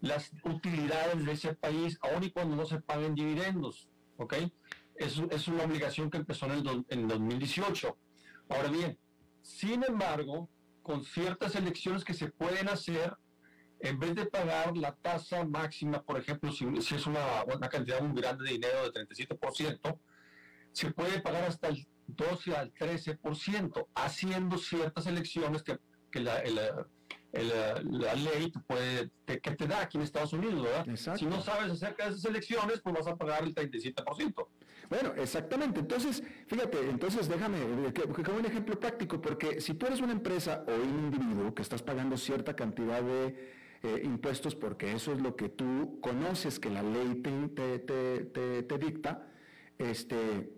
las 0.00 0.30
utilidades 0.44 1.24
de 1.24 1.32
ese 1.32 1.54
país, 1.54 1.98
aun 2.02 2.24
y 2.24 2.30
cuando 2.30 2.56
no 2.56 2.66
se 2.66 2.80
paguen 2.80 3.14
dividendos. 3.14 3.88
¿Ok? 4.16 4.34
Es, 4.96 5.20
es 5.30 5.48
una 5.48 5.64
obligación 5.64 6.10
que 6.10 6.18
empezó 6.18 6.46
en 6.46 6.52
el, 6.52 6.84
en 6.88 7.00
el 7.00 7.08
2018. 7.08 7.96
Ahora 8.48 8.68
bien, 8.68 8.98
sin 9.42 9.82
embargo, 9.82 10.48
con 10.84 11.02
ciertas 11.02 11.56
elecciones 11.56 12.04
que 12.04 12.12
se 12.12 12.30
pueden 12.30 12.68
hacer, 12.68 13.16
en 13.80 13.98
vez 13.98 14.14
de 14.14 14.26
pagar 14.26 14.76
la 14.76 14.94
tasa 14.94 15.42
máxima, 15.42 16.02
por 16.02 16.18
ejemplo, 16.18 16.52
si, 16.52 16.66
es 16.66 17.06
una, 17.06 17.42
cantidad 17.70 18.02
muy 18.02 18.20
grande 18.20 18.44
de 18.44 18.50
dinero 18.52 18.90
de 18.90 19.06
37%, 19.06 19.98
se 20.72 20.90
puede 20.92 21.22
pagar 21.22 21.44
hasta 21.44 21.68
el 21.68 21.86
12 22.06 22.54
al 22.54 22.74
13%, 22.74 23.86
haciendo 23.94 24.58
ciertas 24.58 25.06
elecciones 25.06 25.62
que, 25.62 25.78
que 26.12 26.20
la, 26.20 26.42
la, 27.32 28.14
ley 28.14 28.50
te 28.50 28.60
puede, 28.60 29.10
que 29.26 29.38
te 29.56 29.66
da 29.66 29.80
aquí 29.80 29.96
en 29.96 30.02
Estados 30.02 30.34
Unidos, 30.34 30.62
¿verdad? 30.62 31.16
Si 31.16 31.24
no 31.24 31.40
sabes 31.40 31.72
acerca 31.72 32.04
de 32.04 32.10
esas 32.10 32.26
elecciones, 32.26 32.82
pues 32.82 32.94
vas 32.94 33.06
a 33.06 33.16
pagar 33.16 33.42
el 33.44 33.54
37%. 33.54 34.46
Bueno, 34.88 35.12
exactamente. 35.16 35.80
Entonces, 35.80 36.22
fíjate, 36.46 36.78
entonces 36.88 37.28
déjame, 37.28 37.58
eh, 37.58 37.92
que, 37.92 38.30
un 38.30 38.44
ejemplo 38.44 38.78
práctico, 38.78 39.20
porque 39.20 39.60
si 39.60 39.74
tú 39.74 39.86
eres 39.86 40.00
una 40.00 40.12
empresa 40.12 40.64
o 40.66 40.74
un 40.74 41.12
individuo 41.12 41.54
que 41.54 41.62
estás 41.62 41.82
pagando 41.82 42.16
cierta 42.16 42.54
cantidad 42.54 43.02
de 43.02 43.54
eh, 43.84 44.00
impuestos 44.02 44.54
porque 44.54 44.92
eso 44.92 45.12
es 45.12 45.20
lo 45.20 45.36
que 45.36 45.50
tú 45.50 45.98
conoces 46.00 46.58
que 46.58 46.70
la 46.70 46.82
ley 46.82 47.16
te, 47.16 47.78
te, 47.80 48.62
te, 48.62 48.78
dicta, 48.78 49.26
este, 49.76 50.50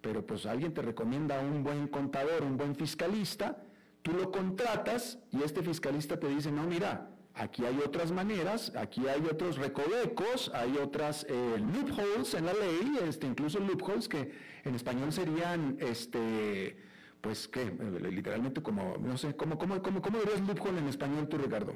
pero 0.00 0.26
pues 0.26 0.44
alguien 0.44 0.74
te 0.74 0.82
recomienda 0.82 1.38
un 1.38 1.62
buen 1.62 1.86
contador, 1.86 2.42
un 2.42 2.56
buen 2.56 2.74
fiscalista, 2.74 3.62
tú 4.02 4.10
lo 4.12 4.32
contratas 4.32 5.20
y 5.30 5.44
este 5.44 5.62
fiscalista 5.62 6.18
te 6.18 6.26
dice, 6.26 6.50
no, 6.50 6.64
mira, 6.64 7.13
aquí 7.34 7.64
hay 7.64 7.78
otras 7.84 8.12
maneras, 8.12 8.72
aquí 8.76 9.06
hay 9.08 9.22
otros 9.30 9.56
recovecos, 9.56 10.50
hay 10.54 10.76
otras 10.76 11.26
eh, 11.28 11.56
loopholes 11.58 12.34
en 12.34 12.46
la 12.46 12.52
ley, 12.52 12.98
este, 13.06 13.26
incluso 13.26 13.58
loopholes 13.58 14.08
que 14.08 14.32
en 14.64 14.74
español 14.74 15.12
serían, 15.12 15.76
este, 15.80 16.76
pues, 17.20 17.48
que 17.48 17.64
literalmente 18.10 18.62
como, 18.62 18.96
no 18.98 19.18
sé, 19.18 19.34
¿cómo, 19.36 19.58
cómo, 19.58 19.82
cómo, 19.82 20.00
cómo 20.00 20.18
dirías 20.18 20.40
loophole 20.40 20.78
en 20.78 20.88
español 20.88 21.28
tú, 21.28 21.38
Ricardo? 21.38 21.74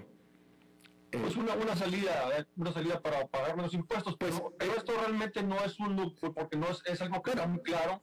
pues 1.11 1.36
una, 1.36 1.54
una 1.54 1.74
salida, 1.74 2.28
una 2.56 2.70
salida 2.70 3.00
para 3.00 3.26
pagar 3.28 3.56
menos 3.56 3.72
impuestos, 3.72 4.14
pero, 4.18 4.52
pero 4.59 4.74
esto 4.74 4.92
realmente 4.92 5.42
no 5.42 5.56
es 5.64 5.80
un 5.80 5.96
loophole 5.96 6.34
porque 6.34 6.59
no 6.59 6.68
es, 6.68 6.82
es 6.84 7.00
algo 7.00 7.22
que 7.22 7.30
está 7.30 7.46
muy 7.46 7.62
claro 7.62 8.00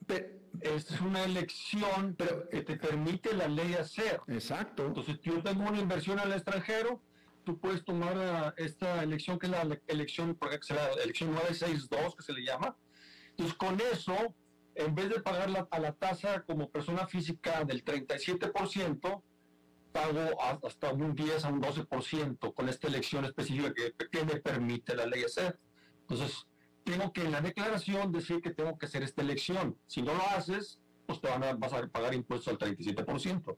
es 0.60 1.00
una 1.00 1.24
elección 1.24 2.14
pero, 2.18 2.48
que 2.48 2.62
te 2.62 2.76
permite 2.76 3.34
la 3.34 3.48
ley 3.48 3.74
hacer. 3.74 4.20
Exacto. 4.26 4.86
Entonces, 4.86 5.20
yo 5.22 5.42
tengo 5.42 5.68
una 5.68 5.78
inversión 5.78 6.18
al 6.18 6.32
extranjero, 6.32 7.02
tú 7.46 7.58
puedes 7.60 7.84
tomar 7.84 8.18
ah, 8.18 8.54
esta 8.56 9.02
elección 9.04 9.38
que 9.38 9.46
es 9.46 9.52
la 9.52 9.62
elección, 9.86 10.36
la 10.40 11.02
elección 11.02 11.32
962 11.32 12.16
que 12.16 12.22
se 12.24 12.32
le 12.32 12.44
llama. 12.44 12.76
Entonces, 13.30 13.56
con 13.56 13.80
eso, 13.92 14.34
en 14.74 14.94
vez 14.94 15.08
de 15.08 15.20
pagar 15.20 15.68
a 15.70 15.78
la 15.78 15.92
tasa 15.92 16.42
como 16.42 16.68
persona 16.68 17.06
física 17.06 17.64
del 17.64 17.84
37%, 17.84 19.22
pago 19.92 20.42
hasta 20.66 20.92
un 20.92 21.14
10 21.14 21.44
a 21.44 21.48
un 21.48 21.62
12% 21.62 22.52
con 22.52 22.68
esta 22.68 22.88
elección 22.88 23.24
específica 23.24 23.72
que, 23.72 23.94
que 24.10 24.24
me 24.24 24.40
permite 24.40 24.96
la 24.96 25.06
ley 25.06 25.22
hacer. 25.22 25.58
Entonces, 26.00 26.46
tengo 26.84 27.12
que 27.12 27.22
en 27.22 27.32
la 27.32 27.40
declaración 27.40 28.10
decir 28.10 28.40
que 28.40 28.50
tengo 28.50 28.76
que 28.76 28.86
hacer 28.86 29.04
esta 29.04 29.22
elección. 29.22 29.78
Si 29.86 30.02
no 30.02 30.14
lo 30.14 30.22
haces, 30.36 30.80
pues 31.06 31.20
te 31.20 31.28
van 31.28 31.44
a, 31.44 31.54
vas 31.54 31.72
a 31.72 31.86
pagar 31.86 32.12
impuestos 32.12 32.52
al 32.52 32.58
37%. 32.58 33.56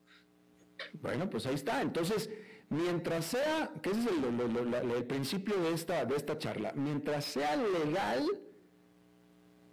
Bueno, 1.01 1.31
pues 1.31 1.47
ahí 1.47 1.55
está. 1.55 1.83
Entonces, 1.83 2.31
mientras 2.71 3.27
sea, 3.27 3.71
que 3.83 3.91
ese 3.91 4.01
es 4.01 4.07
el, 4.07 5.05
principio 5.05 5.57
de 5.61 5.73
esta, 5.73 6.05
de 6.05 6.17
esta 6.17 6.39
charla, 6.39 6.73
mientras 6.75 7.25
sea 7.25 7.57
legal, 7.57 8.27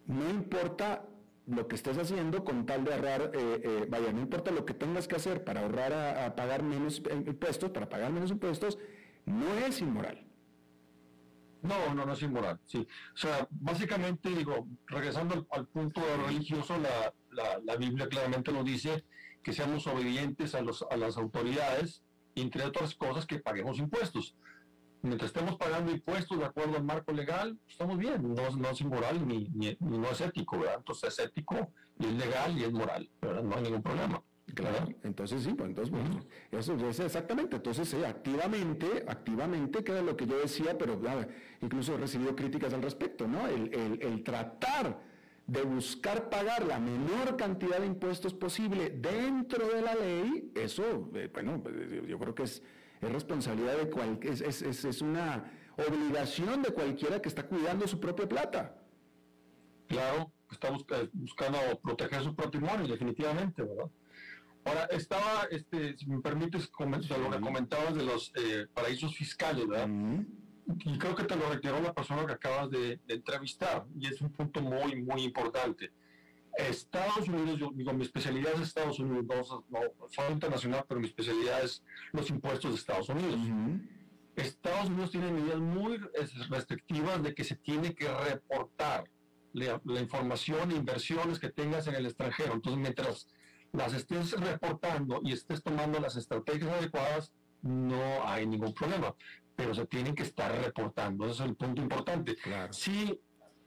no 0.08 0.30
importa 0.30 1.06
lo 1.48 1.68
que 1.68 1.76
estés 1.76 1.98
haciendo 1.98 2.43
con 2.43 2.66
tal 2.66 2.84
de 2.84 2.93
ahorrar, 2.93 3.32
eh, 3.34 3.62
eh, 3.64 3.88
vaya, 3.89 4.12
no 4.12 4.22
importa 4.22 4.52
lo 4.52 4.66
que 4.66 4.74
tengas 4.74 5.08
que 5.08 5.16
hacer 5.16 5.43
para 5.43 5.62
ahorrar 5.62 5.93
a 5.93 6.36
pagar 6.36 6.64
menos 6.64 7.02
impuestos, 7.10 7.70
para 7.72 7.89
pagar 7.89 8.12
menos 8.12 8.32
impuestos, 8.32 8.78
no 9.26 9.54
es 9.66 9.82
inmoral. 9.82 10.26
No, 11.66 11.96
no, 11.96 12.06
no 12.06 12.14
es 12.14 12.22
inmoral, 12.22 12.60
sí. 12.66 12.88
O 13.14 13.18
sea, 13.18 13.48
básicamente, 13.50 14.30
digo, 14.30 14.68
regresando 14.86 15.48
al, 15.50 15.68
punto 15.68 16.02
religioso, 16.28 16.78
la, 16.78 17.60
la, 17.64 17.76
Biblia 17.76 18.08
claramente 18.08 18.52
lo 18.52 18.64
dice, 18.64 19.04
que 19.41 19.52
seamos 19.52 19.88
obedientes 19.88 20.54
a, 20.54 20.62
los, 20.62 20.86
a 20.89 20.96
las 20.96 21.18
autoridades, 21.18 22.04
entre 22.36 22.64
otras 22.64 22.96
cosas, 22.96 23.26
que 23.26 23.40
paguemos 23.40 23.80
impuestos. 23.80 24.36
Mientras 25.02 25.30
estemos 25.30 25.56
pagando 25.58 25.92
impuestos 25.92 26.40
de 26.40 26.46
acuerdo 26.46 26.78
al 26.78 26.84
marco 26.84 27.12
legal, 27.12 27.60
estamos 27.68 27.98
bien, 27.98 28.34
no, 28.34 28.50
no 28.50 28.70
es 28.70 28.82
inmoral 28.82 29.28
ni, 29.28 29.48
ni, 29.50 29.78
no 29.80 30.10
es 30.10 30.20
ético, 30.22 30.58
¿verdad? 30.58 30.78
Entonces 30.78 31.14
es 31.14 31.26
ético, 31.26 31.72
y 32.00 32.06
es 32.06 32.14
legal 32.14 32.58
y 32.58 32.64
es 32.64 32.72
moral, 32.72 33.10
¿verdad? 33.22 33.44
No 33.44 33.56
hay 33.56 33.64
ningún 33.64 33.84
problema. 33.84 34.24
Claro, 34.54 34.88
entonces 35.04 35.44
sí, 35.44 35.54
pues 35.54 35.70
entonces, 35.70 35.92
bueno, 35.92 36.26
eso 36.52 36.76
es 36.76 37.00
exactamente, 37.00 37.56
entonces 37.58 37.90
sí, 37.90 38.04
activamente, 38.04 39.04
activamente, 39.08 39.84
que 39.84 39.92
era 39.92 40.02
lo 40.02 40.16
que 40.16 40.28
yo 40.28 40.40
decía, 40.40 40.78
pero 40.78 41.00
incluso 41.62 41.96
he 41.96 41.98
recibido 41.98 42.36
críticas 42.36 42.74
al 42.74 42.82
respecto, 42.82 43.28
¿no? 43.28 43.48
El, 43.48 43.74
el, 43.74 44.02
el, 44.02 44.24
tratar 44.24 45.02
de 45.48 45.62
buscar 45.62 46.30
pagar 46.30 46.66
la 46.66 46.80
menor 46.80 47.38
cantidad 47.38 47.80
de 47.80 47.86
impuestos 47.86 48.34
posible 48.34 48.89
dentro 48.89 49.68
de 49.68 49.82
la 49.82 49.93
ley, 49.96 50.52
eso, 50.56 51.12
eh, 51.14 51.30
bueno, 51.32 51.62
pues, 51.62 51.76
yo 52.08 52.18
creo 52.18 52.34
que 52.34 52.43
es, 52.43 52.64
es 53.02 53.12
responsabilidad 53.12 53.78
de 53.78 53.89
cualquier, 53.89 54.34
es, 54.34 54.62
es, 54.62 54.86
es 54.86 55.02
una 55.02 55.52
obligación 55.78 56.64
de 56.64 56.70
cualquiera 56.70 57.22
que 57.22 57.30
está 57.30 57.43
cuidando 57.43 57.88
su 57.88 58.00
propia 58.00 58.28
plata. 58.28 58.76
Claro, 59.88 60.32
está 60.52 60.72
buscando 61.14 61.60
proteger 61.84 62.24
su 62.24 62.36
patrimonio, 62.36 62.88
definitivamente, 62.88 63.62
¿verdad? 63.62 63.89
Ahora, 64.64 64.86
estaba, 64.86 65.48
este, 65.52 65.96
si 65.96 66.08
me 66.08 66.22
permites, 66.22 66.72
lo 66.80 67.30
que 67.30 67.39
comentabas 67.39 67.93
de 67.93 68.04
los 68.04 68.32
eh, 68.36 68.66
paraísos 68.74 69.16
fiscales, 69.16 69.68
¿verdad? 69.68 69.88
Y 70.68 70.97
creo 70.97 71.16
que 71.16 71.24
te 71.24 71.36
lo 71.36 71.49
reiteró 71.49 71.80
la 71.80 71.93
persona 71.93 72.26
que 72.26 72.34
acabas 72.34 72.70
de, 72.72 72.99
entrevistar, 73.07 73.86
y 73.99 74.07
es 74.07 74.20
un 74.22 74.32
punto 74.32 74.61
muy, 74.61 75.01
muy 75.01 75.24
importante. 75.24 75.91
Estados 76.57 77.28
Unidos, 77.28 77.59
yo 77.59 77.72
digo, 77.74 77.93
mi 77.93 78.03
especialidad 78.03 78.53
es 78.53 78.61
Estados 78.61 78.99
Unidos, 78.99 79.26
no, 79.70 79.80
soy 80.09 80.32
internacional, 80.32 80.86
pero 80.88 80.99
mi 80.99 81.07
especialidad 81.07 81.63
es 81.63 81.84
los 82.13 82.30
impuestos 82.30 82.72
de 82.72 82.78
Estados 82.78 83.09
Unidos. 83.09 83.39
Estados 84.36 84.89
Unidos 84.89 85.11
tiene 85.11 85.32
medidas 85.32 85.59
muy 85.59 85.97
restrictivas 86.49 87.22
de 87.22 87.34
que 87.34 87.43
se 87.43 87.55
tiene 87.55 87.93
que 87.93 88.07
reportar 88.07 89.09
la, 89.53 89.82
la 89.86 90.01
información 90.01 90.72
e 90.72 90.76
inversiones 90.76 91.39
que 91.39 91.49
tengas 91.49 91.88
en 91.88 91.95
el 91.95 92.05
extranjero. 92.05 92.53
Entonces, 92.53 92.82
mientras 92.82 93.28
las 93.72 93.93
estés 93.93 94.32
reportando 94.32 95.22
y 95.24 95.34
estés 95.34 95.61
tomando 95.61 95.99
las 95.99 96.16
estrategias 96.16 96.72
adecuadas, 96.72 97.32
no 97.61 98.28
hay 98.28 98.45
ningún 98.45 98.74
problema. 98.74 99.16
Pero 99.56 99.74
se 99.74 99.86
tienen 99.86 100.16
que 100.16 100.24
estar 100.24 100.51
reportando. 100.64 101.26
Ese 101.26 101.43
es 101.43 101.49
el 101.49 101.56
punto 101.56 101.82
importante. 101.82 102.36
Si, 102.72 103.20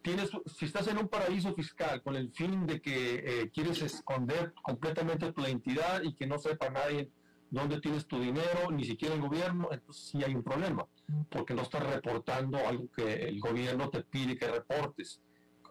tienes, 0.02 0.30
si 0.46 0.66
estás 0.66 0.86
en 0.88 0.98
un 0.98 1.08
paraíso 1.08 1.54
fiscal 1.54 2.02
con 2.02 2.16
el 2.16 2.30
fin 2.32 2.66
de 2.66 2.80
que 2.80 3.14
eh, 3.24 3.50
quieres 3.52 3.80
esconder 3.82 4.52
completamente 4.62 5.32
tu 5.32 5.42
identidad 5.42 6.02
y 6.02 6.14
que 6.14 6.26
no 6.26 6.38
sepa 6.38 6.68
nadie 6.68 7.10
dónde 7.50 7.80
tienes 7.80 8.06
tu 8.06 8.20
dinero, 8.20 8.70
ni 8.70 8.84
siquiera 8.84 9.14
el 9.14 9.22
gobierno, 9.22 9.68
entonces 9.70 10.08
sí 10.10 10.22
hay 10.22 10.34
un 10.34 10.42
problema, 10.42 10.86
porque 11.30 11.54
no 11.54 11.62
estás 11.62 11.82
reportando 11.82 12.58
algo 12.66 12.90
que 12.94 13.28
el 13.28 13.40
gobierno 13.40 13.88
te 13.88 14.02
pide 14.02 14.36
que 14.36 14.48
reportes. 14.48 15.20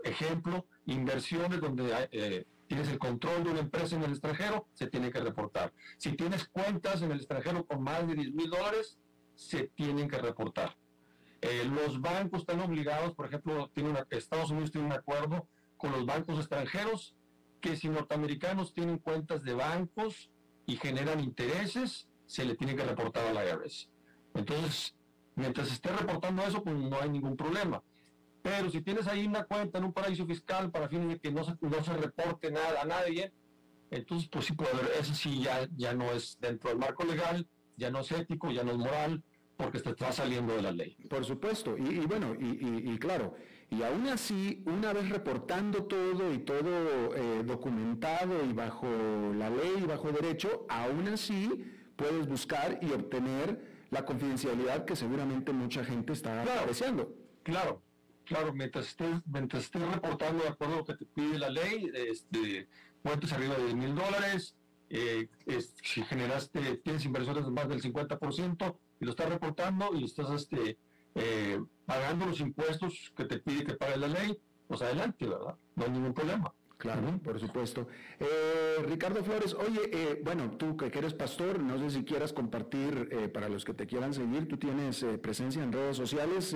Ejemplo, 0.04 0.66
inversiones 0.86 1.62
donde 1.62 2.10
eh, 2.12 2.46
tienes 2.68 2.90
el 2.90 3.00
control 3.00 3.44
de 3.44 3.52
una 3.52 3.60
empresa 3.60 3.96
en 3.96 4.04
el 4.04 4.12
extranjero, 4.12 4.68
se 4.74 4.88
tiene 4.88 5.12
que 5.12 5.20
reportar. 5.20 5.74
Si 5.98 6.14
tienes 6.14 6.48
cuentas 6.48 7.02
en 7.02 7.12
el 7.12 7.18
extranjero 7.18 7.66
con 7.66 7.84
más 7.84 8.08
de 8.08 8.16
10 8.16 8.34
mil 8.34 8.50
dólares, 8.50 8.98
se 9.38 9.68
tienen 9.68 10.10
que 10.10 10.18
reportar. 10.18 10.76
Eh, 11.42 11.64
los 11.66 12.02
bancos 12.02 12.42
están 12.42 12.60
obligados, 12.60 13.14
por 13.14 13.28
ejemplo, 13.28 13.70
tiene 13.74 13.94
Estados 14.10 14.50
Unidos 14.50 14.72
tiene 14.72 14.88
un 14.88 14.94
acuerdo 14.94 15.48
con 15.78 15.92
los 15.92 16.06
bancos 16.06 16.40
extranjeros 16.40 17.16
que 17.62 17.76
si 17.76 17.88
norteamericanos 17.88 18.74
tienen 18.74 18.98
cuentas 18.98 19.44
de 19.44 19.54
bancos 19.54 20.32
y 20.66 20.76
generan 20.78 21.20
intereses, 21.20 22.10
se 22.26 22.44
le 22.44 22.56
tiene 22.56 22.76
que 22.76 22.84
reportar 22.84 23.28
a 23.28 23.34
la 23.34 23.46
IRS. 23.46 23.90
Entonces, 24.34 24.96
mientras 25.36 25.72
esté 25.72 25.92
reportando 25.92 26.42
eso, 26.42 26.64
pues 26.64 26.76
no 26.76 27.00
hay 27.00 27.10
ningún 27.10 27.38
problema. 27.38 27.82
Pero 28.42 28.70
si 28.72 28.82
tienes 28.82 29.08
ahí 29.08 29.28
una 29.28 29.44
cuenta 29.44 29.78
en 29.78 29.86
un 29.86 29.94
paraíso 29.94 30.26
fiscal 30.26 30.72
para 30.72 30.90
fines 30.90 31.10
de 31.10 31.20
que 31.20 31.32
no 31.32 31.44
se, 31.44 31.54
no 31.62 31.84
se 31.84 31.94
reporte 31.94 32.52
nada 32.52 32.82
a 32.82 32.86
nadie, 32.86 33.32
entonces 33.92 34.28
pues 34.32 34.46
sí 34.46 34.54
puede 34.54 34.72
haber, 34.72 34.92
eso 35.00 35.14
sí 35.14 35.44
ya, 35.44 35.68
ya 35.76 35.94
no 35.94 36.12
es 36.12 36.38
dentro 36.40 36.70
del 36.70 36.80
marco 36.80 37.04
legal, 37.04 37.48
ya 37.78 37.90
no 37.90 38.00
es 38.02 38.12
ético, 38.12 38.52
ya 38.52 38.64
no 38.64 38.72
es 38.72 38.78
moral, 38.78 39.24
porque 39.56 39.80
te 39.80 39.90
está 39.90 40.12
saliendo 40.12 40.56
de 40.56 40.62
la 40.62 40.72
ley. 40.72 40.96
Por 41.10 41.26
supuesto, 41.26 41.78
y, 41.78 42.00
bueno, 42.06 42.36
y, 42.40 42.98
claro, 43.00 43.36
y 43.70 43.82
aún 43.82 44.08
así, 44.08 44.64
una 44.66 44.94
vez 44.94 45.10
reportando 45.10 45.86
todo 45.86 46.34
y 46.34 46.40
todo 46.40 47.16
eh, 47.16 47.44
documentado 47.44 48.46
y 48.46 48.54
bajo 48.54 48.88
la 49.36 49.50
ley 49.50 49.76
y 49.80 49.86
bajo 49.86 50.12
derecho, 50.12 50.66
aún 50.70 51.08
así 51.08 51.66
puedes 51.96 52.28
buscar 52.28 52.80
y 52.82 52.92
obtener 52.92 53.88
la 53.90 54.06
confidencialidad 54.06 54.86
que 54.86 54.96
seguramente 54.96 55.52
mucha 55.54 55.84
gente 55.84 56.14
está 56.14 56.44
apreciando. 56.44 57.14
Claro, 57.44 57.82
claro, 58.26 58.54
mientras 58.54 58.88
estés, 58.88 59.22
mientras 59.26 59.64
estés 59.64 59.82
reportando 59.82 60.44
de 60.44 60.50
acuerdo 60.50 60.76
a 60.76 60.78
lo 60.78 60.86
que 60.86 60.96
te 60.96 61.06
pide 61.06 61.40
la 61.40 61.50
ley, 61.50 61.90
este, 61.94 62.68
cuentas 63.02 63.32
arriba 63.34 63.56
de 63.56 63.64
10 63.64 63.76
mil 63.76 63.96
dólares, 63.96 64.56
eh, 64.90 65.28
si 65.84 66.04
generaste, 66.04 66.78
tienes 66.78 67.06
inversiones 67.06 67.46
de 67.46 67.52
más 67.52 67.68
del 67.68 67.82
50% 67.82 68.78
y 69.00 69.06
lo 69.06 69.12
estás 69.12 69.30
reportando 69.30 69.90
y 69.94 70.06
estás 70.06 70.30
este, 70.32 70.78
eh, 71.16 71.60
pagando 71.86 72.26
los 72.26 72.40
impuestos 72.40 73.14
que 73.16 73.26
te 73.26 73.40
pide 73.40 73.66
que 73.66 73.74
pague 73.74 73.98
la 73.98 74.08
ley, 74.08 74.38
pues 74.68 74.82
adelante, 74.82 75.28
¿verdad? 75.28 75.56
No 75.76 75.86
hay 75.86 75.92
ningún 75.92 76.14
problema. 76.14 76.54
Claro, 76.78 77.20
por 77.24 77.40
supuesto. 77.40 77.88
Eh, 78.20 78.84
Ricardo 78.88 79.24
Flores, 79.24 79.56
oye, 79.56 79.90
eh, 79.92 80.22
bueno, 80.24 80.52
tú 80.52 80.78
que 80.78 80.86
eres 80.96 81.16
pastor, 81.16 81.60
no 81.60 81.80
sé 81.80 81.90
si 81.90 82.06
quieras 82.06 82.34
compartir, 82.34 83.10
eh, 83.12 83.28
para 83.30 83.50
los 83.50 83.66
que 83.66 83.74
te 83.74 83.88
quieran 83.88 84.14
seguir, 84.14 84.48
tú 84.48 84.58
tienes 84.58 85.04
presencia 85.22 85.64
en 85.64 85.72
redes 85.72 85.98
sociales, 85.98 86.56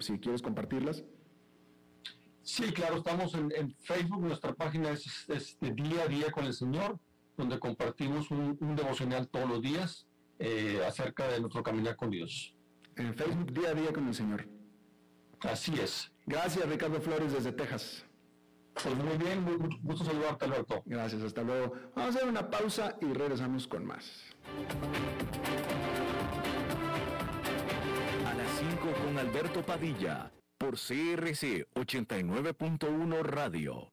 si 0.00 0.18
quieres 0.18 0.42
compartirlas. 0.42 1.04
Sí, 2.42 2.64
claro, 2.72 2.96
estamos 2.96 3.34
en, 3.34 3.74
Facebook, 3.78 4.22
nuestra 4.22 4.52
página 4.54 4.90
es, 4.90 5.26
Día 5.60 6.02
a 6.02 6.08
Día 6.08 6.32
con 6.32 6.44
el 6.44 6.52
Señor, 6.52 6.98
donde 7.36 7.58
compartimos 7.58 8.30
un, 8.30 8.56
devocional 8.76 9.28
todos 9.28 9.48
los 9.48 9.62
días 9.62 10.06
acerca 10.86 11.28
de 11.28 11.40
nuestro 11.40 11.62
caminar 11.62 11.96
con 11.96 12.10
Dios. 12.10 12.54
En 12.96 13.14
Facebook, 13.14 13.52
Día 13.52 13.70
a 13.70 13.74
Día 13.74 13.92
con 13.92 14.06
el 14.06 14.14
Señor. 14.14 14.48
Así 15.40 15.74
es. 15.80 16.12
Gracias, 16.26 16.68
Ricardo 16.68 17.00
Flores, 17.00 17.32
desde 17.32 17.52
Texas. 17.52 18.04
Pues 18.74 18.94
muy 18.96 19.16
bien, 19.16 19.42
muy, 19.42 19.56
gusto 19.82 20.04
saludarte, 20.04 20.46
Alberto. 20.46 20.82
Gracias, 20.84 21.22
hasta 21.22 21.42
luego. 21.42 21.72
Vamos 21.94 22.14
a 22.14 22.18
hacer 22.18 22.28
una 22.28 22.50
pausa 22.50 22.96
y 23.00 23.06
regresamos 23.06 23.68
con 23.68 23.84
más. 23.84 24.22
A 28.26 28.34
las 28.34 28.50
5 28.58 29.04
con 29.04 29.18
Alberto 29.18 29.64
Padilla, 29.64 30.32
por 30.58 30.74
CRC 30.74 31.66
89.1 31.74 33.22
Radio. 33.22 33.92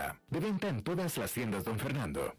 De 0.29 0.39
venta 0.39 0.69
en 0.69 0.83
todas 0.83 1.17
las 1.17 1.33
tiendas, 1.33 1.63
don 1.63 1.77
Fernando. 1.77 2.35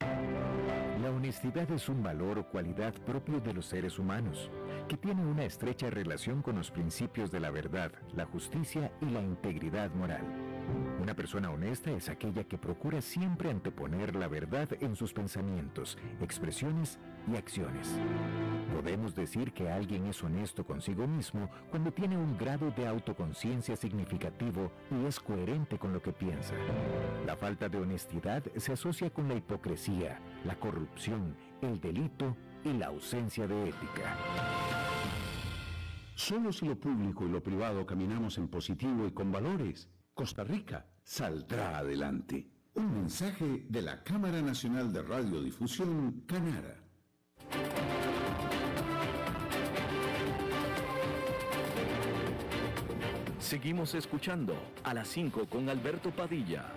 La 0.00 1.10
honestidad 1.10 1.70
es 1.70 1.88
un 1.88 2.02
valor 2.02 2.38
o 2.38 2.48
cualidad 2.48 2.94
propio 3.04 3.40
de 3.40 3.52
los 3.52 3.66
seres 3.66 3.98
humanos, 3.98 4.50
que 4.88 4.96
tiene 4.96 5.24
una 5.24 5.44
estrecha 5.44 5.90
relación 5.90 6.42
con 6.42 6.56
los 6.56 6.70
principios 6.70 7.30
de 7.30 7.40
la 7.40 7.50
verdad, 7.50 7.92
la 8.14 8.24
justicia 8.24 8.92
y 9.00 9.06
la 9.06 9.20
integridad 9.20 9.90
moral. 9.94 10.51
Una 11.02 11.14
persona 11.14 11.50
honesta 11.50 11.90
es 11.90 12.08
aquella 12.08 12.44
que 12.44 12.56
procura 12.56 13.00
siempre 13.00 13.50
anteponer 13.50 14.14
la 14.14 14.28
verdad 14.28 14.68
en 14.80 14.94
sus 14.94 15.12
pensamientos, 15.12 15.98
expresiones 16.20 17.00
y 17.26 17.34
acciones. 17.34 17.90
Podemos 18.72 19.12
decir 19.12 19.52
que 19.52 19.68
alguien 19.68 20.06
es 20.06 20.22
honesto 20.22 20.64
consigo 20.64 21.08
mismo 21.08 21.50
cuando 21.70 21.90
tiene 21.90 22.16
un 22.16 22.38
grado 22.38 22.70
de 22.70 22.86
autoconciencia 22.86 23.74
significativo 23.74 24.70
y 24.92 25.04
es 25.06 25.18
coherente 25.18 25.76
con 25.76 25.92
lo 25.92 26.00
que 26.00 26.12
piensa. 26.12 26.54
La 27.26 27.34
falta 27.34 27.68
de 27.68 27.78
honestidad 27.78 28.44
se 28.56 28.72
asocia 28.72 29.10
con 29.10 29.26
la 29.26 29.34
hipocresía, 29.34 30.20
la 30.44 30.54
corrupción, 30.54 31.34
el 31.62 31.80
delito 31.80 32.36
y 32.62 32.74
la 32.74 32.86
ausencia 32.86 33.48
de 33.48 33.70
ética. 33.70 34.16
Solo 36.14 36.52
si 36.52 36.68
lo 36.68 36.78
público 36.78 37.26
y 37.26 37.28
lo 37.28 37.42
privado 37.42 37.84
caminamos 37.84 38.38
en 38.38 38.46
positivo 38.46 39.04
y 39.08 39.10
con 39.10 39.32
valores, 39.32 39.88
Costa 40.14 40.44
Rica 40.44 40.86
saldrá 41.02 41.78
adelante. 41.78 42.48
Un 42.74 42.94
mensaje 42.94 43.66
de 43.68 43.82
la 43.82 44.02
Cámara 44.02 44.40
Nacional 44.40 44.92
de 44.92 45.02
Radiodifusión, 45.02 46.24
Canara. 46.26 46.82
Seguimos 53.38 53.94
escuchando 53.94 54.54
a 54.82 54.94
las 54.94 55.08
5 55.08 55.46
con 55.46 55.68
Alberto 55.68 56.10
Padilla. 56.10 56.72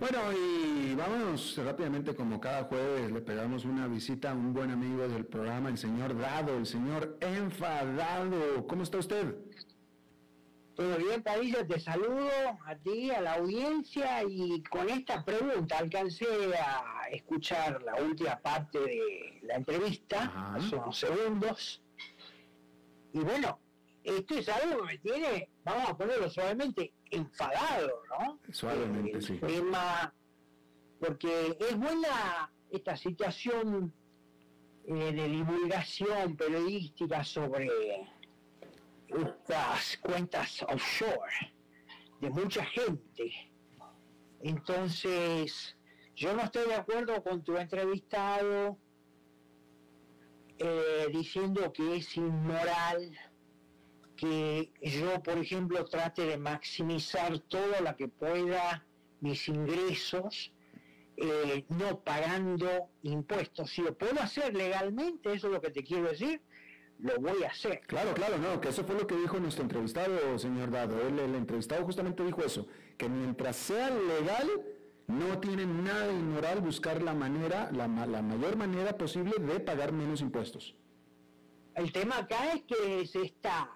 Bueno, 0.00 0.18
y 0.32 0.94
vámonos 0.94 1.60
rápidamente, 1.62 2.14
como 2.16 2.40
cada 2.40 2.64
jueves, 2.64 3.12
le 3.12 3.20
pegamos 3.20 3.66
una 3.66 3.86
visita 3.86 4.30
a 4.30 4.34
un 4.34 4.54
buen 4.54 4.70
amigo 4.70 5.06
del 5.06 5.26
programa, 5.26 5.68
el 5.68 5.76
señor 5.76 6.18
Dado, 6.18 6.56
el 6.56 6.66
señor 6.66 7.18
Enfadado. 7.20 8.66
¿Cómo 8.66 8.82
está 8.82 8.96
usted? 8.96 9.36
Todo 10.80 10.96
bien, 10.96 11.22
Padilla, 11.22 11.66
te 11.66 11.78
saludo 11.78 12.30
a 12.64 12.74
ti, 12.74 13.10
a 13.10 13.20
la 13.20 13.34
audiencia, 13.34 14.24
y 14.26 14.62
con 14.62 14.88
esta 14.88 15.22
pregunta 15.22 15.76
alcancé 15.76 16.24
a 16.56 17.06
escuchar 17.10 17.82
la 17.82 17.96
última 17.96 18.38
parte 18.38 18.78
de 18.78 19.40
la 19.42 19.56
entrevista, 19.56 20.54
hace 20.54 20.76
unos 20.76 20.98
segundos, 20.98 21.82
y 23.12 23.18
bueno, 23.18 23.60
esto 24.02 24.34
es 24.36 24.48
algo 24.48 24.78
que 24.78 24.86
me 24.86 24.98
tiene, 25.00 25.50
vamos 25.64 25.90
a 25.90 25.98
ponerlo 25.98 26.30
suavemente, 26.30 26.94
enfadado, 27.10 28.02
¿no? 28.18 28.40
Suavemente, 28.50 29.18
el 29.18 29.22
sí. 29.22 29.34
Tema, 29.34 30.14
porque 30.98 31.58
es 31.60 31.76
buena 31.76 32.50
esta 32.70 32.96
situación 32.96 33.92
eh, 34.86 35.12
de 35.12 35.28
divulgación 35.28 36.38
periodística 36.38 37.22
sobre 37.22 37.68
estas 39.10 39.96
cuentas 39.98 40.62
offshore 40.62 41.54
de 42.20 42.30
mucha 42.30 42.64
gente. 42.64 43.52
Entonces, 44.40 45.76
yo 46.14 46.34
no 46.34 46.42
estoy 46.42 46.68
de 46.68 46.74
acuerdo 46.74 47.22
con 47.22 47.42
tu 47.42 47.56
entrevistado 47.56 48.78
eh, 50.58 51.08
diciendo 51.12 51.72
que 51.72 51.96
es 51.96 52.16
inmoral 52.16 53.10
que 54.16 54.70
yo, 54.82 55.22
por 55.22 55.38
ejemplo, 55.38 55.82
trate 55.86 56.26
de 56.26 56.36
maximizar 56.36 57.38
todo 57.38 57.80
lo 57.82 57.96
que 57.96 58.08
pueda 58.08 58.86
mis 59.20 59.48
ingresos, 59.48 60.52
eh, 61.16 61.64
no 61.70 62.00
pagando 62.00 62.90
impuestos. 63.02 63.70
Si 63.70 63.82
lo 63.82 63.96
puedo 63.96 64.20
hacer 64.20 64.54
legalmente, 64.54 65.32
eso 65.32 65.46
es 65.46 65.52
lo 65.54 65.60
que 65.60 65.70
te 65.70 65.82
quiero 65.82 66.08
decir, 66.08 66.42
lo 67.02 67.18
voy 67.18 67.42
a 67.44 67.48
hacer. 67.48 67.80
Claro, 67.86 68.14
claro, 68.14 68.38
no, 68.38 68.60
que 68.60 68.68
eso 68.68 68.84
fue 68.84 68.94
lo 68.94 69.06
que 69.06 69.16
dijo 69.16 69.38
nuestro 69.38 69.62
entrevistado, 69.62 70.38
señor 70.38 70.70
Dado. 70.70 71.00
el 71.06 71.34
entrevistado 71.34 71.84
justamente 71.84 72.24
dijo 72.24 72.42
eso, 72.42 72.66
que 72.96 73.08
mientras 73.08 73.56
sea 73.56 73.90
legal, 73.90 74.48
no 75.06 75.38
tiene 75.40 75.66
nada 75.66 76.06
de 76.06 76.14
inmoral 76.14 76.60
buscar 76.60 77.02
la 77.02 77.14
manera, 77.14 77.70
la, 77.72 77.88
la 77.88 78.22
mayor 78.22 78.56
manera 78.56 78.96
posible 78.96 79.32
de 79.38 79.60
pagar 79.60 79.92
menos 79.92 80.20
impuestos. 80.20 80.76
El 81.74 81.92
tema 81.92 82.18
acá 82.18 82.52
es 82.52 82.62
que 82.62 83.06
se 83.06 83.22
está 83.22 83.70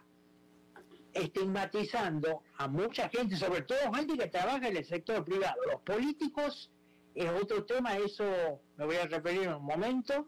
estigmatizando 1.12 2.43
a 2.57 2.68
mucha 2.68 3.09
gente, 3.09 3.37
sobre 3.37 3.62
todo 3.62 3.93
gente 3.95 4.18
que 4.18 4.27
trabaja 4.29 4.68
en 4.68 4.77
el 4.77 4.85
sector 4.85 5.25
privado. 5.25 5.55
Los 5.70 5.81
políticos 5.83 6.70
es 7.14 7.31
otro 7.31 7.64
tema, 7.64 7.97
eso 7.97 8.25
me 8.77 8.85
voy 8.85 8.97
a 8.97 9.07
referir 9.07 9.45
en 9.45 9.55
un 9.55 9.64
momento, 9.64 10.27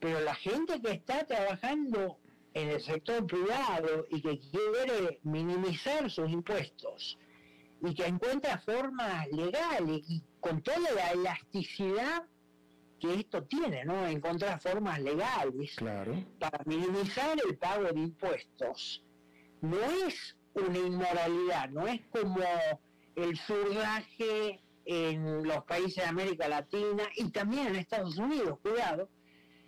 pero 0.00 0.20
la 0.20 0.34
gente 0.34 0.80
que 0.80 0.92
está 0.92 1.24
trabajando 1.26 2.18
en 2.54 2.70
el 2.70 2.80
sector 2.80 3.26
privado 3.26 4.06
y 4.10 4.20
que 4.20 4.40
quiere 4.40 5.20
minimizar 5.22 6.10
sus 6.10 6.30
impuestos 6.30 7.18
y 7.82 7.94
que 7.94 8.06
encuentra 8.06 8.58
formas 8.58 9.28
legales 9.30 10.02
y 10.08 10.22
con 10.40 10.62
toda 10.62 10.90
la 10.92 11.12
elasticidad 11.12 12.24
que 12.98 13.14
esto 13.14 13.44
tiene, 13.44 13.84
¿no? 13.84 14.06
Encontrar 14.06 14.60
formas 14.60 15.00
legales 15.00 15.76
para 16.38 16.62
minimizar 16.66 17.38
el 17.48 17.56
pago 17.56 17.84
de 17.84 18.00
impuestos 18.00 19.02
no 19.62 19.78
es 20.06 20.36
una 20.54 20.78
inmoralidad, 20.78 21.70
no 21.70 21.86
es 21.86 22.00
como 22.10 22.40
el 23.14 23.36
surdaje 23.38 24.60
en 24.84 25.46
los 25.46 25.64
países 25.64 25.96
de 25.96 26.04
América 26.04 26.48
Latina 26.48 27.04
y 27.16 27.30
también 27.30 27.68
en 27.68 27.76
Estados 27.76 28.18
Unidos, 28.18 28.58
cuidado, 28.60 29.08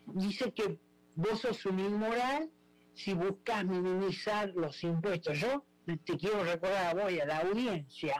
dice 0.06 0.52
que 0.52 0.78
vos 1.14 1.40
sos 1.40 1.64
un 1.66 1.78
inmoral 1.78 2.50
si 2.94 3.14
buscas 3.14 3.64
minimizar 3.64 4.50
los 4.54 4.82
impuestos. 4.84 5.38
Yo 5.38 5.64
te 6.04 6.16
quiero 6.16 6.44
recordar 6.44 6.86
a 6.86 6.94
vos 6.94 7.12
a 7.20 7.26
la 7.26 7.38
audiencia 7.38 8.14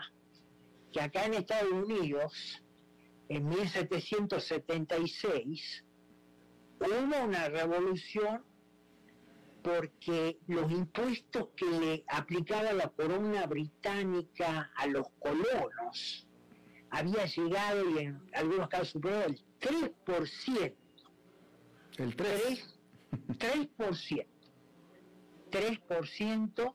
que 0.93 1.01
acá 1.01 1.25
en 1.25 1.35
Estados 1.35 1.73
Unidos, 1.73 2.63
en 3.29 3.49
1776, 3.49 5.85
hubo 6.81 7.25
una 7.25 7.49
revolución 7.49 8.45
porque 9.63 10.39
los 10.49 10.71
impuestos 10.71 11.49
que 11.57 11.67
le 11.67 12.05
aplicaba 12.09 12.73
la 12.73 12.89
corona 12.89 13.47
británica 13.47 14.71
a 14.75 14.87
los 14.87 15.07
colonos 15.21 16.27
había 16.91 17.25
llegado, 17.25 17.89
y 17.91 17.99
en 18.01 18.21
algunos 18.35 18.69
casos 18.69 18.91
superó 18.91 19.25
el 19.25 19.41
3%. 19.61 20.75
El 22.03 22.17
3%. 22.17 22.59
3%. 23.39 24.27
3% 25.53 26.75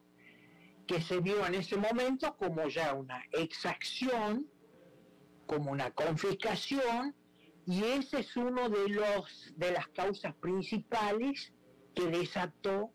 que 0.87 1.01
se 1.01 1.19
vio 1.19 1.45
en 1.45 1.55
ese 1.55 1.75
momento 1.75 2.37
como 2.37 2.65
ya 2.69 2.93
una 2.93 3.21
exacción, 3.33 4.47
como 5.45 5.71
una 5.71 5.91
confiscación, 5.91 7.13
y 7.65 7.83
ese 7.83 8.21
es 8.21 8.37
uno 8.37 8.69
de 8.69 8.87
los 8.87 9.53
de 9.57 9.73
las 9.73 9.89
causas 9.89 10.33
principales 10.35 11.51
que 11.93 12.05
desató 12.05 12.93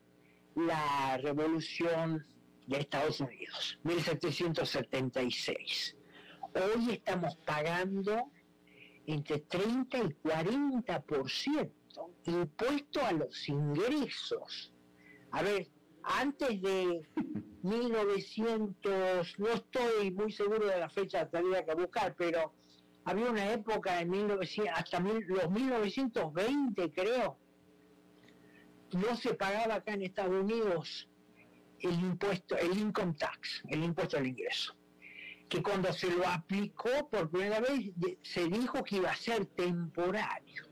la 0.55 1.18
revolución 1.18 2.24
de 2.66 2.78
Estados 2.78 3.20
Unidos, 3.20 3.78
1776. 3.83 5.99
Hoy 6.55 6.93
estamos 6.93 7.37
pagando 7.45 8.33
entre 9.05 9.41
30 9.41 9.99
y 9.99 10.16
40% 10.24 11.82
impuesto 12.26 13.05
a 13.05 13.12
los 13.12 13.49
ingresos. 13.49 14.72
A 15.30 15.43
ver, 15.43 15.68
antes 16.03 16.61
de 16.61 17.09
1900, 17.62 19.38
no 19.38 19.49
estoy 19.49 20.11
muy 20.11 20.32
seguro 20.32 20.66
de 20.66 20.78
la 20.78 20.90
fecha, 20.90 21.28
tendría 21.28 21.64
que 21.64 21.74
buscar, 21.74 22.14
pero 22.16 22.53
había 23.05 23.30
una 23.30 23.53
época 23.53 24.01
en 24.01 24.11
1900, 24.11 24.72
hasta 24.76 25.01
los 25.01 25.51
1920 25.51 26.93
creo, 26.93 27.38
no 28.93 29.16
se 29.16 29.34
pagaba 29.34 29.76
acá 29.76 29.95
en 29.95 30.03
Estados 30.03 30.43
Unidos 30.43 31.09
el 31.80 31.95
impuesto, 31.95 32.57
el 32.57 32.78
income 32.78 33.14
tax, 33.14 33.62
el 33.68 33.82
impuesto 33.82 34.16
al 34.16 34.26
ingreso. 34.26 34.76
Que 35.49 35.62
cuando 35.62 35.93
se 35.93 36.11
lo 36.11 36.26
aplicó 36.26 37.09
por 37.11 37.30
primera 37.30 37.61
vez 37.61 37.90
se 38.22 38.49
dijo 38.49 38.82
que 38.84 38.97
iba 38.97 39.11
a 39.11 39.16
ser 39.16 39.47
temporario. 39.47 40.72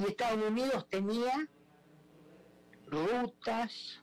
Y 0.00 0.04
Estados 0.04 0.42
Unidos 0.42 0.86
tenía 0.88 1.46
rutas, 2.86 4.02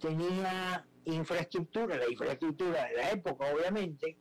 tenía 0.00 0.84
infraestructura, 1.04 1.96
la 1.96 2.10
infraestructura 2.10 2.86
de 2.86 2.96
la 2.96 3.10
época 3.12 3.46
obviamente, 3.54 4.18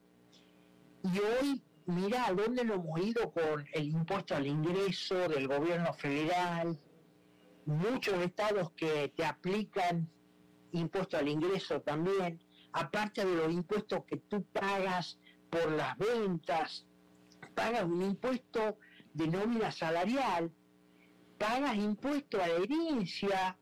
y 1.03 1.19
hoy 1.19 1.63
mira 1.87 2.27
a 2.27 2.33
dónde 2.33 2.63
lo 2.63 2.75
hemos 2.75 3.01
ido 3.01 3.31
con 3.31 3.65
el 3.73 3.87
impuesto 3.87 4.35
al 4.35 4.45
ingreso 4.45 5.27
del 5.27 5.47
gobierno 5.47 5.91
federal, 5.95 6.79
muchos 7.65 8.21
estados 8.23 8.71
que 8.73 9.11
te 9.15 9.25
aplican 9.25 10.07
impuesto 10.71 11.17
al 11.17 11.29
ingreso 11.29 11.81
también, 11.81 12.39
aparte 12.73 13.25
de 13.25 13.35
los 13.35 13.51
impuestos 13.51 14.05
que 14.05 14.17
tú 14.17 14.45
pagas 14.53 15.17
por 15.49 15.71
las 15.71 15.97
ventas, 15.97 16.85
pagas 17.55 17.85
un 17.85 18.03
impuesto 18.03 18.77
de 19.15 19.27
nómina 19.27 19.71
salarial, 19.71 20.51
pagas 21.41 21.75
impuesto 21.75 22.39
a 22.39 22.47
herencia, 22.47 23.57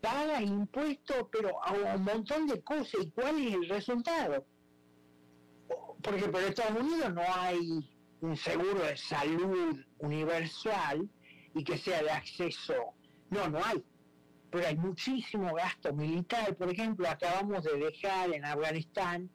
pagas 0.00 0.40
impuestos, 0.40 1.26
pero 1.30 1.62
a 1.62 1.72
un 1.96 2.02
montón 2.02 2.46
de 2.46 2.62
cosas. 2.62 3.02
¿Y 3.02 3.10
cuál 3.10 3.38
es 3.46 3.54
el 3.54 3.68
resultado? 3.68 4.46
Por 6.02 6.14
ejemplo, 6.14 6.40
Estados 6.40 6.82
Unidos 6.82 7.12
no 7.12 7.22
hay 7.28 7.90
un 8.22 8.36
seguro 8.36 8.82
de 8.84 8.96
salud 8.96 9.78
universal 9.98 11.06
y 11.54 11.62
que 11.62 11.76
sea 11.76 12.02
de 12.02 12.10
acceso. 12.10 12.74
No, 13.30 13.48
no 13.48 13.58
hay 13.62 13.84
pero 14.50 14.68
hay 14.68 14.76
muchísimo 14.76 15.52
gasto 15.52 15.92
militar. 15.92 16.56
Por 16.56 16.70
ejemplo, 16.70 17.08
acabamos 17.08 17.64
de 17.64 17.76
dejar 17.76 18.32
en 18.32 18.44
Afganistán 18.44 19.28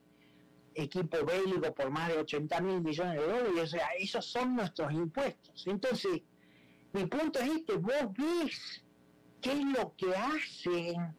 equipo 0.74 1.18
bélico 1.26 1.74
por 1.74 1.90
más 1.90 2.08
de 2.08 2.18
80 2.20 2.60
mil 2.62 2.80
millones 2.80 3.20
de 3.20 3.26
dólares, 3.26 3.62
o 3.62 3.66
sea, 3.66 3.88
esos 3.98 4.24
son 4.24 4.56
nuestros 4.56 4.90
impuestos. 4.92 5.66
Entonces, 5.66 6.22
mi 6.92 7.06
punto 7.06 7.38
es 7.38 7.50
este, 7.50 7.76
vos 7.76 8.12
ves 8.16 8.84
qué 9.40 9.52
es 9.52 9.64
lo 9.64 9.94
que 9.96 10.14
hacen 10.14 11.16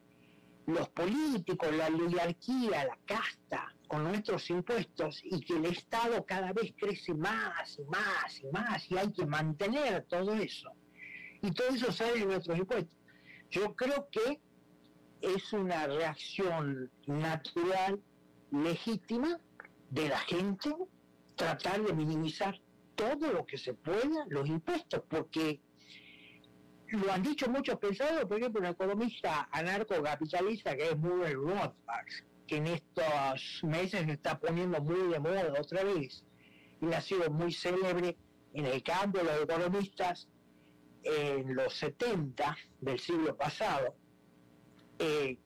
los 0.67 0.89
políticos, 0.89 1.73
la 1.73 1.87
oligarquía, 1.87 2.85
la 2.85 2.97
casta 3.05 3.73
con 3.87 4.03
nuestros 4.03 4.49
impuestos 4.49 5.21
y 5.23 5.41
que 5.41 5.53
el 5.57 5.65
Estado 5.65 6.25
cada 6.25 6.53
vez 6.53 6.73
crece 6.77 7.13
más 7.13 7.77
y 7.77 7.83
más 7.83 8.39
y 8.41 8.47
más 8.47 8.91
y 8.91 8.97
hay 8.97 9.11
que 9.11 9.25
mantener 9.25 10.05
todo 10.05 10.33
eso. 10.33 10.71
Y 11.41 11.51
todo 11.51 11.69
eso 11.69 11.91
sale 11.91 12.19
de 12.19 12.25
nuestros 12.25 12.57
impuestos. 12.57 12.97
Yo 13.49 13.75
creo 13.75 14.07
que 14.11 14.39
es 15.21 15.53
una 15.53 15.87
reacción 15.87 16.89
natural, 17.07 18.01
legítima 18.51 19.39
de 19.89 20.09
la 20.09 20.19
gente 20.19 20.73
tratar 21.35 21.81
de 21.83 21.93
minimizar 21.93 22.59
todo 22.95 23.31
lo 23.31 23.45
que 23.45 23.57
se 23.57 23.73
pueda 23.73 24.25
los 24.29 24.47
impuestos, 24.47 25.03
porque 25.07 25.59
lo 26.87 27.11
han 27.11 27.23
dicho 27.23 27.49
muchos 27.49 27.79
pensadores, 27.79 28.25
por 28.25 28.37
ejemplo, 28.37 28.61
un 28.61 28.67
economista 28.67 29.47
anarcocapitalista 29.51 30.75
que 30.75 30.89
es 30.89 30.97
Murray 30.97 31.33
Rothbard, 31.33 32.07
que 32.45 32.57
en 32.57 32.67
estos 32.67 33.63
meses 33.63 34.05
se 34.05 34.11
está 34.11 34.39
poniendo 34.39 34.81
muy 34.81 35.11
de 35.11 35.19
moda 35.19 35.53
otra 35.59 35.83
vez, 35.83 36.23
y 36.81 36.93
ha 36.93 37.01
sido 37.01 37.29
muy 37.29 37.53
célebre 37.53 38.17
en 38.53 38.65
el 38.65 38.83
campo 38.83 39.19
de 39.19 39.23
los 39.23 39.43
economistas, 39.43 40.27
en 41.03 41.55
los 41.55 41.73
70 41.75 42.57
del 42.81 42.99
siglo 42.99 43.35
pasado, 43.35 43.95
eh, 44.99 45.37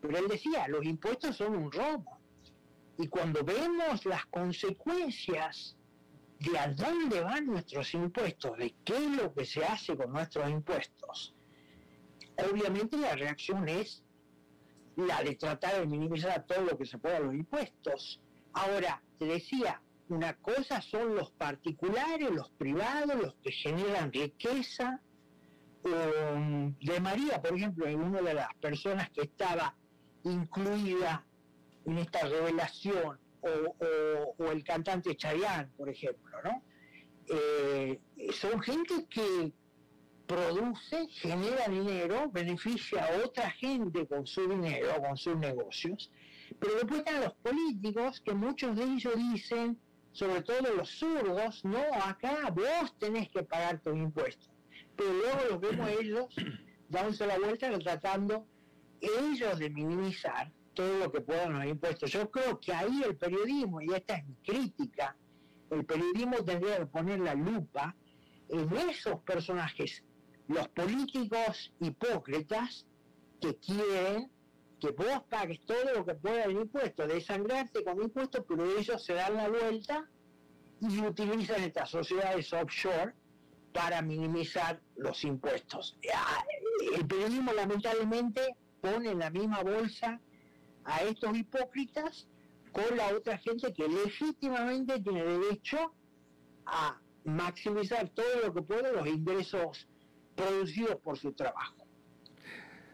pero 0.00 0.18
él 0.18 0.28
decía, 0.28 0.68
los 0.68 0.84
impuestos 0.84 1.36
son 1.36 1.56
un 1.56 1.72
robo. 1.72 2.18
Y 2.98 3.08
cuando 3.08 3.42
vemos 3.42 4.04
las 4.04 4.26
consecuencias 4.26 5.76
de 6.40 6.58
a 6.58 6.68
dónde 6.68 7.20
van 7.20 7.46
nuestros 7.46 7.92
impuestos, 7.94 8.56
de 8.56 8.74
qué 8.84 8.96
es 8.96 9.16
lo 9.16 9.32
que 9.34 9.44
se 9.44 9.64
hace 9.64 9.96
con 9.96 10.12
nuestros 10.12 10.48
impuestos, 10.50 11.34
obviamente 12.50 12.96
la 12.96 13.14
reacción 13.14 13.68
es 13.68 14.02
la 14.96 15.22
de 15.22 15.36
tratar 15.36 15.80
de 15.80 15.86
minimizar 15.86 16.44
todo 16.46 16.62
lo 16.62 16.78
que 16.78 16.86
se 16.86 16.98
pueda 16.98 17.20
los 17.20 17.34
impuestos. 17.34 18.20
Ahora, 18.52 19.02
te 19.18 19.26
decía, 19.26 19.80
una 20.08 20.34
cosa 20.36 20.80
son 20.80 21.14
los 21.14 21.30
particulares, 21.32 22.30
los 22.30 22.50
privados, 22.50 23.16
los 23.16 23.34
que 23.42 23.52
generan 23.52 24.12
riqueza. 24.12 25.00
de 25.82 27.00
María, 27.00 27.40
por 27.40 27.56
ejemplo, 27.56 27.86
es 27.86 27.96
una 27.96 28.20
de 28.20 28.34
las 28.34 28.52
personas 28.60 29.10
que 29.10 29.22
estaba 29.22 29.74
incluida 30.24 31.24
en 31.86 31.98
esta 31.98 32.26
revelación, 32.26 33.18
o, 33.42 34.50
el 34.50 34.64
cantante 34.64 35.16
Chayanne, 35.16 35.70
por 35.76 35.88
ejemplo, 35.88 36.38
¿no? 36.42 36.62
Eh, 37.28 38.00
son 38.32 38.60
gente 38.60 39.06
que 39.08 39.52
produce, 40.26 41.08
genera 41.08 41.68
dinero, 41.68 42.30
beneficia 42.30 43.04
a 43.04 43.24
otra 43.24 43.50
gente 43.50 44.06
con 44.06 44.26
su 44.26 44.48
dinero, 44.48 45.00
con 45.00 45.16
sus 45.16 45.36
negocios, 45.36 46.10
pero 46.58 46.74
después 46.74 47.00
están 47.00 47.20
los 47.22 47.34
políticos 47.34 48.20
que 48.20 48.34
muchos 48.34 48.76
de 48.76 48.84
ellos 48.84 49.14
dicen, 49.16 49.78
sobre 50.12 50.42
todo 50.42 50.74
los 50.74 50.90
zurdos, 50.90 51.64
no, 51.64 51.82
acá 52.04 52.50
vos 52.50 52.96
tenés 52.98 53.28
que 53.28 53.42
pagar 53.42 53.80
tus 53.80 53.96
impuestos. 53.96 54.50
Pero 54.96 55.12
luego 55.12 55.38
los 55.50 55.60
vemos 55.60 55.90
ellos 56.00 56.34
dándose 56.88 57.26
la 57.26 57.38
vuelta 57.38 57.78
tratando 57.78 58.46
ellos 59.00 59.58
de 59.58 59.70
minimizar 59.70 60.52
todo 60.80 60.98
lo 60.98 61.12
que 61.12 61.20
puedan 61.20 61.52
los 61.52 61.66
impuestos. 61.66 62.10
Yo 62.10 62.30
creo 62.30 62.58
que 62.58 62.72
ahí 62.72 63.02
el 63.02 63.14
periodismo, 63.14 63.82
y 63.82 63.92
esta 63.92 64.14
es 64.14 64.26
mi 64.26 64.34
crítica, 64.36 65.14
el 65.70 65.84
periodismo 65.84 66.36
tendría 66.42 66.78
que 66.78 66.86
poner 66.86 67.20
la 67.20 67.34
lupa 67.34 67.94
en 68.48 68.74
esos 68.88 69.20
personajes, 69.20 70.02
los 70.48 70.66
políticos 70.68 71.70
hipócritas 71.80 72.86
que 73.42 73.56
quieren 73.56 74.30
que 74.80 74.90
vos 74.92 75.22
pagues 75.28 75.60
todo 75.66 75.84
lo 75.96 76.06
que 76.06 76.14
pueda 76.14 76.44
en 76.44 76.62
impuestos, 76.62 77.06
desangrarte 77.06 77.84
con 77.84 78.00
impuestos, 78.00 78.42
pero 78.48 78.64
ellos 78.78 79.04
se 79.04 79.12
dan 79.12 79.34
la 79.34 79.50
vuelta 79.50 80.08
y 80.80 80.98
utilizan 81.00 81.62
estas 81.62 81.90
sociedades 81.90 82.50
offshore 82.54 83.12
para 83.74 84.00
minimizar 84.00 84.80
los 84.96 85.22
impuestos. 85.24 85.98
Ah, 86.14 86.42
el 86.96 87.06
periodismo 87.06 87.52
lamentablemente 87.52 88.56
pone 88.80 89.10
en 89.10 89.18
la 89.18 89.28
misma 89.28 89.62
bolsa 89.62 90.18
a 90.90 91.02
estos 91.04 91.36
hipócritas 91.36 92.26
con 92.72 92.96
la 92.96 93.14
otra 93.14 93.38
gente 93.38 93.72
que 93.72 93.88
legítimamente 93.88 95.00
tiene 95.00 95.24
derecho 95.24 95.92
a 96.66 97.00
maximizar 97.24 98.08
todo 98.10 98.26
lo 98.44 98.54
que 98.54 98.62
puede 98.62 98.92
los 98.92 99.06
ingresos 99.06 99.88
producidos 100.34 100.96
por 100.96 101.16
su 101.18 101.32
trabajo. 101.32 101.86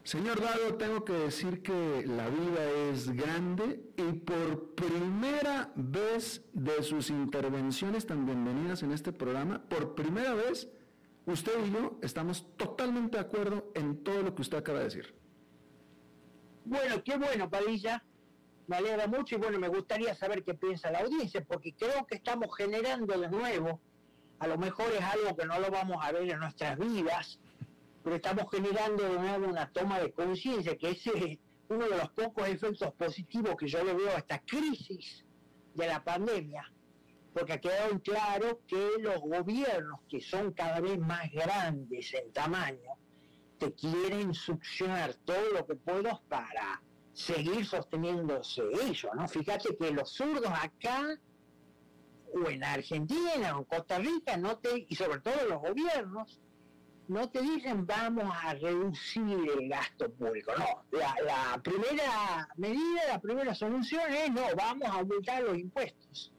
Señor 0.03 0.41
Dado, 0.41 0.77
tengo 0.77 1.05
que 1.05 1.15
decir 1.15 1.63
que 1.63 2.05
la 2.07 2.29
vida 2.29 2.71
es 2.91 3.11
grande 3.11 3.91
y 3.97 4.13
por 4.13 4.75
primera 4.75 5.73
vez 5.75 6.45
de 6.53 6.83
sus 6.85 7.11
intervenciones 7.11 8.07
tan 8.07 8.25
bienvenidas 8.25 8.85
en 8.85 8.93
este 8.93 9.13
programa, 9.13 9.61
por 9.69 9.97
primera 9.97 10.33
vez, 10.35 10.69
usted 11.27 11.53
y 11.67 11.73
yo 11.73 11.99
estamos 12.03 12.47
totalmente 12.57 13.17
de 13.17 13.25
acuerdo 13.25 13.73
en 13.75 14.05
todo 14.05 14.23
lo 14.23 14.35
que 14.35 14.43
usted 14.43 14.59
acaba 14.59 14.79
de 14.79 14.85
decir. 14.85 15.26
Bueno, 16.67 17.01
qué 17.05 17.17
bueno, 17.17 17.49
Padilla. 17.49 18.03
Me 18.67 18.77
alegra 18.77 19.07
mucho 19.07 19.37
y 19.37 19.39
bueno, 19.39 19.61
me 19.61 19.69
gustaría 19.69 20.17
saber 20.17 20.43
qué 20.43 20.55
piensa 20.55 20.91
la 20.91 20.99
audiencia, 20.99 21.45
porque 21.47 21.73
creo 21.73 22.05
que 22.07 22.17
estamos 22.17 22.49
generando 22.57 23.17
de 23.21 23.29
nuevo, 23.29 23.81
a 24.41 24.49
lo 24.49 24.59
mejor 24.59 24.93
es 24.93 25.01
algo 25.01 25.37
que 25.37 25.47
no 25.47 25.61
lo 25.61 25.71
vamos 25.71 25.99
a 26.05 26.11
ver 26.11 26.29
en 26.29 26.41
nuestras 26.41 26.77
vidas, 26.77 27.39
pero 28.03 28.17
estamos 28.17 28.51
generando 28.51 29.05
de 29.05 29.17
nuevo 29.17 29.47
una 29.47 29.71
toma 29.71 30.01
de 30.01 30.11
conciencia, 30.11 30.77
que 30.77 30.91
ese 30.91 31.39
uno 31.69 31.89
de 31.89 31.97
los 31.97 32.11
pocos 32.11 32.49
efectos 32.49 32.93
positivos 32.95 33.55
que 33.57 33.69
yo 33.69 33.85
le 33.85 33.95
veo 33.95 34.11
a 34.11 34.19
esta 34.19 34.41
crisis 34.41 35.25
de 35.75 35.87
la 35.87 36.03
pandemia, 36.03 36.69
porque 37.33 37.53
ha 37.53 37.61
quedado 37.61 38.01
claro 38.01 38.61
que 38.67 38.91
los 38.99 39.21
gobiernos 39.21 40.01
que 40.09 40.21
son 40.21 40.53
cada 40.53 40.81
vez 40.81 40.99
más 40.99 41.31
grandes 41.31 42.13
en 42.13 42.33
tamaño, 42.33 42.91
te 43.59 43.73
quieren 43.73 44.35
succionar 44.35 45.15
todo 45.25 45.53
lo 45.53 45.67
que 45.67 45.75
puedo 45.75 46.21
para 46.29 46.83
seguir 47.13 47.65
sosteniéndose 47.65 48.63
ellos, 48.83 49.11
¿no? 49.15 49.27
Fíjate 49.27 49.77
que 49.77 49.91
los 49.91 50.11
zurdos 50.11 50.53
acá, 50.53 51.19
o 52.35 52.51
en 52.51 52.63
Argentina, 52.63 53.57
o 53.57 53.61
en 53.61 53.65
Costa 53.65 53.99
Rica, 53.99 54.37
no 54.37 54.59
te, 54.59 54.87
y 54.89 54.95
sobre 54.95 55.21
todo 55.21 55.35
los 55.49 55.63
gobiernos, 55.63 56.41
no 57.09 57.29
te 57.31 57.41
dicen 57.41 57.87
vamos 57.87 58.25
a 58.43 58.55
reducir 58.55 59.49
el 59.59 59.69
gasto 59.69 60.11
público, 60.11 60.53
no. 60.59 60.99
La, 60.99 61.61
primera 61.63 62.49
medida, 62.57 63.01
la 63.09 63.21
primera 63.21 63.55
solución 63.55 64.13
es 64.13 64.31
no, 64.31 64.43
vamos 64.57 64.89
a 64.89 64.95
aumentar 64.95 65.43
los 65.43 65.57
impuestos. 65.57 66.33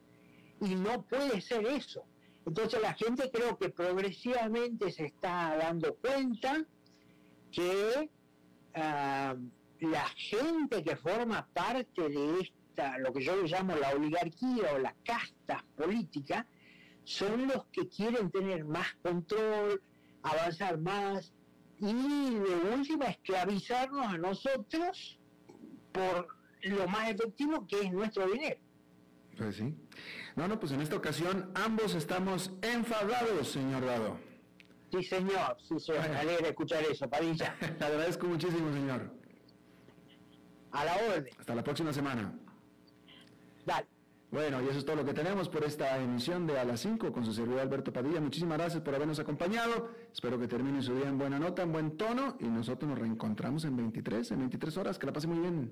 Y 0.60 0.76
no 0.76 1.04
puede 1.04 1.40
ser 1.42 1.66
eso. 1.66 2.04
Entonces 2.46 2.82
la 2.82 2.94
gente 2.94 3.30
creo 3.32 3.58
que 3.58 3.70
progresivamente 3.70 4.92
se 4.92 5.06
está 5.06 5.56
dando 5.58 5.96
cuenta 5.96 6.66
que 7.52 8.10
la 9.80 10.10
gente 10.16 10.84
que 10.84 10.96
forma 10.96 11.48
parte 11.54 12.10
de 12.10 12.40
esta, 12.42 12.98
lo 13.00 13.14
que 13.14 13.24
yo 13.24 13.44
llamo 13.44 13.76
la 13.76 13.92
oligarquía 13.92 14.74
o 14.76 14.80
la 14.80 14.96
casta 15.04 15.64
política, 15.76 16.46
son 17.04 17.48
los 17.48 17.66
que 17.68 17.88
quieren 17.88 18.30
tener 18.32 18.66
más 18.66 18.94
control, 19.02 19.82
avanzar 20.24 20.78
más 20.78 21.34
y 21.80 21.94
de 22.36 22.74
última 22.76 23.06
esclavizarnos 23.06 24.08
a 24.08 24.18
nosotros 24.18 25.20
por 25.92 26.28
lo 26.64 26.88
más 26.88 27.10
efectivo 27.10 27.66
que 27.68 27.82
es 27.82 27.92
nuestro 27.94 28.28
dinero. 28.28 28.60
Pues 29.38 29.56
sí. 29.56 29.76
No, 30.36 30.48
no, 30.48 30.60
pues 30.60 30.72
en 30.72 30.82
esta 30.82 30.96
ocasión 30.96 31.52
ambos 31.54 31.94
estamos 31.94 32.52
enfadados, 32.62 33.50
señor 33.50 33.86
Dado. 33.86 34.27
Sí, 34.92 35.04
señor, 35.04 35.58
sí, 35.68 35.80
señor. 35.80 36.10
Me 36.10 36.16
alegra 36.20 36.50
escuchar 36.50 36.84
eso, 36.84 37.10
Padilla. 37.10 37.56
Le 37.80 37.86
agradezco 37.86 38.28
muchísimo, 38.28 38.72
señor. 38.74 39.12
A 40.72 40.86
la 40.86 40.96
orden. 40.96 41.34
Hasta 41.40 41.56
la 41.56 41.64
próxima 41.64 41.94
semana. 41.94 42.34
Dale. 43.66 43.88
Bueno, 44.30 44.62
y 44.62 44.68
eso 44.68 44.80
es 44.80 44.86
todo 44.86 44.98
lo 44.98 45.06
que 45.06 45.14
tenemos 45.14 45.48
por 45.48 45.64
esta 45.64 45.98
emisión 45.98 46.46
de 46.48 46.60
A 46.60 46.66
las 46.66 46.82
5 46.82 47.14
con 47.14 47.24
su 47.24 47.32
servidor 47.32 47.62
Alberto 47.62 47.94
Padilla. 47.94 48.20
Muchísimas 48.20 48.58
gracias 48.58 48.84
por 48.84 48.94
habernos 48.94 49.20
acompañado. 49.20 49.90
Espero 50.14 50.38
que 50.38 50.48
termine 50.48 50.82
su 50.82 50.94
día 50.96 51.08
en 51.08 51.18
buena 51.18 51.40
nota, 51.40 51.62
en 51.62 51.72
buen 51.72 51.96
tono 51.96 52.36
y 52.40 52.46
nosotros 52.46 52.90
nos 52.90 53.00
reencontramos 53.00 53.64
en 53.64 53.78
23, 53.78 54.32
en 54.32 54.40
23 54.40 54.78
horas. 54.78 55.00
Que 55.00 55.06
la 55.06 55.14
pase 55.14 55.28
muy 55.28 55.40
bien. 55.40 55.72